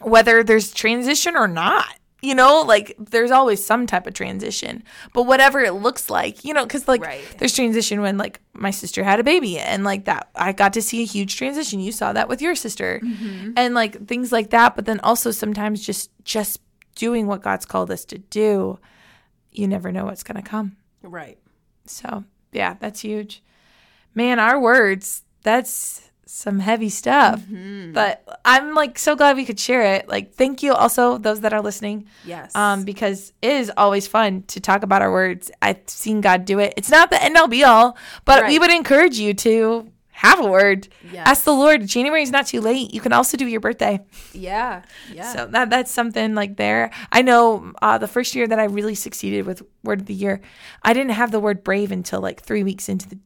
whether 0.00 0.44
there's 0.44 0.72
transition 0.72 1.36
or 1.36 1.48
not. 1.48 1.86
You 2.22 2.34
know, 2.34 2.62
like 2.62 2.94
there's 2.98 3.30
always 3.30 3.62
some 3.62 3.86
type 3.86 4.06
of 4.06 4.14
transition, 4.14 4.82
but 5.12 5.24
whatever 5.24 5.60
it 5.60 5.72
looks 5.74 6.08
like, 6.08 6.42
you 6.42 6.54
know, 6.54 6.64
because 6.64 6.88
like 6.88 7.02
Right. 7.02 7.22
there's 7.36 7.54
transition 7.54 8.00
when 8.00 8.16
like 8.16 8.40
my 8.54 8.70
sister 8.70 9.04
had 9.04 9.20
a 9.20 9.22
baby 9.22 9.58
and 9.58 9.84
like 9.84 10.06
that, 10.06 10.30
I 10.34 10.52
got 10.52 10.72
to 10.72 10.80
see 10.80 11.02
a 11.02 11.04
huge 11.04 11.36
transition. 11.36 11.80
You 11.80 11.92
saw 11.92 12.14
that 12.14 12.30
with 12.30 12.40
your 12.40 12.54
sister 12.54 13.02
and 13.58 13.74
like 13.74 14.06
things 14.06 14.32
like 14.32 14.48
that. 14.50 14.74
But 14.74 14.86
then 14.86 15.00
also 15.00 15.32
sometimes 15.32 15.84
just, 15.84 16.08
just 16.24 16.62
doing 16.94 17.26
what 17.26 17.42
God's 17.42 17.66
called 17.66 17.90
us 17.90 18.06
to 18.06 18.16
do, 18.16 18.78
you 19.52 19.68
never 19.68 19.92
know 19.92 20.06
what's 20.06 20.22
going 20.22 20.42
to 20.42 20.48
come. 20.48 20.76
Right. 21.02 21.36
So 21.84 22.24
yeah, 22.52 22.76
that's 22.80 23.00
huge. 23.00 23.42
Man, 24.14 24.38
our 24.38 24.60
words, 24.60 25.22
that's 25.42 26.02
some 26.26 26.58
heavy 26.58 26.88
stuff. 26.88 27.42
But 27.92 28.40
I'm 28.44 28.74
like 28.74 28.98
so 28.98 29.14
glad 29.14 29.36
we 29.36 29.44
could 29.44 29.60
share 29.60 29.94
it. 29.94 30.08
Like, 30.08 30.34
thank 30.34 30.62
you 30.62 30.72
also 30.72 31.16
those 31.18 31.40
that 31.42 31.52
are 31.52 31.60
listening. 31.60 32.06
Yes. 32.24 32.54
Um, 32.56 32.84
because 32.84 33.32
it 33.40 33.52
is 33.52 33.70
always 33.76 34.06
fun 34.08 34.42
to 34.48 34.60
talk 34.60 34.82
about 34.82 35.00
our 35.00 35.12
words. 35.12 35.50
I've 35.62 35.82
seen 35.86 36.20
God 36.20 36.44
do 36.44 36.58
it. 36.58 36.74
It's 36.76 36.90
not 36.90 37.10
the 37.10 37.22
end 37.22 37.36
all 37.36 37.48
be 37.48 37.62
all, 37.64 37.96
but 38.24 38.46
we 38.48 38.58
would 38.58 38.70
encourage 38.72 39.18
you 39.18 39.32
to 39.34 39.90
have 40.10 40.40
a 40.40 40.46
word. 40.46 40.88
Yes. 41.12 41.26
Ask 41.26 41.44
the 41.44 41.52
Lord. 41.52 41.86
January 41.86 42.22
is 42.22 42.30
not 42.30 42.46
too 42.46 42.60
late. 42.60 42.92
You 42.94 43.00
can 43.00 43.12
also 43.12 43.36
do 43.36 43.46
your 43.46 43.60
birthday. 43.60 44.00
yeah. 44.32 44.82
Yeah. 45.12 45.32
So 45.32 45.46
that 45.46 45.70
that's 45.70 45.90
something 45.90 46.34
like 46.34 46.56
there. 46.56 46.90
I 47.12 47.22
know 47.22 47.72
uh, 47.82 47.98
the 47.98 48.08
first 48.08 48.34
year 48.34 48.46
that 48.46 48.58
I 48.58 48.64
really 48.64 48.94
succeeded 48.96 49.46
with 49.46 49.62
word 49.84 50.00
of 50.00 50.06
the 50.06 50.14
year, 50.14 50.40
I 50.82 50.92
didn't 50.94 51.12
have 51.12 51.30
the 51.30 51.40
word 51.40 51.62
brave 51.62 51.92
until 51.92 52.20
like 52.20 52.42
three 52.42 52.62
weeks 52.64 52.88
into 52.88 53.08
the 53.08 53.18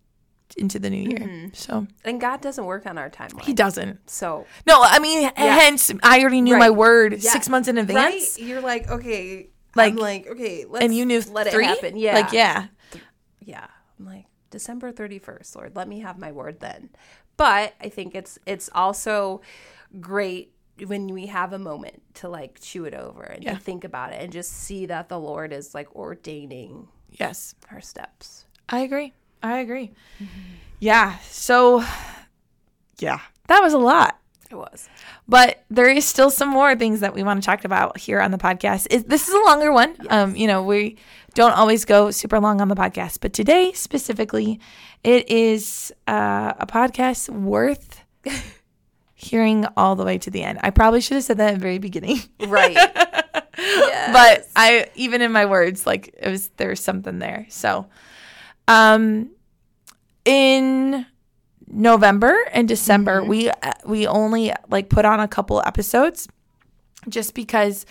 into 0.57 0.79
the 0.79 0.91
new 0.91 1.03
year. 1.11 1.19
Mm-hmm. 1.19 1.49
So 1.55 1.87
and 2.05 2.21
God 2.21 2.41
doesn't 2.41 2.65
work 2.65 2.87
on 2.87 2.97
our 2.99 3.11
timeline. 3.11 3.43
he 3.45 3.53
doesn't. 3.53 4.09
so 4.09 4.47
No, 4.67 4.81
I 4.83 4.99
mean, 4.99 5.31
hence 5.37 5.91
I 6.03 6.21
already 6.21 6.41
knew 6.41 6.57
my 6.59 6.71
word 6.71 7.15
Yeah. 7.23 7.31
six 7.33 7.49
months 7.49 7.69
in 7.69 7.79
advance, 7.79 8.37
Right? 8.39 8.47
You're 8.47 8.61
like, 8.61 8.91
okay, 8.91 9.51
Like- 9.77 9.93
I'm 9.93 9.99
like, 9.99 10.27
okay, 10.27 10.65
let's 10.69 10.85
and 10.85 10.95
you 10.95 11.05
knew 11.07 11.23
let 11.33 11.49
three. 11.53 11.65
it 11.65 11.69
happen. 11.69 11.97
Yeah, 11.97 12.15
like 12.15 12.33
yeah, 12.33 12.67
yeah. 13.45 13.67
I'm 13.99 14.07
like 14.07 14.27
December 14.51 14.93
31st, 14.93 15.55
Lord, 15.57 15.77
let 15.77 15.87
me 15.89 16.01
have 16.01 16.19
my 16.19 16.33
word 16.33 16.61
then. 16.61 16.91
But 17.37 17.75
I 17.81 17.89
think 17.89 18.15
it's 18.15 18.39
it's 18.47 18.69
also 18.75 19.43
great 20.01 20.53
when 20.87 21.09
we 21.09 21.27
have 21.27 21.53
a 21.53 21.59
moment 21.59 22.03
to 22.15 22.29
like 22.29 22.59
chew 22.61 22.85
it 22.85 22.95
over 22.95 23.23
and 23.23 23.43
Yeah. 23.45 23.55
to 23.55 23.61
think 23.61 23.85
about 23.85 24.13
it 24.13 24.21
and 24.23 24.33
just 24.33 24.53
see 24.53 24.87
that 24.87 25.09
the 25.09 25.19
Lord 25.19 25.53
is 25.53 25.75
like 25.75 25.95
ordaining 25.95 26.89
yes, 27.11 27.55
our 27.71 27.81
steps. 27.81 28.47
I 28.69 28.81
agree. 28.81 29.13
I 29.43 29.59
agree. 29.59 29.93
Yeah. 30.81 31.19
So, 31.21 31.85
yeah, 32.99 33.21
that 33.47 33.61
was 33.63 33.73
a 33.73 33.79
lot. 33.79 34.19
It 34.51 34.55
was. 34.55 34.89
but 35.29 35.63
there 35.69 35.91
is 35.91 36.07
still 36.07 36.31
some 36.31 36.49
more 36.49 36.75
things 36.75 37.01
that 37.01 37.13
we 37.15 37.23
want 37.23 37.43
to 37.43 37.45
talk 37.47 37.67
about 37.67 37.99
here 37.99 38.19
on 38.19 38.31
the 38.31 38.39
podcast. 38.39 38.87
It, 38.91 39.07
this 39.07 39.29
is 39.29 39.35
a 39.35 39.45
longer 39.45 39.71
one. 39.73 39.95
Um, 40.09 40.35
you 40.35 40.47
know, 40.47 40.63
we 40.63 40.97
don't 41.35 41.53
always 41.53 41.85
go 41.85 42.11
super 42.11 42.41
long 42.41 42.63
on 42.63 42.69
the 42.69 42.75
podcast, 42.75 43.19
but 43.21 43.35
today 43.35 43.73
specifically, 43.75 44.59
it 45.05 45.29
is 45.31 45.93
uh, 46.07 46.55
a 46.59 46.67
podcast 46.67 47.29
worth 47.29 48.01
hearing 49.15 49.67
all 49.77 49.97
the 49.97 50.05
way 50.05 50.17
to 50.17 50.31
the 50.31 50.43
end. 50.43 50.61
I 50.63 50.71
probably 50.71 51.03
should 51.03 51.17
have 51.17 51.25
said 51.25 51.37
that 51.37 51.49
at 51.49 51.55
the 51.55 51.61
very 51.61 51.79
beginning, 51.79 52.21
Right. 52.47 52.75
but 54.15 54.47
I 54.57 54.89
even 54.95 55.21
in 55.21 55.31
my 55.33 55.45
words, 55.45 55.87
like 55.87 56.15
it 56.19 56.29
was 56.31 56.49
there 56.57 56.71
was 56.71 56.81
something 56.81 57.19
there. 57.19 57.47
So, 57.51 57.87
um, 58.69 59.31
in 60.25 61.07
November 61.67 62.37
and 62.53 62.69
December, 62.69 63.25
we 63.25 63.51
uh, 63.51 63.73
we 63.85 64.07
only 64.07 64.53
like 64.71 64.89
put 64.89 65.05
on 65.05 65.21
a 65.21 65.27
couple 65.27 65.63
episodes 65.67 66.29
just 67.09 67.35
because 67.35 67.87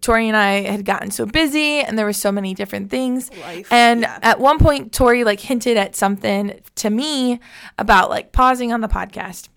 Tori 0.00 0.28
and 0.28 0.36
I 0.36 0.62
had 0.62 0.84
gotten 0.84 1.10
so 1.10 1.24
busy 1.24 1.80
and 1.80 1.98
there 1.98 2.04
were 2.04 2.12
so 2.12 2.30
many 2.30 2.54
different 2.54 2.90
things. 2.90 3.30
Life, 3.40 3.72
and 3.72 4.02
yeah. 4.02 4.18
at 4.22 4.38
one 4.38 4.58
point 4.58 4.92
Tori 4.92 5.24
like 5.24 5.40
hinted 5.40 5.76
at 5.76 5.96
something 5.96 6.60
to 6.76 6.90
me 6.90 7.40
about 7.78 8.10
like 8.10 8.32
pausing 8.32 8.72
on 8.72 8.80
the 8.80 8.88
podcast. 8.88 9.48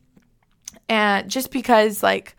And 0.88 1.30
just 1.30 1.52
because 1.52 2.02
like 2.02 2.36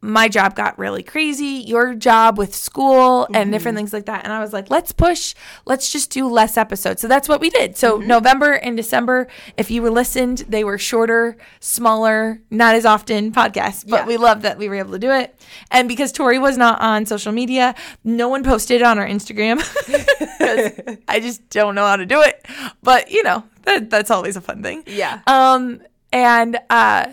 my 0.00 0.28
job 0.28 0.54
got 0.54 0.78
really 0.78 1.02
crazy, 1.02 1.64
your 1.66 1.92
job 1.94 2.38
with 2.38 2.54
school 2.54 3.26
and 3.34 3.50
different 3.50 3.76
things 3.76 3.92
like 3.92 4.06
that. 4.06 4.22
And 4.22 4.32
I 4.32 4.38
was 4.38 4.52
like, 4.52 4.70
let's 4.70 4.92
push, 4.92 5.34
let's 5.66 5.90
just 5.90 6.10
do 6.10 6.28
less 6.28 6.56
episodes. 6.56 7.02
So 7.02 7.08
that's 7.08 7.28
what 7.28 7.40
we 7.40 7.50
did. 7.50 7.76
So 7.76 7.96
November 7.98 8.52
and 8.52 8.76
December, 8.76 9.26
if 9.56 9.72
you 9.72 9.82
were 9.82 9.90
listened, 9.90 10.38
they 10.48 10.62
were 10.62 10.78
shorter, 10.78 11.36
smaller, 11.58 12.40
not 12.50 12.76
as 12.76 12.84
often 12.86 13.32
podcasts, 13.32 13.84
but 13.88 14.02
Yeah. 14.02 14.06
we 14.06 14.16
loved 14.18 14.42
that 14.42 14.56
we 14.56 14.68
were 14.68 14.76
able 14.76 14.92
to 14.92 14.98
do 15.00 15.10
it. 15.10 15.34
And 15.72 15.88
because 15.88 16.12
Tori 16.12 16.38
was 16.38 16.56
not 16.56 16.80
on 16.80 17.04
social 17.04 17.32
media, 17.32 17.74
no 18.04 18.28
one 18.28 18.44
posted 18.44 18.82
on 18.82 19.00
our 19.00 19.06
Instagram. 19.06 19.58
I 21.08 21.20
just 21.20 21.48
don't 21.50 21.74
know 21.74 21.84
how 21.86 21.96
to 21.96 22.06
do 22.06 22.22
it. 22.22 22.46
But 22.82 23.10
you 23.10 23.22
know, 23.24 23.42
that, 23.62 23.90
that's 23.90 24.10
always 24.10 24.36
a 24.36 24.40
fun 24.40 24.62
thing. 24.62 24.84
Yeah. 24.86 25.20
Um, 25.26 25.80
and 26.12 26.58
uh, 26.70 27.12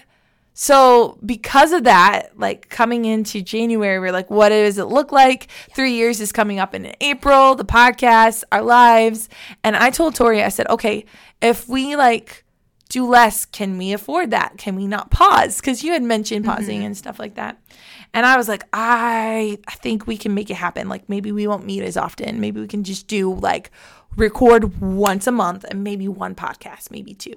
so 0.58 1.20
because 1.26 1.74
of 1.74 1.84
that, 1.84 2.40
like 2.40 2.70
coming 2.70 3.04
into 3.04 3.42
January, 3.42 4.00
we're 4.00 4.14
like, 4.14 4.30
what 4.32 4.50
does 4.50 4.78
it 4.78 4.86
look 4.86 5.12
like? 5.12 5.48
Three 5.76 5.92
years 5.92 6.22
is 6.22 6.32
coming 6.32 6.60
up 6.60 6.74
in 6.74 6.94
April, 7.02 7.56
the 7.56 7.66
podcast, 7.66 8.46
our 8.54 8.62
lives. 8.62 9.28
And 9.66 9.76
I 9.76 9.90
told 9.90 10.16
Tori, 10.16 10.42
I 10.42 10.48
said, 10.48 10.68
okay, 10.70 11.04
if 11.42 11.68
we 11.68 11.98
like 11.98 12.46
do 12.88 13.06
less, 13.06 13.44
can 13.44 13.78
we 13.78 13.92
afford 13.92 14.32
that? 14.32 14.58
Can 14.58 14.78
we 14.78 14.88
not 14.88 15.12
pause? 15.12 15.60
Because 15.60 15.84
you 15.84 15.92
had 15.92 16.04
mentioned 16.04 16.46
mm-hmm. 16.46 16.56
pausing 16.56 16.86
and 16.86 16.96
stuff 16.96 17.20
like 17.20 17.36
that. 17.36 17.62
And 18.14 18.26
I 18.26 18.38
was 18.38 18.48
like, 18.48 18.64
I 18.72 19.58
I 19.68 19.74
think 19.74 20.08
we 20.08 20.16
can 20.16 20.34
make 20.34 20.50
it 20.50 20.56
happen. 20.56 20.88
Like 20.88 21.10
maybe 21.10 21.34
we 21.34 21.48
won't 21.48 21.66
meet 21.66 21.84
as 21.84 21.98
often. 21.98 22.40
Maybe 22.40 22.62
we 22.62 22.68
can 22.68 22.86
just 22.86 23.10
do 23.10 23.34
like 23.34 23.72
record 24.16 24.80
once 24.80 25.28
a 25.28 25.34
month 25.34 25.66
and 25.70 25.84
maybe 25.84 26.08
one 26.08 26.34
podcast, 26.34 26.92
maybe 26.92 27.14
two 27.14 27.36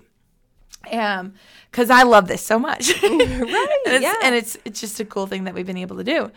um 0.92 1.34
because 1.70 1.90
i 1.90 2.02
love 2.02 2.28
this 2.28 2.42
so 2.44 2.58
much. 2.58 2.92
Right 3.02 3.78
and 3.86 3.94
it's, 3.94 4.02
yeah. 4.02 4.14
and 4.22 4.34
it's 4.34 4.56
it's 4.64 4.80
just 4.80 5.00
a 5.00 5.04
cool 5.04 5.26
thing 5.26 5.44
that 5.44 5.54
we've 5.54 5.66
been 5.66 5.76
able 5.76 5.96
to 5.96 6.04
do. 6.04 6.30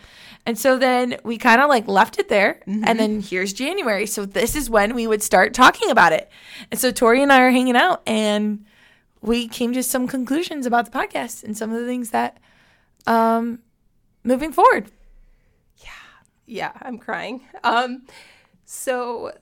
And 0.44 0.58
so 0.58 0.78
then 0.78 1.16
we 1.22 1.38
kind 1.38 1.60
of 1.60 1.68
like 1.68 1.86
left 1.86 2.18
it 2.18 2.28
there 2.28 2.60
and 2.66 2.98
then 2.98 3.20
here's 3.20 3.52
january. 3.52 4.06
So 4.06 4.24
this 4.24 4.56
is 4.56 4.68
when 4.68 4.94
we 4.94 5.06
would 5.06 5.22
start 5.22 5.54
talking 5.54 5.90
about 5.90 6.12
it. 6.12 6.30
And 6.70 6.78
so 6.80 6.90
tori 6.90 7.22
and 7.22 7.32
i 7.32 7.40
are 7.40 7.50
hanging 7.50 7.76
out 7.76 8.02
and 8.06 8.64
we 9.20 9.48
came 9.48 9.72
to 9.72 9.82
some 9.82 10.08
conclusions 10.08 10.66
about 10.66 10.90
the 10.90 10.98
podcast 10.98 11.44
and 11.44 11.56
some 11.56 11.72
of 11.72 11.80
the 11.80 11.86
things 11.86 12.10
that 12.10 12.38
um 13.06 13.60
moving 14.24 14.52
forward. 14.52 14.90
Yeah. 15.78 15.90
Yeah, 16.46 16.72
I'm 16.80 16.98
crying. 16.98 17.42
Um, 17.64 18.02
so, 18.64 19.32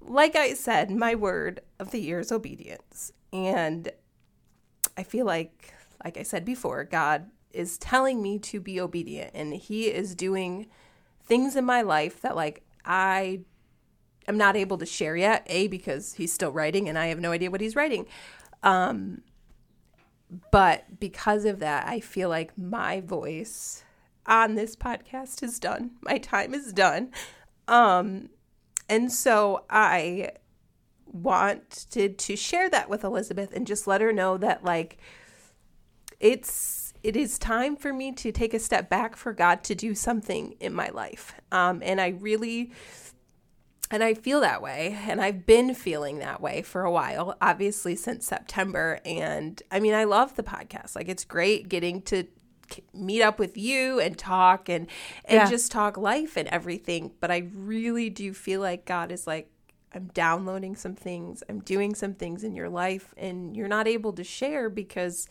like 0.00 0.36
I 0.36 0.54
said, 0.54 0.90
my 0.90 1.14
word 1.14 1.60
of 1.78 1.90
the 1.90 2.00
year 2.00 2.20
is 2.20 2.32
obedience, 2.32 3.12
and 3.32 3.90
I 4.98 5.04
feel 5.04 5.24
like, 5.24 5.72
like 6.04 6.18
I 6.18 6.24
said 6.24 6.44
before, 6.44 6.82
God 6.82 7.30
is 7.52 7.78
telling 7.78 8.20
me 8.20 8.38
to 8.40 8.60
be 8.60 8.80
obedient, 8.80 9.30
and 9.32 9.54
He 9.54 9.86
is 9.86 10.16
doing 10.16 10.66
things 11.22 11.54
in 11.54 11.64
my 11.64 11.82
life 11.82 12.20
that, 12.22 12.34
like, 12.34 12.64
I 12.84 13.40
am 14.26 14.36
not 14.36 14.56
able 14.56 14.76
to 14.78 14.86
share 14.86 15.16
yet. 15.16 15.46
A 15.46 15.68
because 15.68 16.14
He's 16.14 16.32
still 16.32 16.50
writing, 16.50 16.88
and 16.88 16.98
I 16.98 17.06
have 17.06 17.20
no 17.20 17.30
idea 17.30 17.50
what 17.50 17.60
He's 17.60 17.76
writing. 17.76 18.06
Um, 18.64 19.22
but 20.50 20.98
because 20.98 21.44
of 21.44 21.60
that, 21.60 21.86
I 21.86 22.00
feel 22.00 22.28
like 22.28 22.58
my 22.58 23.00
voice 23.00 23.84
on 24.26 24.56
this 24.56 24.74
podcast 24.74 25.44
is 25.44 25.60
done. 25.60 25.92
My 26.02 26.18
time 26.18 26.54
is 26.54 26.72
done. 26.72 27.12
Um, 27.68 28.30
and 28.88 29.12
so 29.12 29.64
I 29.70 30.32
wanted 31.12 32.18
to 32.18 32.36
share 32.36 32.68
that 32.70 32.88
with 32.88 33.04
Elizabeth 33.04 33.52
and 33.54 33.66
just 33.66 33.86
let 33.86 34.00
her 34.00 34.12
know 34.12 34.36
that 34.38 34.64
like 34.64 34.98
it's 36.20 36.92
it 37.02 37.16
is 37.16 37.38
time 37.38 37.76
for 37.76 37.92
me 37.92 38.12
to 38.12 38.32
take 38.32 38.52
a 38.52 38.58
step 38.58 38.88
back 38.88 39.14
for 39.16 39.32
God 39.32 39.62
to 39.64 39.74
do 39.74 39.94
something 39.94 40.54
in 40.58 40.74
my 40.74 40.88
life. 40.88 41.32
Um, 41.52 41.80
and 41.84 42.00
I 42.00 42.08
really 42.08 42.72
and 43.90 44.04
I 44.04 44.12
feel 44.12 44.40
that 44.42 44.60
way, 44.60 44.98
and 45.08 45.18
I've 45.18 45.46
been 45.46 45.72
feeling 45.74 46.18
that 46.18 46.42
way 46.42 46.60
for 46.60 46.82
a 46.82 46.90
while, 46.90 47.36
obviously 47.40 47.96
since 47.96 48.26
September. 48.26 49.00
And 49.04 49.62
I 49.70 49.80
mean, 49.80 49.94
I 49.94 50.04
love 50.04 50.36
the 50.36 50.42
podcast. 50.42 50.94
Like, 50.94 51.08
it's 51.08 51.24
great 51.24 51.70
getting 51.70 52.02
to 52.02 52.24
meet 52.92 53.22
up 53.22 53.38
with 53.38 53.56
you 53.56 53.98
and 53.98 54.18
talk 54.18 54.68
and 54.68 54.88
and 55.24 55.36
Yeah. 55.36 55.48
just 55.48 55.72
talk 55.72 55.96
life 55.96 56.36
and 56.36 56.46
everything. 56.48 57.12
But 57.18 57.30
I 57.30 57.48
really 57.54 58.10
do 58.10 58.34
feel 58.34 58.60
like 58.60 58.84
God 58.84 59.10
is 59.10 59.26
like, 59.26 59.50
I'm 59.94 60.10
downloading 60.14 60.76
some 60.76 60.94
things, 60.94 61.42
I'm 61.48 61.60
doing 61.60 61.94
some 61.94 62.14
things 62.14 62.44
in 62.44 62.54
your 62.54 62.68
life, 62.68 63.14
and 63.16 63.56
you're 63.56 63.68
not 63.68 63.86
able 63.88 64.12
to 64.14 64.24
share 64.24 64.68
because. 64.70 65.28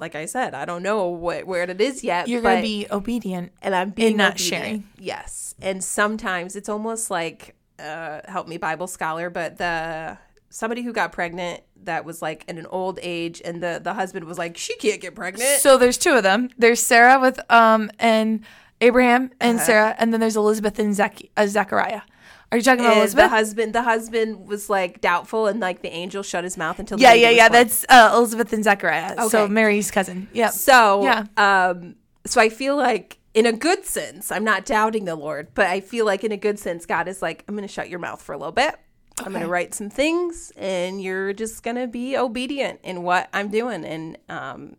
Like 0.00 0.14
I 0.14 0.26
said, 0.26 0.54
I 0.54 0.64
don't 0.64 0.84
know 0.84 1.08
what 1.08 1.44
where 1.48 1.64
it 1.64 1.80
is 1.80 2.04
yet. 2.04 2.28
you're 2.28 2.40
but 2.40 2.50
gonna 2.50 2.62
be 2.62 2.86
obedient 2.88 3.50
and 3.60 3.74
I'm 3.74 3.90
being 3.90 4.16
not 4.16 4.34
obedient. 4.34 4.62
sharing. 4.62 4.88
Yes, 4.96 5.56
and 5.60 5.82
sometimes 5.82 6.54
it's 6.54 6.68
almost 6.68 7.10
like 7.10 7.56
uh, 7.80 8.20
help 8.28 8.46
me 8.46 8.58
Bible 8.58 8.86
scholar, 8.86 9.28
but 9.28 9.58
the 9.58 10.16
somebody 10.50 10.82
who 10.82 10.92
got 10.92 11.10
pregnant 11.10 11.62
that 11.82 12.04
was 12.04 12.22
like 12.22 12.44
in 12.46 12.58
an 12.58 12.66
old 12.66 13.00
age, 13.02 13.42
and 13.44 13.60
the 13.60 13.80
the 13.82 13.94
husband 13.94 14.26
was 14.26 14.38
like, 14.38 14.56
she 14.56 14.76
can't 14.76 15.00
get 15.00 15.16
pregnant. 15.16 15.60
So 15.62 15.76
there's 15.76 15.98
two 15.98 16.14
of 16.14 16.22
them. 16.22 16.50
There's 16.56 16.80
Sarah 16.80 17.18
with 17.18 17.40
um 17.50 17.90
and 17.98 18.44
Abraham 18.80 19.32
and 19.40 19.56
Uh-huh. 19.56 19.66
Sarah, 19.66 19.96
and 19.98 20.12
then 20.12 20.20
there's 20.20 20.36
Elizabeth 20.36 20.78
and 20.78 20.94
Zach- 20.94 21.22
uh, 21.36 21.48
Zechariah. 21.48 22.02
Are 22.50 22.56
you 22.56 22.62
talking 22.64 22.80
about 22.80 22.92
And 22.92 23.00
Elizabeth? 23.00 23.24
the 23.24 23.28
husband, 23.28 23.74
the 23.74 23.82
husband 23.82 24.48
was 24.48 24.70
like 24.70 25.00
doubtful, 25.00 25.46
and 25.46 25.60
like 25.60 25.82
the 25.82 25.92
angel 25.92 26.22
shut 26.22 26.44
his 26.44 26.56
mouth 26.56 26.78
until 26.78 26.98
yeah, 26.98 27.12
yeah, 27.12 27.30
yeah. 27.30 27.48
born. 27.48 27.52
That's 27.52 27.84
uh, 27.88 28.12
Elizabeth 28.14 28.52
and 28.52 28.64
Zechariah. 28.64 29.28
So 29.28 29.46
Mary's 29.48 29.90
cousin. 29.90 30.28
Yep. 30.32 30.52
So, 30.52 31.04
Yeah. 31.04 31.24
um, 31.36 31.96
so 32.24 32.40
I 32.40 32.48
feel 32.48 32.76
like 32.76 33.18
in 33.34 33.44
a 33.46 33.52
good 33.52 33.84
sense, 33.84 34.32
I'm 34.32 34.44
not 34.44 34.64
doubting 34.64 35.04
the 35.04 35.14
Lord, 35.14 35.48
but 35.54 35.66
I 35.66 35.80
feel 35.80 36.06
like 36.06 36.24
in 36.24 36.32
a 36.32 36.36
good 36.36 36.58
sense, 36.58 36.86
God 36.86 37.06
is 37.06 37.20
like, 37.22 37.44
I'm 37.46 37.54
going 37.54 37.68
to 37.68 37.72
shut 37.72 37.90
your 37.90 37.98
mouth 37.98 38.20
for 38.22 38.32
a 38.32 38.38
little 38.38 38.52
bit. 38.52 38.74
I'm 39.20 39.32
going 39.32 39.44
to 39.44 39.48
write 39.48 39.74
some 39.74 39.90
things, 39.90 40.52
and 40.56 41.02
you're 41.02 41.32
just 41.32 41.62
going 41.62 41.76
to 41.76 41.86
be 41.86 42.16
obedient 42.16 42.80
in 42.82 43.02
what 43.02 43.28
I'm 43.32 43.48
doing. 43.50 43.84
And 43.84 44.16
um, 44.28 44.76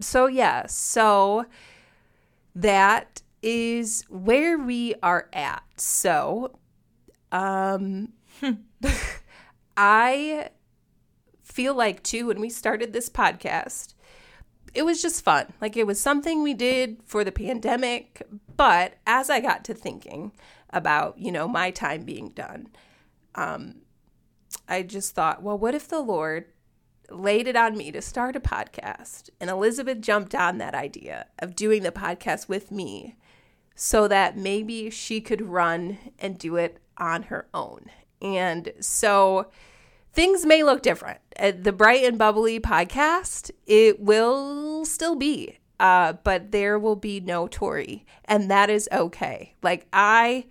so, 0.00 0.26
yeah, 0.26 0.66
so 0.66 1.44
that 2.54 3.22
is 3.42 4.04
where 4.08 4.58
we 4.58 4.94
are 5.02 5.28
at. 5.32 5.62
So, 5.76 6.58
um, 7.32 8.12
I 9.76 10.50
feel 11.42 11.74
like 11.74 12.02
too 12.02 12.28
when 12.28 12.40
we 12.40 12.50
started 12.50 12.92
this 12.92 13.08
podcast 13.08 13.94
it 14.74 14.84
was 14.84 15.00
just 15.00 15.24
fun. 15.24 15.46
Like 15.62 15.78
it 15.78 15.86
was 15.86 15.98
something 15.98 16.42
we 16.42 16.52
did 16.52 16.98
for 17.04 17.24
the 17.24 17.32
pandemic 17.32 18.22
but 18.58 18.94
as 19.06 19.30
i 19.30 19.40
got 19.40 19.64
to 19.64 19.72
thinking 19.72 20.32
about 20.68 21.18
you 21.18 21.32
know 21.32 21.48
my 21.48 21.70
time 21.70 22.02
being 22.02 22.28
done 22.30 22.68
um 23.34 23.76
i 24.68 24.82
just 24.82 25.14
thought 25.14 25.42
well 25.42 25.56
what 25.56 25.74
if 25.74 25.88
the 25.88 26.00
lord 26.00 26.44
laid 27.10 27.48
it 27.48 27.56
on 27.56 27.74
me 27.74 27.90
to 27.90 28.02
start 28.02 28.36
a 28.36 28.40
podcast? 28.40 29.30
And 29.40 29.48
elizabeth 29.48 30.02
jumped 30.02 30.34
on 30.34 30.58
that 30.58 30.74
idea 30.74 31.26
of 31.38 31.56
doing 31.56 31.82
the 31.82 31.90
podcast 31.90 32.48
with 32.48 32.70
me 32.70 33.16
so 33.74 34.08
that 34.08 34.36
maybe 34.36 34.90
she 34.90 35.20
could 35.22 35.40
run 35.40 35.96
and 36.18 36.36
do 36.36 36.56
it 36.56 36.82
on 36.98 37.24
her 37.24 37.48
own 37.54 37.90
and 38.20 38.72
so 38.80 39.46
things 40.12 40.44
may 40.44 40.62
look 40.62 40.82
different. 40.82 41.20
Uh, 41.38 41.52
the 41.58 41.72
Bright 41.72 42.04
and 42.04 42.18
Bubbly 42.18 42.60
podcast, 42.60 43.50
it 43.66 44.00
will 44.00 44.84
still 44.84 45.14
be, 45.14 45.58
uh, 45.78 46.14
but 46.24 46.50
there 46.50 46.78
will 46.78 46.96
be 46.96 47.20
no 47.20 47.46
Tori, 47.46 48.04
and 48.24 48.50
that 48.50 48.70
is 48.70 48.88
okay. 48.92 49.54
Like 49.62 49.86
I, 49.92 50.46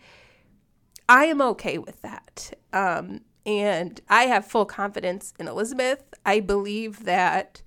I 1.09 1.25
am 1.25 1.41
okay 1.41 1.77
with 1.77 2.01
that, 2.01 2.53
um, 2.73 3.21
and 3.45 3.99
I 4.09 4.23
have 4.23 4.45
full 4.45 4.65
confidence 4.65 5.33
in 5.39 5.47
Elizabeth. 5.47 6.03
I 6.25 6.39
believe 6.39 7.05
that 7.05 7.61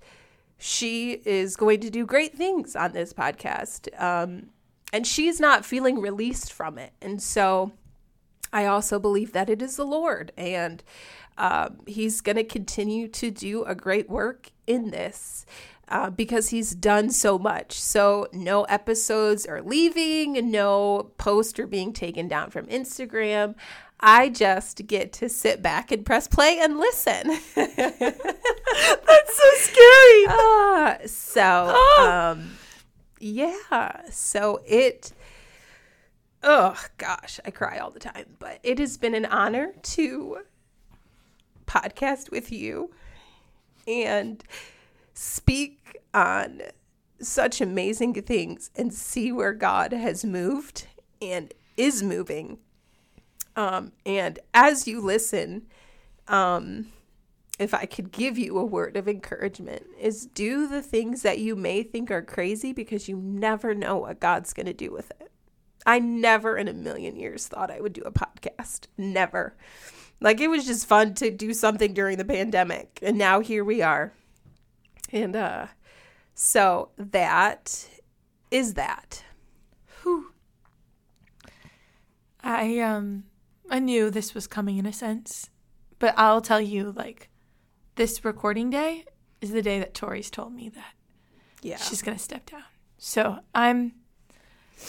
she 0.57 1.21
is 1.25 1.55
going 1.55 1.79
to 1.81 1.89
do 1.89 2.05
great 2.05 2.35
things 2.35 2.75
on 2.75 2.93
this 2.93 3.13
podcast, 3.13 3.87
um, 4.01 4.49
and 4.93 5.07
she's 5.07 5.39
not 5.39 5.65
feeling 5.65 5.99
released 5.99 6.51
from 6.51 6.77
it, 6.77 6.93
and 7.01 7.21
so. 7.21 7.73
I 8.53 8.65
also 8.65 8.99
believe 8.99 9.31
that 9.33 9.49
it 9.49 9.61
is 9.61 9.75
the 9.77 9.85
Lord, 9.85 10.31
and 10.37 10.83
um, 11.37 11.79
He's 11.87 12.21
going 12.21 12.35
to 12.35 12.43
continue 12.43 13.07
to 13.09 13.31
do 13.31 13.63
a 13.63 13.75
great 13.75 14.09
work 14.09 14.51
in 14.67 14.91
this 14.91 15.45
uh, 15.87 16.09
because 16.09 16.49
He's 16.49 16.75
done 16.75 17.09
so 17.11 17.39
much. 17.39 17.79
So, 17.79 18.27
no 18.33 18.63
episodes 18.63 19.45
are 19.45 19.61
leaving, 19.61 20.51
no 20.51 21.11
posts 21.17 21.57
are 21.59 21.67
being 21.67 21.93
taken 21.93 22.27
down 22.27 22.49
from 22.51 22.65
Instagram. 22.67 23.55
I 24.03 24.29
just 24.29 24.87
get 24.87 25.13
to 25.13 25.29
sit 25.29 25.61
back 25.61 25.91
and 25.91 26.03
press 26.05 26.27
play 26.27 26.57
and 26.59 26.77
listen. 26.79 27.27
That's 27.55 29.37
so 29.37 29.49
scary. 29.57 30.25
Ah, 30.29 30.97
so, 31.05 31.73
Oh. 31.75 32.31
um, 32.33 32.51
yeah, 33.19 34.09
so 34.09 34.61
it. 34.65 35.13
Oh 36.43 36.75
gosh, 36.97 37.39
I 37.45 37.51
cry 37.51 37.77
all 37.77 37.91
the 37.91 37.99
time, 37.99 38.37
but 38.39 38.59
it 38.63 38.79
has 38.79 38.97
been 38.97 39.13
an 39.13 39.25
honor 39.25 39.73
to 39.83 40.39
podcast 41.67 42.31
with 42.31 42.51
you 42.51 42.91
and 43.87 44.43
speak 45.13 45.99
on 46.13 46.61
such 47.19 47.61
amazing 47.61 48.13
things 48.13 48.71
and 48.75 48.93
see 48.93 49.31
where 49.31 49.53
God 49.53 49.93
has 49.93 50.25
moved 50.25 50.87
and 51.21 51.53
is 51.77 52.01
moving. 52.01 52.57
Um, 53.55 53.91
and 54.05 54.39
as 54.53 54.87
you 54.87 54.99
listen, 54.99 55.67
um, 56.27 56.87
if 57.59 57.73
I 57.73 57.85
could 57.85 58.11
give 58.11 58.37
you 58.37 58.57
a 58.57 58.65
word 58.65 58.97
of 58.97 59.07
encouragement, 59.07 59.83
is 59.99 60.25
do 60.25 60.67
the 60.67 60.81
things 60.81 61.21
that 61.21 61.39
you 61.39 61.55
may 61.55 61.83
think 61.83 62.09
are 62.09 62.23
crazy 62.23 62.73
because 62.73 63.07
you 63.07 63.17
never 63.17 63.75
know 63.75 63.97
what 63.97 64.19
God's 64.19 64.53
going 64.53 64.65
to 64.65 64.73
do 64.73 64.91
with 64.91 65.11
it. 65.19 65.30
I 65.85 65.99
never 65.99 66.57
in 66.57 66.67
a 66.67 66.73
million 66.73 67.15
years 67.15 67.47
thought 67.47 67.71
I 67.71 67.79
would 67.81 67.93
do 67.93 68.01
a 68.03 68.11
podcast. 68.11 68.87
Never. 68.97 69.55
Like 70.19 70.39
it 70.39 70.47
was 70.49 70.65
just 70.65 70.85
fun 70.85 71.13
to 71.15 71.31
do 71.31 71.53
something 71.53 71.93
during 71.93 72.17
the 72.17 72.25
pandemic. 72.25 72.99
And 73.01 73.17
now 73.17 73.39
here 73.39 73.63
we 73.63 73.81
are. 73.81 74.13
And 75.11 75.35
uh 75.35 75.67
so 76.35 76.89
that 76.97 77.87
is 78.51 78.75
that. 78.75 79.23
I 82.43 82.79
um 82.79 83.23
I 83.69 83.79
knew 83.79 84.09
this 84.09 84.33
was 84.33 84.47
coming 84.47 84.77
in 84.77 84.85
a 84.85 84.93
sense, 84.93 85.49
but 85.99 86.13
I'll 86.17 86.41
tell 86.41 86.61
you 86.61 86.91
like 86.91 87.29
this 87.95 88.25
recording 88.25 88.69
day 88.69 89.05
is 89.41 89.51
the 89.51 89.61
day 89.61 89.79
that 89.79 89.93
Tori's 89.93 90.29
told 90.29 90.53
me 90.53 90.69
that 90.69 90.93
Yeah. 91.61 91.77
she's 91.77 92.01
gonna 92.01 92.19
step 92.19 92.49
down. 92.49 92.63
So 92.97 93.39
I'm 93.55 93.93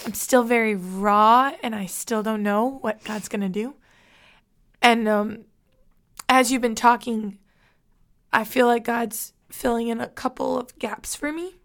I'm 0.05 0.15
still 0.15 0.43
very 0.43 0.75
raw 0.75 1.53
and 1.63 1.75
I 1.75 1.87
still 1.87 2.23
don't 2.23 2.43
know 2.43 2.79
what 2.81 3.05
God's 3.05 3.29
gonna 3.29 3.49
do. 3.49 3.75
And 4.81 5.09
um 5.09 5.45
as 6.29 6.51
you've 6.51 6.63
been 6.63 6.75
talking, 6.75 7.39
I 8.33 8.45
feel 8.45 8.67
like 8.67 8.85
God's 8.85 9.33
filling 9.51 9.89
in 9.89 10.01
a 10.01 10.09
couple 10.09 10.59
of 10.59 10.77
gaps 10.79 11.15
for 11.15 11.31
me. 11.31 11.57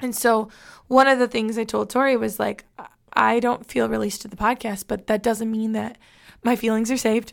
And 0.00 0.14
so 0.16 0.48
one 0.88 1.06
of 1.06 1.20
the 1.20 1.28
things 1.28 1.56
I 1.56 1.64
told 1.64 1.88
Tori 1.88 2.16
was 2.16 2.40
like, 2.40 2.64
I 3.12 3.38
don't 3.38 3.66
feel 3.66 3.88
released 3.88 4.22
to 4.22 4.28
the 4.28 4.36
podcast, 4.36 4.84
but 4.88 5.06
that 5.06 5.22
doesn't 5.22 5.50
mean 5.50 5.72
that 5.72 5.96
my 6.42 6.56
feelings 6.56 6.90
are 6.90 6.96
saved 6.96 7.32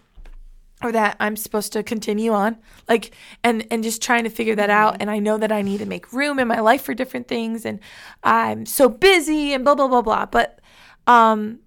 or 0.82 0.92
that 0.92 1.18
I'm 1.20 1.36
supposed 1.36 1.74
to 1.74 1.84
continue 1.84 2.32
on. 2.32 2.58
Like 2.88 3.16
and 3.44 3.66
and 3.72 3.84
just 3.84 4.02
trying 4.02 4.24
to 4.24 4.30
figure 4.30 4.56
that 4.56 4.70
out. 4.70 4.98
And 5.00 5.10
I 5.10 5.20
know 5.20 5.38
that 5.38 5.52
I 5.52 5.62
need 5.62 5.80
to 5.80 5.86
make 5.86 6.14
room 6.14 6.40
in 6.40 6.48
my 6.48 6.60
life 6.60 6.84
for 6.84 6.94
different 6.94 7.28
things 7.28 7.66
and 7.66 7.80
I'm 8.24 8.66
so 8.66 8.90
busy 8.90 9.54
and 9.54 9.64
blah 9.64 9.76
blah 9.76 9.88
blah 9.88 10.02
blah. 10.02 10.26
But 10.26 10.60
um 11.08 11.60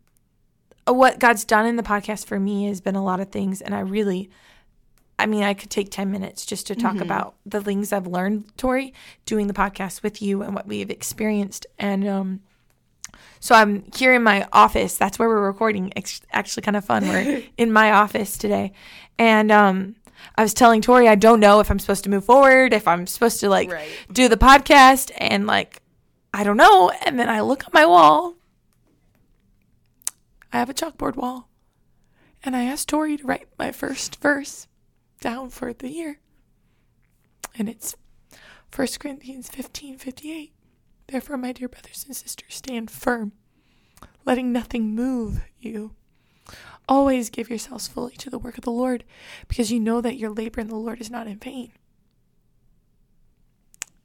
what 0.86 1.18
God's 1.18 1.44
done 1.44 1.66
in 1.66 1.76
the 1.76 1.82
podcast 1.82 2.26
for 2.26 2.40
me 2.40 2.66
has 2.66 2.80
been 2.80 2.96
a 2.96 3.04
lot 3.04 3.20
of 3.20 3.30
things 3.30 3.60
and 3.60 3.74
I 3.74 3.80
really 3.80 4.30
I 5.18 5.26
mean, 5.26 5.44
I 5.44 5.54
could 5.54 5.70
take 5.70 5.90
10 5.90 6.10
minutes 6.10 6.44
just 6.44 6.66
to 6.66 6.74
talk 6.74 7.00
about 7.00 7.36
the 7.46 7.60
things 7.60 7.92
I've 7.92 8.08
learned, 8.08 8.56
Tori, 8.56 8.92
doing 9.24 9.46
the 9.46 9.54
podcast 9.54 10.02
with 10.02 10.20
you 10.20 10.42
and 10.42 10.52
what 10.52 10.66
we've 10.66 10.90
experienced. 10.90 11.64
And 11.78 12.08
um, 12.08 12.40
so 13.40 13.54
I'm 13.54 13.84
here 13.94 14.14
in 14.14 14.22
my 14.22 14.46
office. 14.52 14.96
That's 14.96 15.18
where 15.18 15.28
we're 15.28 15.46
recording. 15.46 15.92
It's 15.96 16.20
actually 16.32 16.62
kind 16.62 16.76
of 16.76 16.84
fun. 16.84 17.06
We're 17.08 17.42
in 17.56 17.72
my 17.72 17.92
office 17.92 18.38
today. 18.38 18.72
And 19.18 19.50
um, 19.50 19.96
I 20.36 20.42
was 20.42 20.54
telling 20.54 20.80
Tori, 20.80 21.08
I 21.08 21.14
don't 21.16 21.40
know 21.40 21.60
if 21.60 21.70
I'm 21.70 21.78
supposed 21.78 22.04
to 22.04 22.10
move 22.10 22.24
forward, 22.24 22.72
if 22.72 22.86
I'm 22.86 23.06
supposed 23.06 23.40
to 23.40 23.48
like 23.48 23.70
Right. 23.70 23.88
do 24.12 24.28
the 24.28 24.36
podcast. 24.36 25.10
And 25.18 25.46
like, 25.46 25.80
I 26.32 26.44
don't 26.44 26.56
know. 26.56 26.90
And 27.04 27.18
then 27.18 27.28
I 27.28 27.40
look 27.40 27.64
at 27.64 27.74
my 27.74 27.84
wall. 27.86 28.34
I 30.52 30.58
have 30.58 30.70
a 30.70 30.74
chalkboard 30.74 31.16
wall. 31.16 31.48
And 32.44 32.56
I 32.56 32.64
asked 32.64 32.88
Tori 32.88 33.16
to 33.16 33.24
write 33.26 33.48
my 33.58 33.70
first 33.72 34.20
verse 34.20 34.66
down 35.20 35.50
for 35.50 35.72
the 35.72 35.88
year. 35.88 36.18
And 37.58 37.68
it's 37.68 37.94
1 38.74 38.88
Corinthians 38.98 39.48
15 39.48 39.98
58. 39.98 40.52
Therefore, 41.06 41.36
my 41.36 41.52
dear 41.52 41.68
brothers 41.68 42.04
and 42.06 42.16
sisters, 42.16 42.54
stand 42.54 42.90
firm, 42.90 43.32
letting 44.24 44.52
nothing 44.52 44.94
move 44.94 45.42
you. 45.60 45.94
Always 46.88 47.30
give 47.30 47.48
yourselves 47.48 47.86
fully 47.86 48.14
to 48.16 48.30
the 48.30 48.38
work 48.38 48.58
of 48.58 48.64
the 48.64 48.70
Lord, 48.70 49.04
because 49.46 49.70
you 49.70 49.78
know 49.78 50.00
that 50.00 50.16
your 50.16 50.30
labor 50.30 50.60
in 50.60 50.68
the 50.68 50.74
Lord 50.74 51.00
is 51.00 51.10
not 51.10 51.26
in 51.26 51.38
vain. 51.38 51.72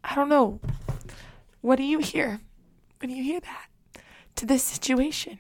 I 0.03 0.15
don't 0.15 0.29
know. 0.29 0.59
What 1.61 1.77
do 1.77 1.83
you 1.83 1.99
hear 1.99 2.39
when 2.99 3.09
you 3.09 3.23
hear 3.23 3.39
that 3.39 3.67
to 4.35 4.45
this 4.45 4.63
situation? 4.63 5.39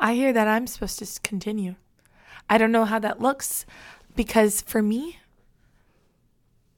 I 0.00 0.14
hear 0.14 0.32
that 0.32 0.48
I'm 0.48 0.66
supposed 0.66 0.98
to 0.98 1.20
continue. 1.20 1.76
I 2.50 2.58
don't 2.58 2.72
know 2.72 2.84
how 2.84 2.98
that 2.98 3.20
looks 3.20 3.64
because 4.16 4.60
for 4.62 4.82
me, 4.82 5.18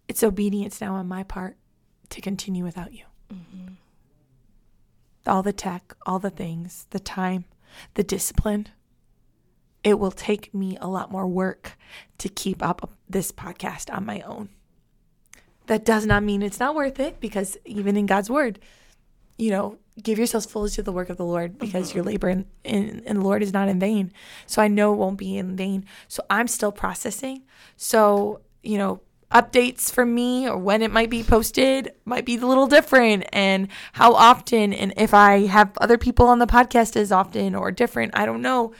it's 0.07 0.23
obedience 0.23 0.81
now 0.81 0.95
on 0.95 1.09
my 1.09 1.23
part 1.25 1.57
to 2.11 2.21
continue 2.21 2.65
without 2.65 2.93
you. 2.93 3.05
Mm-hmm. 3.33 3.75
All 5.27 5.43
the 5.43 5.53
tech, 5.53 5.95
all 6.07 6.19
the 6.19 6.31
things, 6.31 6.87
the 6.91 7.01
time, 7.01 7.45
the 7.95 8.05
discipline. 8.05 8.69
it 9.87 10.01
will 10.01 10.11
take 10.11 10.53
me 10.53 10.77
a 10.81 10.89
lot 10.89 11.13
more 11.13 11.29
work 11.29 11.79
to 12.19 12.29
keep 12.29 12.61
up 12.61 12.91
this 13.09 13.31
podcast 13.31 13.89
on 13.95 14.05
my 14.05 14.21
own. 14.23 14.49
That 15.69 15.85
does 15.85 16.05
not 16.07 16.25
mean 16.25 16.43
it's 16.43 16.59
not 16.59 16.75
worth 16.75 16.99
it 16.99 17.21
because 17.21 17.57
even 17.65 17.97
in 17.97 18.07
God's 18.07 18.29
word, 18.29 18.59
you 19.39 19.51
know, 19.53 19.79
give 20.03 20.19
yourselves 20.19 20.45
fully 20.45 20.71
to 20.71 20.83
the 20.83 20.91
work 20.91 21.09
of 21.09 21.19
the 21.19 21.25
Lord 21.25 21.57
because 21.57 21.95
your 21.95 22.03
mm-hmm. 22.03 22.11
labor 22.11 22.29
in, 22.31 22.47
in, 22.65 22.99
in 23.07 23.17
the 23.21 23.23
Lord 23.25 23.45
is 23.45 23.53
not 23.53 23.69
in 23.69 23.79
vain. 23.79 24.13
So 24.47 24.61
I 24.61 24.67
know 24.67 24.93
it 24.93 24.97
won't 24.97 25.19
be 25.19 25.37
in 25.37 25.55
vain. 25.55 25.85
So 26.09 26.25
I'm 26.29 26.49
still 26.49 26.73
processing. 26.73 27.45
So, 27.77 28.41
you 28.65 28.79
know, 28.79 29.03
updates 29.33 29.91
from 29.91 30.15
me 30.15 30.49
or 30.49 30.57
when 30.57 30.83
it 30.83 30.93
might 30.93 31.11
be 31.11 31.23
posted 31.23 31.93
might 32.05 32.25
be 32.25 32.37
a 32.37 32.47
little 32.47 32.67
different 32.67 33.25
and 33.33 33.69
how 33.93 34.15
often 34.15 34.73
and 34.73 34.95
if 34.97 35.13
I 35.13 35.47
have 35.47 35.77
other 35.79 35.99
people 35.99 36.29
on 36.29 36.39
the 36.39 36.47
podcast 36.47 36.97
as 36.97 37.11
often 37.11 37.55
or 37.55 37.71
different, 37.71 38.17
I 38.17 38.25
don't 38.25 38.43
know. 38.43 38.73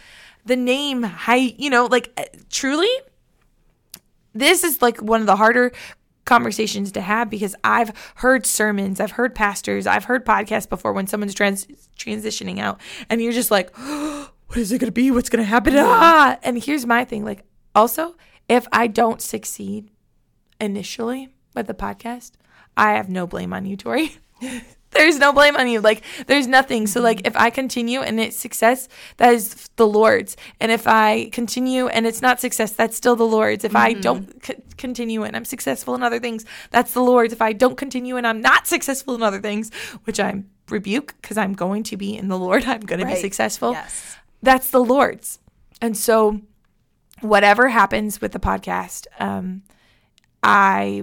The 0.45 0.57
name, 0.57 1.05
I, 1.05 1.55
you 1.59 1.69
know, 1.69 1.87
like 1.87 2.13
uh, 2.17 2.25
truly, 2.51 2.91
this 4.33 4.63
is 4.63 4.81
like 4.81 5.03
one 5.03 5.21
of 5.21 5.27
the 5.27 5.37
harder 5.37 5.73
conversations 6.25 6.93
to 6.93 7.01
have 7.01 7.29
because 7.29 7.57
I've 7.65 7.93
heard 8.17 8.47
sermons, 8.47 9.01
I've 9.01 9.13
heard 9.13 9.35
pastors, 9.35 9.87
I've 9.87 10.05
heard 10.05 10.25
podcasts 10.25 10.69
before 10.69 10.93
when 10.93 11.09
someone's 11.09 11.35
trans- 11.35 11.67
transitioning 11.99 12.61
out 12.61 12.81
and 13.11 13.21
you're 13.21 13.33
just 13.33 13.51
like, 13.51 13.73
oh, 13.77 14.31
what 14.47 14.59
is 14.59 14.71
it 14.71 14.79
going 14.79 14.89
to 14.89 14.93
be? 14.93 15.11
What's 15.11 15.29
going 15.29 15.43
to 15.43 15.49
happen? 15.49 15.75
Ah! 15.77 16.39
And 16.45 16.63
here's 16.63 16.87
my 16.87 17.05
thing 17.05 17.25
like, 17.25 17.43
also, 17.75 18.15
if 18.49 18.69
I 18.71 18.87
don't 18.87 19.21
succeed 19.21 19.91
initially 20.61 21.29
with 21.55 21.67
the 21.67 21.75
podcast, 21.75 22.33
I 22.77 22.93
have 22.93 23.09
no 23.09 23.27
blame 23.27 23.53
on 23.53 23.65
you, 23.65 23.77
Tori. 23.77 24.17
there's 24.91 25.19
no 25.19 25.33
blame 25.33 25.57
on 25.57 25.69
you. 25.69 25.81
Like 25.81 26.03
there's 26.27 26.47
nothing. 26.47 26.87
So 26.87 27.01
like 27.01 27.27
if 27.27 27.37
I 27.37 27.51
continue 27.51 28.01
and 28.01 28.19
it's 28.21 28.37
success, 28.37 28.89
that 29.19 29.33
is 29.35 29.69
the 29.77 29.87
Lord's. 29.87 30.37
And 30.61 30.73
if 30.73 30.87
I 30.87 31.29
continue 31.31 31.87
and 31.89 32.07
it's 32.07 32.23
not 32.23 32.41
success, 32.41 32.73
that's 32.73 32.97
still 32.97 33.17
the 33.17 33.27
Lord's. 33.27 33.65
If 33.65 33.73
mm-hmm. 33.73 33.77
I 33.77 33.93
don't 33.95 34.45
c- 34.45 34.57
continue 34.77 35.23
and 35.23 35.37
I'm 35.37 35.45
successful 35.45 35.95
in 35.95 36.03
other 36.03 36.21
things, 36.21 36.45
that's 36.71 36.93
the 36.93 37.03
Lord's. 37.03 37.33
If 37.33 37.43
I 37.43 37.53
don't 37.53 37.77
continue 37.77 38.17
and 38.17 38.27
I'm 38.27 38.41
not 38.41 38.67
successful 38.67 39.15
in 39.15 39.23
other 39.23 39.41
things, 39.41 39.71
which 40.05 40.21
I'm 40.21 40.51
rebuke 40.69 41.15
because 41.21 41.39
I'm 41.39 41.53
going 41.53 41.83
to 41.85 41.97
be 41.97 42.17
in 42.17 42.29
the 42.29 42.39
Lord, 42.39 42.65
I'm 42.65 42.81
going 42.81 43.01
right. 43.01 43.11
to 43.11 43.15
be 43.15 43.21
successful. 43.21 43.73
Yes. 43.73 44.17
That's 44.43 44.71
the 44.71 44.81
Lord's. 44.81 45.39
And 45.81 45.97
so 45.97 46.41
whatever 47.21 47.69
happens 47.69 48.21
with 48.21 48.33
the 48.33 48.39
podcast, 48.39 49.07
um, 49.19 49.63
I 50.47 51.03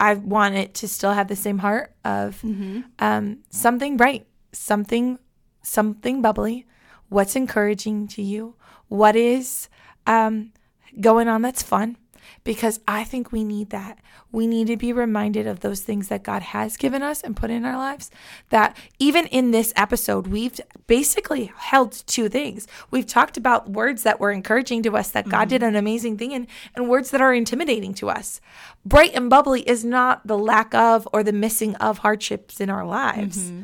I 0.00 0.14
want 0.14 0.56
it 0.56 0.74
to 0.74 0.88
still 0.88 1.12
have 1.12 1.28
the 1.28 1.36
same 1.36 1.58
heart 1.58 1.94
of 2.04 2.42
mm-hmm. 2.42 2.80
um, 2.98 3.38
something 3.50 3.96
bright, 3.96 4.26
something, 4.50 5.20
something 5.62 6.20
bubbly. 6.20 6.66
What's 7.08 7.36
encouraging 7.36 8.08
to 8.08 8.22
you? 8.22 8.56
What 8.88 9.14
is 9.14 9.68
um, 10.08 10.52
going 11.00 11.28
on 11.28 11.42
that's 11.42 11.62
fun? 11.62 11.96
Because 12.44 12.80
I 12.88 13.04
think 13.04 13.30
we 13.30 13.44
need 13.44 13.70
that. 13.70 13.98
We 14.32 14.46
need 14.46 14.66
to 14.68 14.76
be 14.76 14.92
reminded 14.92 15.46
of 15.46 15.60
those 15.60 15.82
things 15.82 16.08
that 16.08 16.22
God 16.22 16.42
has 16.42 16.76
given 16.76 17.02
us 17.02 17.20
and 17.22 17.36
put 17.36 17.50
in 17.50 17.64
our 17.64 17.76
lives. 17.76 18.10
That 18.48 18.76
even 18.98 19.26
in 19.26 19.50
this 19.50 19.72
episode, 19.76 20.26
we've 20.26 20.60
basically 20.86 21.52
held 21.56 21.92
two 22.06 22.28
things. 22.28 22.66
We've 22.90 23.06
talked 23.06 23.36
about 23.36 23.70
words 23.70 24.02
that 24.02 24.18
were 24.18 24.32
encouraging 24.32 24.82
to 24.84 24.96
us 24.96 25.10
that 25.10 25.28
God 25.28 25.42
mm-hmm. 25.42 25.48
did 25.48 25.62
an 25.62 25.76
amazing 25.76 26.18
thing 26.18 26.32
in, 26.32 26.48
and 26.74 26.88
words 26.88 27.10
that 27.10 27.20
are 27.20 27.34
intimidating 27.34 27.94
to 27.94 28.10
us. 28.10 28.40
Bright 28.84 29.14
and 29.14 29.30
bubbly 29.30 29.62
is 29.62 29.84
not 29.84 30.26
the 30.26 30.38
lack 30.38 30.74
of 30.74 31.06
or 31.12 31.22
the 31.22 31.32
missing 31.32 31.76
of 31.76 31.98
hardships 31.98 32.60
in 32.60 32.70
our 32.70 32.84
lives. 32.84 33.38
Mm-hmm. 33.38 33.62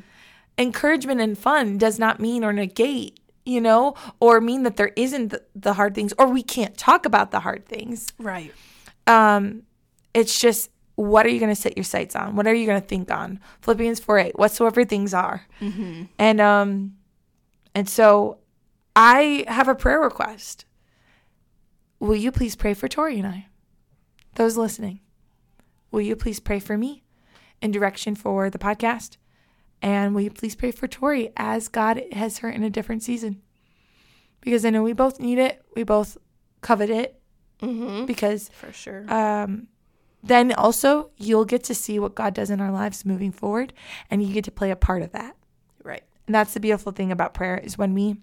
Encouragement 0.59 1.21
and 1.21 1.39
fun 1.39 1.79
does 1.79 1.99
not 1.99 2.21
mean 2.21 2.45
or 2.45 2.53
negate 2.53 3.19
you 3.49 3.63
know, 3.63 3.95
or 4.21 4.43
mean 4.43 4.63
that 4.65 4.77
there 4.77 4.93
isn't 4.95 5.35
the 5.57 5.73
hard 5.73 5.95
things 5.95 6.13
or 6.19 6.29
we 6.29 6.43
can't 6.43 6.77
talk 6.77 7.07
about 7.07 7.31
the 7.31 7.41
hard 7.41 7.65
things. 7.65 8.13
Right. 8.19 8.53
Um, 9.09 9.63
it's 10.15 10.41
just 10.41 10.71
what 10.95 11.25
are 11.25 11.29
you 11.29 11.39
going 11.39 11.55
to 11.55 11.61
set 11.61 11.77
your 11.77 11.85
sights 11.85 12.17
on? 12.17 12.35
What 12.35 12.47
are 12.47 12.55
you 12.55 12.67
going 12.67 12.81
to 12.81 12.87
think 12.87 13.11
on? 13.11 13.39
Philippians 13.63 14.01
4 14.01 14.19
8, 14.19 14.39
whatsoever 14.39 14.85
things 14.85 15.15
are. 15.15 15.47
Mm-hmm. 15.61 16.05
And, 16.19 16.41
um, 16.41 16.97
and 17.75 17.89
so 17.89 18.39
I 18.97 19.45
have 19.47 19.69
a 19.69 19.77
prayer 19.77 20.01
request. 20.01 20.65
Will 22.01 22.17
you 22.17 22.33
please 22.33 22.57
pray 22.57 22.75
for 22.75 22.89
Tori 22.89 23.19
and 23.19 23.27
I? 23.27 23.47
Those 24.35 24.57
listening, 24.57 25.01
will 25.91 26.01
you 26.01 26.17
please 26.17 26.41
pray 26.41 26.59
for 26.59 26.77
me 26.77 27.05
in 27.63 27.71
direction 27.71 28.15
for 28.15 28.51
the 28.51 28.59
podcast? 28.59 29.17
And 29.81 30.15
will 30.15 30.23
you 30.23 30.31
please 30.31 30.57
pray 30.57 30.73
for 30.73 30.89
Tori 30.89 31.33
as 31.37 31.69
God 31.69 32.03
has 32.13 32.39
her 32.39 32.51
in 32.51 32.65
a 32.65 32.71
different 32.71 33.05
season? 33.05 33.41
Because 34.41 34.65
I 34.65 34.71
know 34.71 34.83
we 34.83 34.93
both 34.93 35.21
need 35.21 35.39
it. 35.39 35.63
We 35.77 35.85
both 35.85 36.17
covet 36.61 36.91
it. 36.91 37.18
Mm-hmm. 37.63 38.07
Because 38.07 38.49
for 38.51 38.73
sure. 38.73 39.05
Um, 39.13 39.69
then 40.23 40.53
also 40.53 41.11
you'll 41.17 41.45
get 41.45 41.65
to 41.65 41.75
see 41.75 41.99
what 41.99 42.15
God 42.15 42.35
does 42.35 42.51
in 42.51 42.61
our 42.61 42.71
lives 42.71 43.05
moving 43.05 43.33
forward, 43.33 43.73
and 44.11 44.23
you 44.23 44.33
get 44.33 44.45
to 44.45 44.51
play 44.51 44.71
a 44.71 44.77
part 44.77 45.03
of 45.03 45.13
that. 45.13 45.37
Right. 45.83 46.03
And 46.27 46.35
that's 46.35 46.55
the 46.55 46.61
beautiful 46.61 46.93
thing 46.93 47.13
about 47.13 47.35
prayer 47.35 47.59
is 47.59 47.79
when 47.79 47.95
we 47.95 48.17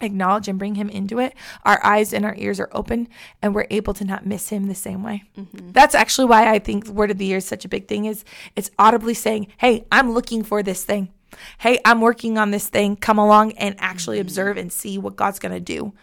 acknowledge 0.00 0.48
and 0.48 0.58
bring 0.58 0.74
him 0.74 0.88
into 0.88 1.18
it, 1.18 1.34
our 1.64 1.84
eyes 1.84 2.12
and 2.12 2.24
our 2.24 2.34
ears 2.36 2.60
are 2.60 2.68
open 2.72 3.08
and 3.40 3.54
we're 3.54 3.66
able 3.70 3.94
to 3.94 4.04
not 4.04 4.26
miss 4.26 4.50
him 4.50 4.66
the 4.66 4.74
same 4.74 5.02
way. 5.02 5.24
Mm-hmm. 5.38 5.72
That's 5.72 5.94
actually 5.94 6.26
why 6.26 6.50
I 6.50 6.58
think 6.58 6.86
word 6.88 7.10
of 7.10 7.18
the 7.18 7.24
year 7.24 7.38
is 7.38 7.46
such 7.46 7.64
a 7.64 7.68
big 7.68 7.88
thing 7.88 8.04
is 8.04 8.24
it's 8.54 8.70
audibly 8.78 9.14
saying, 9.14 9.48
"Hey, 9.58 9.86
I'm 9.90 10.12
looking 10.12 10.42
for 10.42 10.62
this 10.62 10.84
thing. 10.84 11.12
Hey, 11.58 11.78
I'm 11.84 12.00
working 12.00 12.38
on 12.38 12.50
this 12.50 12.68
thing. 12.68 12.96
Come 12.96 13.18
along 13.18 13.52
and 13.52 13.74
actually 13.78 14.18
mm-hmm. 14.18 14.28
observe 14.28 14.56
and 14.56 14.72
see 14.72 14.98
what 14.98 15.16
God's 15.16 15.38
going 15.38 15.52
to 15.54 15.60
do." 15.60 15.94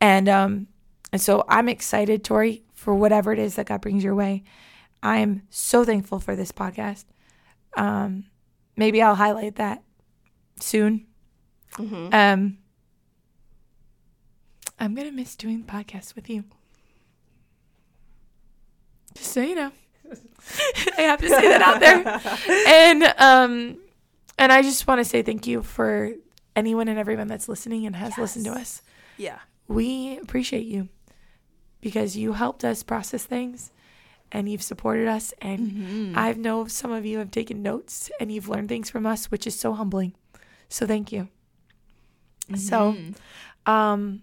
And 0.00 0.28
um 0.28 0.68
and 1.12 1.20
so 1.20 1.44
I'm 1.48 1.68
excited, 1.68 2.24
Tori, 2.24 2.64
for 2.74 2.94
whatever 2.94 3.32
it 3.32 3.38
is 3.38 3.54
that 3.56 3.66
God 3.66 3.80
brings 3.80 4.04
your 4.04 4.14
way. 4.14 4.44
I 5.02 5.18
am 5.18 5.42
so 5.48 5.84
thankful 5.84 6.20
for 6.20 6.36
this 6.36 6.52
podcast. 6.52 7.04
Um 7.76 8.26
maybe 8.76 9.02
I'll 9.02 9.14
highlight 9.14 9.56
that 9.56 9.82
soon. 10.60 11.06
Mm-hmm. 11.74 12.08
Um 12.12 12.58
I'm 14.78 14.94
gonna 14.94 15.12
miss 15.12 15.34
doing 15.36 15.64
podcasts 15.64 16.14
with 16.14 16.28
you. 16.28 16.44
Just 19.14 19.32
so 19.32 19.40
you 19.40 19.54
know. 19.54 19.72
I 20.98 21.02
have 21.02 21.20
to 21.20 21.28
say 21.28 21.48
that 21.48 21.62
out 21.62 21.80
there. 21.80 22.20
And 22.68 23.14
um 23.18 23.78
and 24.38 24.52
I 24.52 24.62
just 24.62 24.86
want 24.86 25.00
to 25.00 25.04
say 25.04 25.22
thank 25.22 25.46
you 25.46 25.62
for 25.62 26.12
anyone 26.54 26.88
and 26.88 26.98
everyone 26.98 27.28
that's 27.28 27.48
listening 27.48 27.86
and 27.86 27.96
has 27.96 28.10
yes. 28.10 28.18
listened 28.18 28.44
to 28.44 28.52
us. 28.52 28.82
Yeah. 29.16 29.38
We 29.66 30.18
appreciate 30.18 30.66
you 30.66 30.88
because 31.80 32.16
you 32.16 32.32
helped 32.32 32.64
us 32.64 32.82
process 32.82 33.24
things 33.24 33.70
and 34.30 34.48
you've 34.48 34.62
supported 34.62 35.08
us 35.08 35.32
and 35.40 35.60
mm-hmm. 35.60 36.12
I 36.16 36.32
know 36.32 36.66
some 36.66 36.92
of 36.92 37.06
you 37.06 37.18
have 37.18 37.30
taken 37.30 37.62
notes 37.62 38.10
and 38.20 38.30
you've 38.30 38.48
learned 38.48 38.68
things 38.68 38.90
from 38.90 39.06
us 39.06 39.30
which 39.30 39.46
is 39.46 39.58
so 39.58 39.72
humbling. 39.74 40.14
So 40.68 40.86
thank 40.86 41.12
you. 41.12 41.28
Mm-hmm. 42.50 42.56
So 42.56 42.96
um 43.66 44.22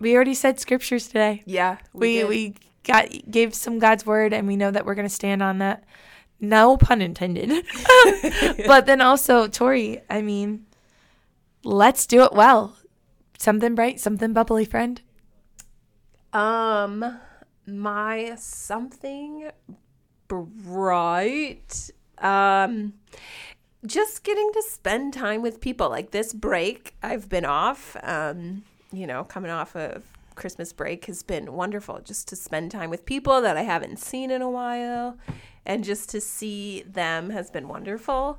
we 0.00 0.16
already 0.16 0.34
said 0.34 0.58
scriptures 0.58 1.06
today. 1.06 1.42
Yeah, 1.44 1.76
we 1.92 2.24
we, 2.24 2.28
we 2.28 2.54
got 2.84 3.08
gave 3.30 3.54
some 3.54 3.78
God's 3.78 4.04
word, 4.04 4.32
and 4.32 4.48
we 4.48 4.56
know 4.56 4.70
that 4.70 4.86
we're 4.86 4.94
going 4.94 5.08
to 5.08 5.14
stand 5.14 5.42
on 5.42 5.58
that. 5.58 5.84
No 6.40 6.76
pun 6.78 7.02
intended. 7.02 7.50
but 8.66 8.86
then 8.86 9.02
also, 9.02 9.46
Tori, 9.46 10.00
I 10.08 10.22
mean, 10.22 10.64
let's 11.62 12.06
do 12.06 12.22
it 12.24 12.32
well. 12.32 12.76
Something 13.38 13.74
bright, 13.74 14.00
something 14.00 14.32
bubbly, 14.32 14.64
friend. 14.64 15.00
Um, 16.32 17.20
my 17.66 18.34
something 18.36 19.50
bright. 20.28 21.90
Um, 22.18 22.94
just 23.84 24.24
getting 24.24 24.50
to 24.52 24.62
spend 24.62 25.14
time 25.14 25.42
with 25.42 25.60
people. 25.60 25.88
Like 25.88 26.10
this 26.10 26.32
break, 26.32 26.94
I've 27.02 27.28
been 27.28 27.44
off. 27.44 27.96
Um, 28.02 28.64
you 28.92 29.06
know, 29.06 29.24
coming 29.24 29.50
off 29.50 29.74
of 29.74 30.04
Christmas 30.34 30.72
break 30.72 31.06
has 31.06 31.22
been 31.22 31.52
wonderful 31.52 32.00
just 32.00 32.28
to 32.28 32.36
spend 32.36 32.70
time 32.70 32.90
with 32.90 33.04
people 33.04 33.40
that 33.42 33.56
I 33.56 33.62
haven't 33.62 33.98
seen 33.98 34.30
in 34.30 34.42
a 34.42 34.50
while 34.50 35.16
and 35.66 35.84
just 35.84 36.10
to 36.10 36.20
see 36.20 36.82
them 36.82 37.30
has 37.30 37.50
been 37.50 37.68
wonderful. 37.68 38.38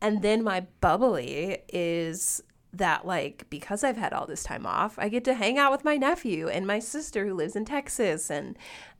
And 0.00 0.22
then 0.22 0.42
my 0.42 0.66
bubbly 0.80 1.58
is 1.72 2.42
that 2.78 3.06
like 3.06 3.46
because 3.50 3.84
I've 3.84 3.96
had 3.96 4.12
all 4.12 4.26
this 4.26 4.42
time 4.42 4.66
off, 4.66 4.98
I 4.98 5.08
get 5.08 5.24
to 5.24 5.34
hang 5.34 5.58
out 5.58 5.72
with 5.72 5.84
my 5.84 5.96
nephew 5.96 6.48
and 6.48 6.66
my 6.66 6.78
sister 6.78 7.26
who 7.26 7.34
lives 7.34 7.56
in 7.56 7.64
Texas 7.64 8.30
and 8.30 8.56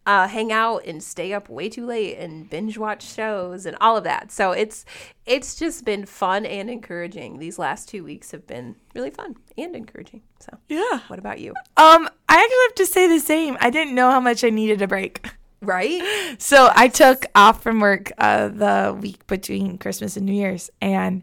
uh, 0.06 0.28
hang 0.28 0.52
out 0.52 0.84
and 0.86 1.02
stay 1.02 1.32
up 1.32 1.48
way 1.48 1.68
too 1.68 1.84
late 1.84 2.16
and 2.16 2.48
binge 2.48 2.78
watch 2.78 3.02
shows 3.02 3.66
and 3.66 3.76
all 3.80 3.96
of 3.96 4.04
that. 4.04 4.30
So 4.30 4.52
it's 4.52 4.84
it's 5.26 5.56
just 5.56 5.84
been 5.84 6.06
fun 6.06 6.46
and 6.46 6.70
encouraging. 6.70 7.38
These 7.38 7.58
last 7.58 7.88
two 7.88 8.04
weeks 8.04 8.30
have 8.30 8.46
been 8.46 8.76
really 8.94 9.10
fun 9.10 9.36
and 9.58 9.74
encouraging. 9.74 10.22
So 10.38 10.56
yeah. 10.68 11.00
What 11.08 11.18
about 11.18 11.40
you? 11.40 11.50
Um, 11.76 12.08
I 12.28 12.36
actually 12.36 12.62
have 12.68 12.74
to 12.76 12.86
say 12.86 13.08
the 13.08 13.18
same. 13.18 13.56
I 13.60 13.70
didn't 13.70 13.96
know 13.96 14.10
how 14.10 14.20
much 14.20 14.44
I 14.44 14.50
needed 14.50 14.80
a 14.80 14.86
break. 14.86 15.26
Right. 15.60 16.02
So 16.38 16.70
I 16.74 16.88
took 16.88 17.24
off 17.34 17.62
from 17.62 17.80
work 17.80 18.12
uh, 18.18 18.48
the 18.48 18.96
week 19.00 19.26
between 19.26 19.78
Christmas 19.78 20.18
and 20.18 20.26
New 20.26 20.34
Year's, 20.34 20.68
and 20.82 21.22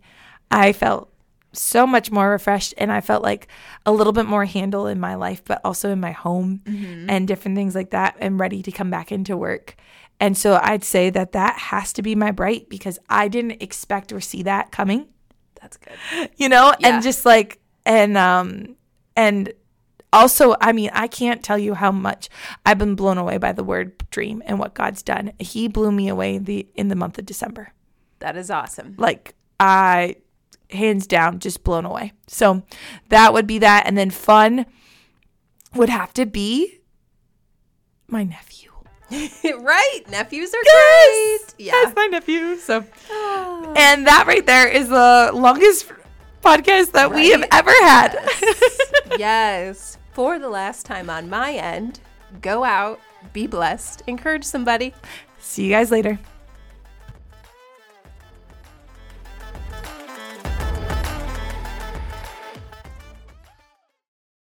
I 0.49 0.73
felt 0.73 1.12
so 1.53 1.85
much 1.87 2.11
more 2.11 2.29
refreshed 2.31 2.73
and 2.77 2.91
I 2.91 2.99
felt 3.01 3.23
like 3.23 3.47
a 3.85 3.91
little 3.91 4.13
bit 4.13 4.25
more 4.25 4.45
handle 4.45 4.87
in 4.87 4.99
my 4.99 5.15
life, 5.15 5.43
but 5.45 5.61
also 5.63 5.91
in 5.91 5.99
my 5.99 6.11
home 6.11 6.61
Mm-hmm. 6.65 7.09
and 7.09 7.27
different 7.27 7.55
things 7.55 7.75
like 7.75 7.91
that 7.91 8.15
and 8.19 8.39
ready 8.39 8.61
to 8.63 8.71
come 8.71 8.89
back 8.89 9.11
into 9.11 9.37
work. 9.37 9.75
And 10.19 10.37
so 10.37 10.59
I'd 10.61 10.83
say 10.83 11.09
that 11.09 11.31
that 11.33 11.57
has 11.57 11.93
to 11.93 12.01
be 12.01 12.15
my 12.15 12.31
bright 12.31 12.69
because 12.69 12.97
I 13.09 13.27
didn't 13.27 13.61
expect 13.61 14.11
or 14.13 14.21
see 14.21 14.43
that 14.43 14.71
coming, 14.71 15.07
That's 15.61 15.77
good. 15.77 16.29
you 16.37 16.49
know, 16.49 16.73
Yeah. 16.79 16.95
and 16.95 17.03
just 17.03 17.25
like, 17.25 17.59
and, 17.85 18.17
um, 18.17 18.75
and 19.15 19.51
also, 20.13 20.55
I 20.61 20.71
mean, 20.71 20.91
I 20.93 21.07
can't 21.07 21.43
tell 21.43 21.57
you 21.57 21.73
how 21.73 21.91
much 21.91 22.29
I've 22.65 22.77
been 22.77 22.95
blown 22.95 23.17
away 23.17 23.37
by 23.37 23.51
the 23.51 23.63
word 23.63 23.97
dream 24.11 24.41
and 24.45 24.59
what 24.59 24.75
God's 24.75 25.01
done. 25.01 25.33
He 25.39 25.67
blew 25.67 25.91
me 25.91 26.07
away 26.07 26.37
the 26.37 26.67
in 26.75 26.87
the 26.89 26.95
month 26.95 27.17
of 27.17 27.25
December 27.25 27.73
That 28.19 28.37
is 28.37 28.49
awesome. 28.51 28.93
like 28.97 29.33
I 29.59 30.17
hands 30.73 31.07
down 31.07 31.39
just 31.39 31.63
blown 31.63 31.85
away. 31.85 32.13
So 32.27 32.63
that 33.09 33.33
would 33.33 33.47
be 33.47 33.59
that 33.59 33.85
and 33.87 33.97
then 33.97 34.09
fun 34.09 34.65
would 35.75 35.89
have 35.89 36.13
to 36.13 36.25
be 36.25 36.79
my 38.07 38.23
nephew. 38.23 38.71
right? 39.11 39.99
Nephews 40.09 40.53
are 40.53 40.61
Yes! 40.65 41.45
great. 41.53 41.65
Yeah. 41.67 41.71
That's 41.83 41.95
my 41.95 42.05
nephew. 42.07 42.57
So 42.57 42.83
ah. 43.11 43.73
and 43.75 44.07
that 44.07 44.25
right 44.27 44.45
there 44.45 44.67
is 44.67 44.89
the 44.89 45.31
longest 45.33 45.91
podcast 46.41 46.91
that 46.91 47.11
we 47.13 47.29
have 47.31 47.45
ever 47.51 47.71
had. 47.81 48.17
yes. 49.19 49.97
For 50.13 50.37
the 50.39 50.49
last 50.49 50.85
time 50.85 51.09
on 51.09 51.29
my 51.29 51.53
end, 51.53 51.99
go 52.41 52.63
out, 52.63 52.99
be 53.33 53.47
blessed, 53.47 54.03
encourage 54.07 54.43
somebody. 54.43 54.93
See 55.39 55.65
you 55.65 55.71
guys 55.71 55.89
later. 55.91 56.19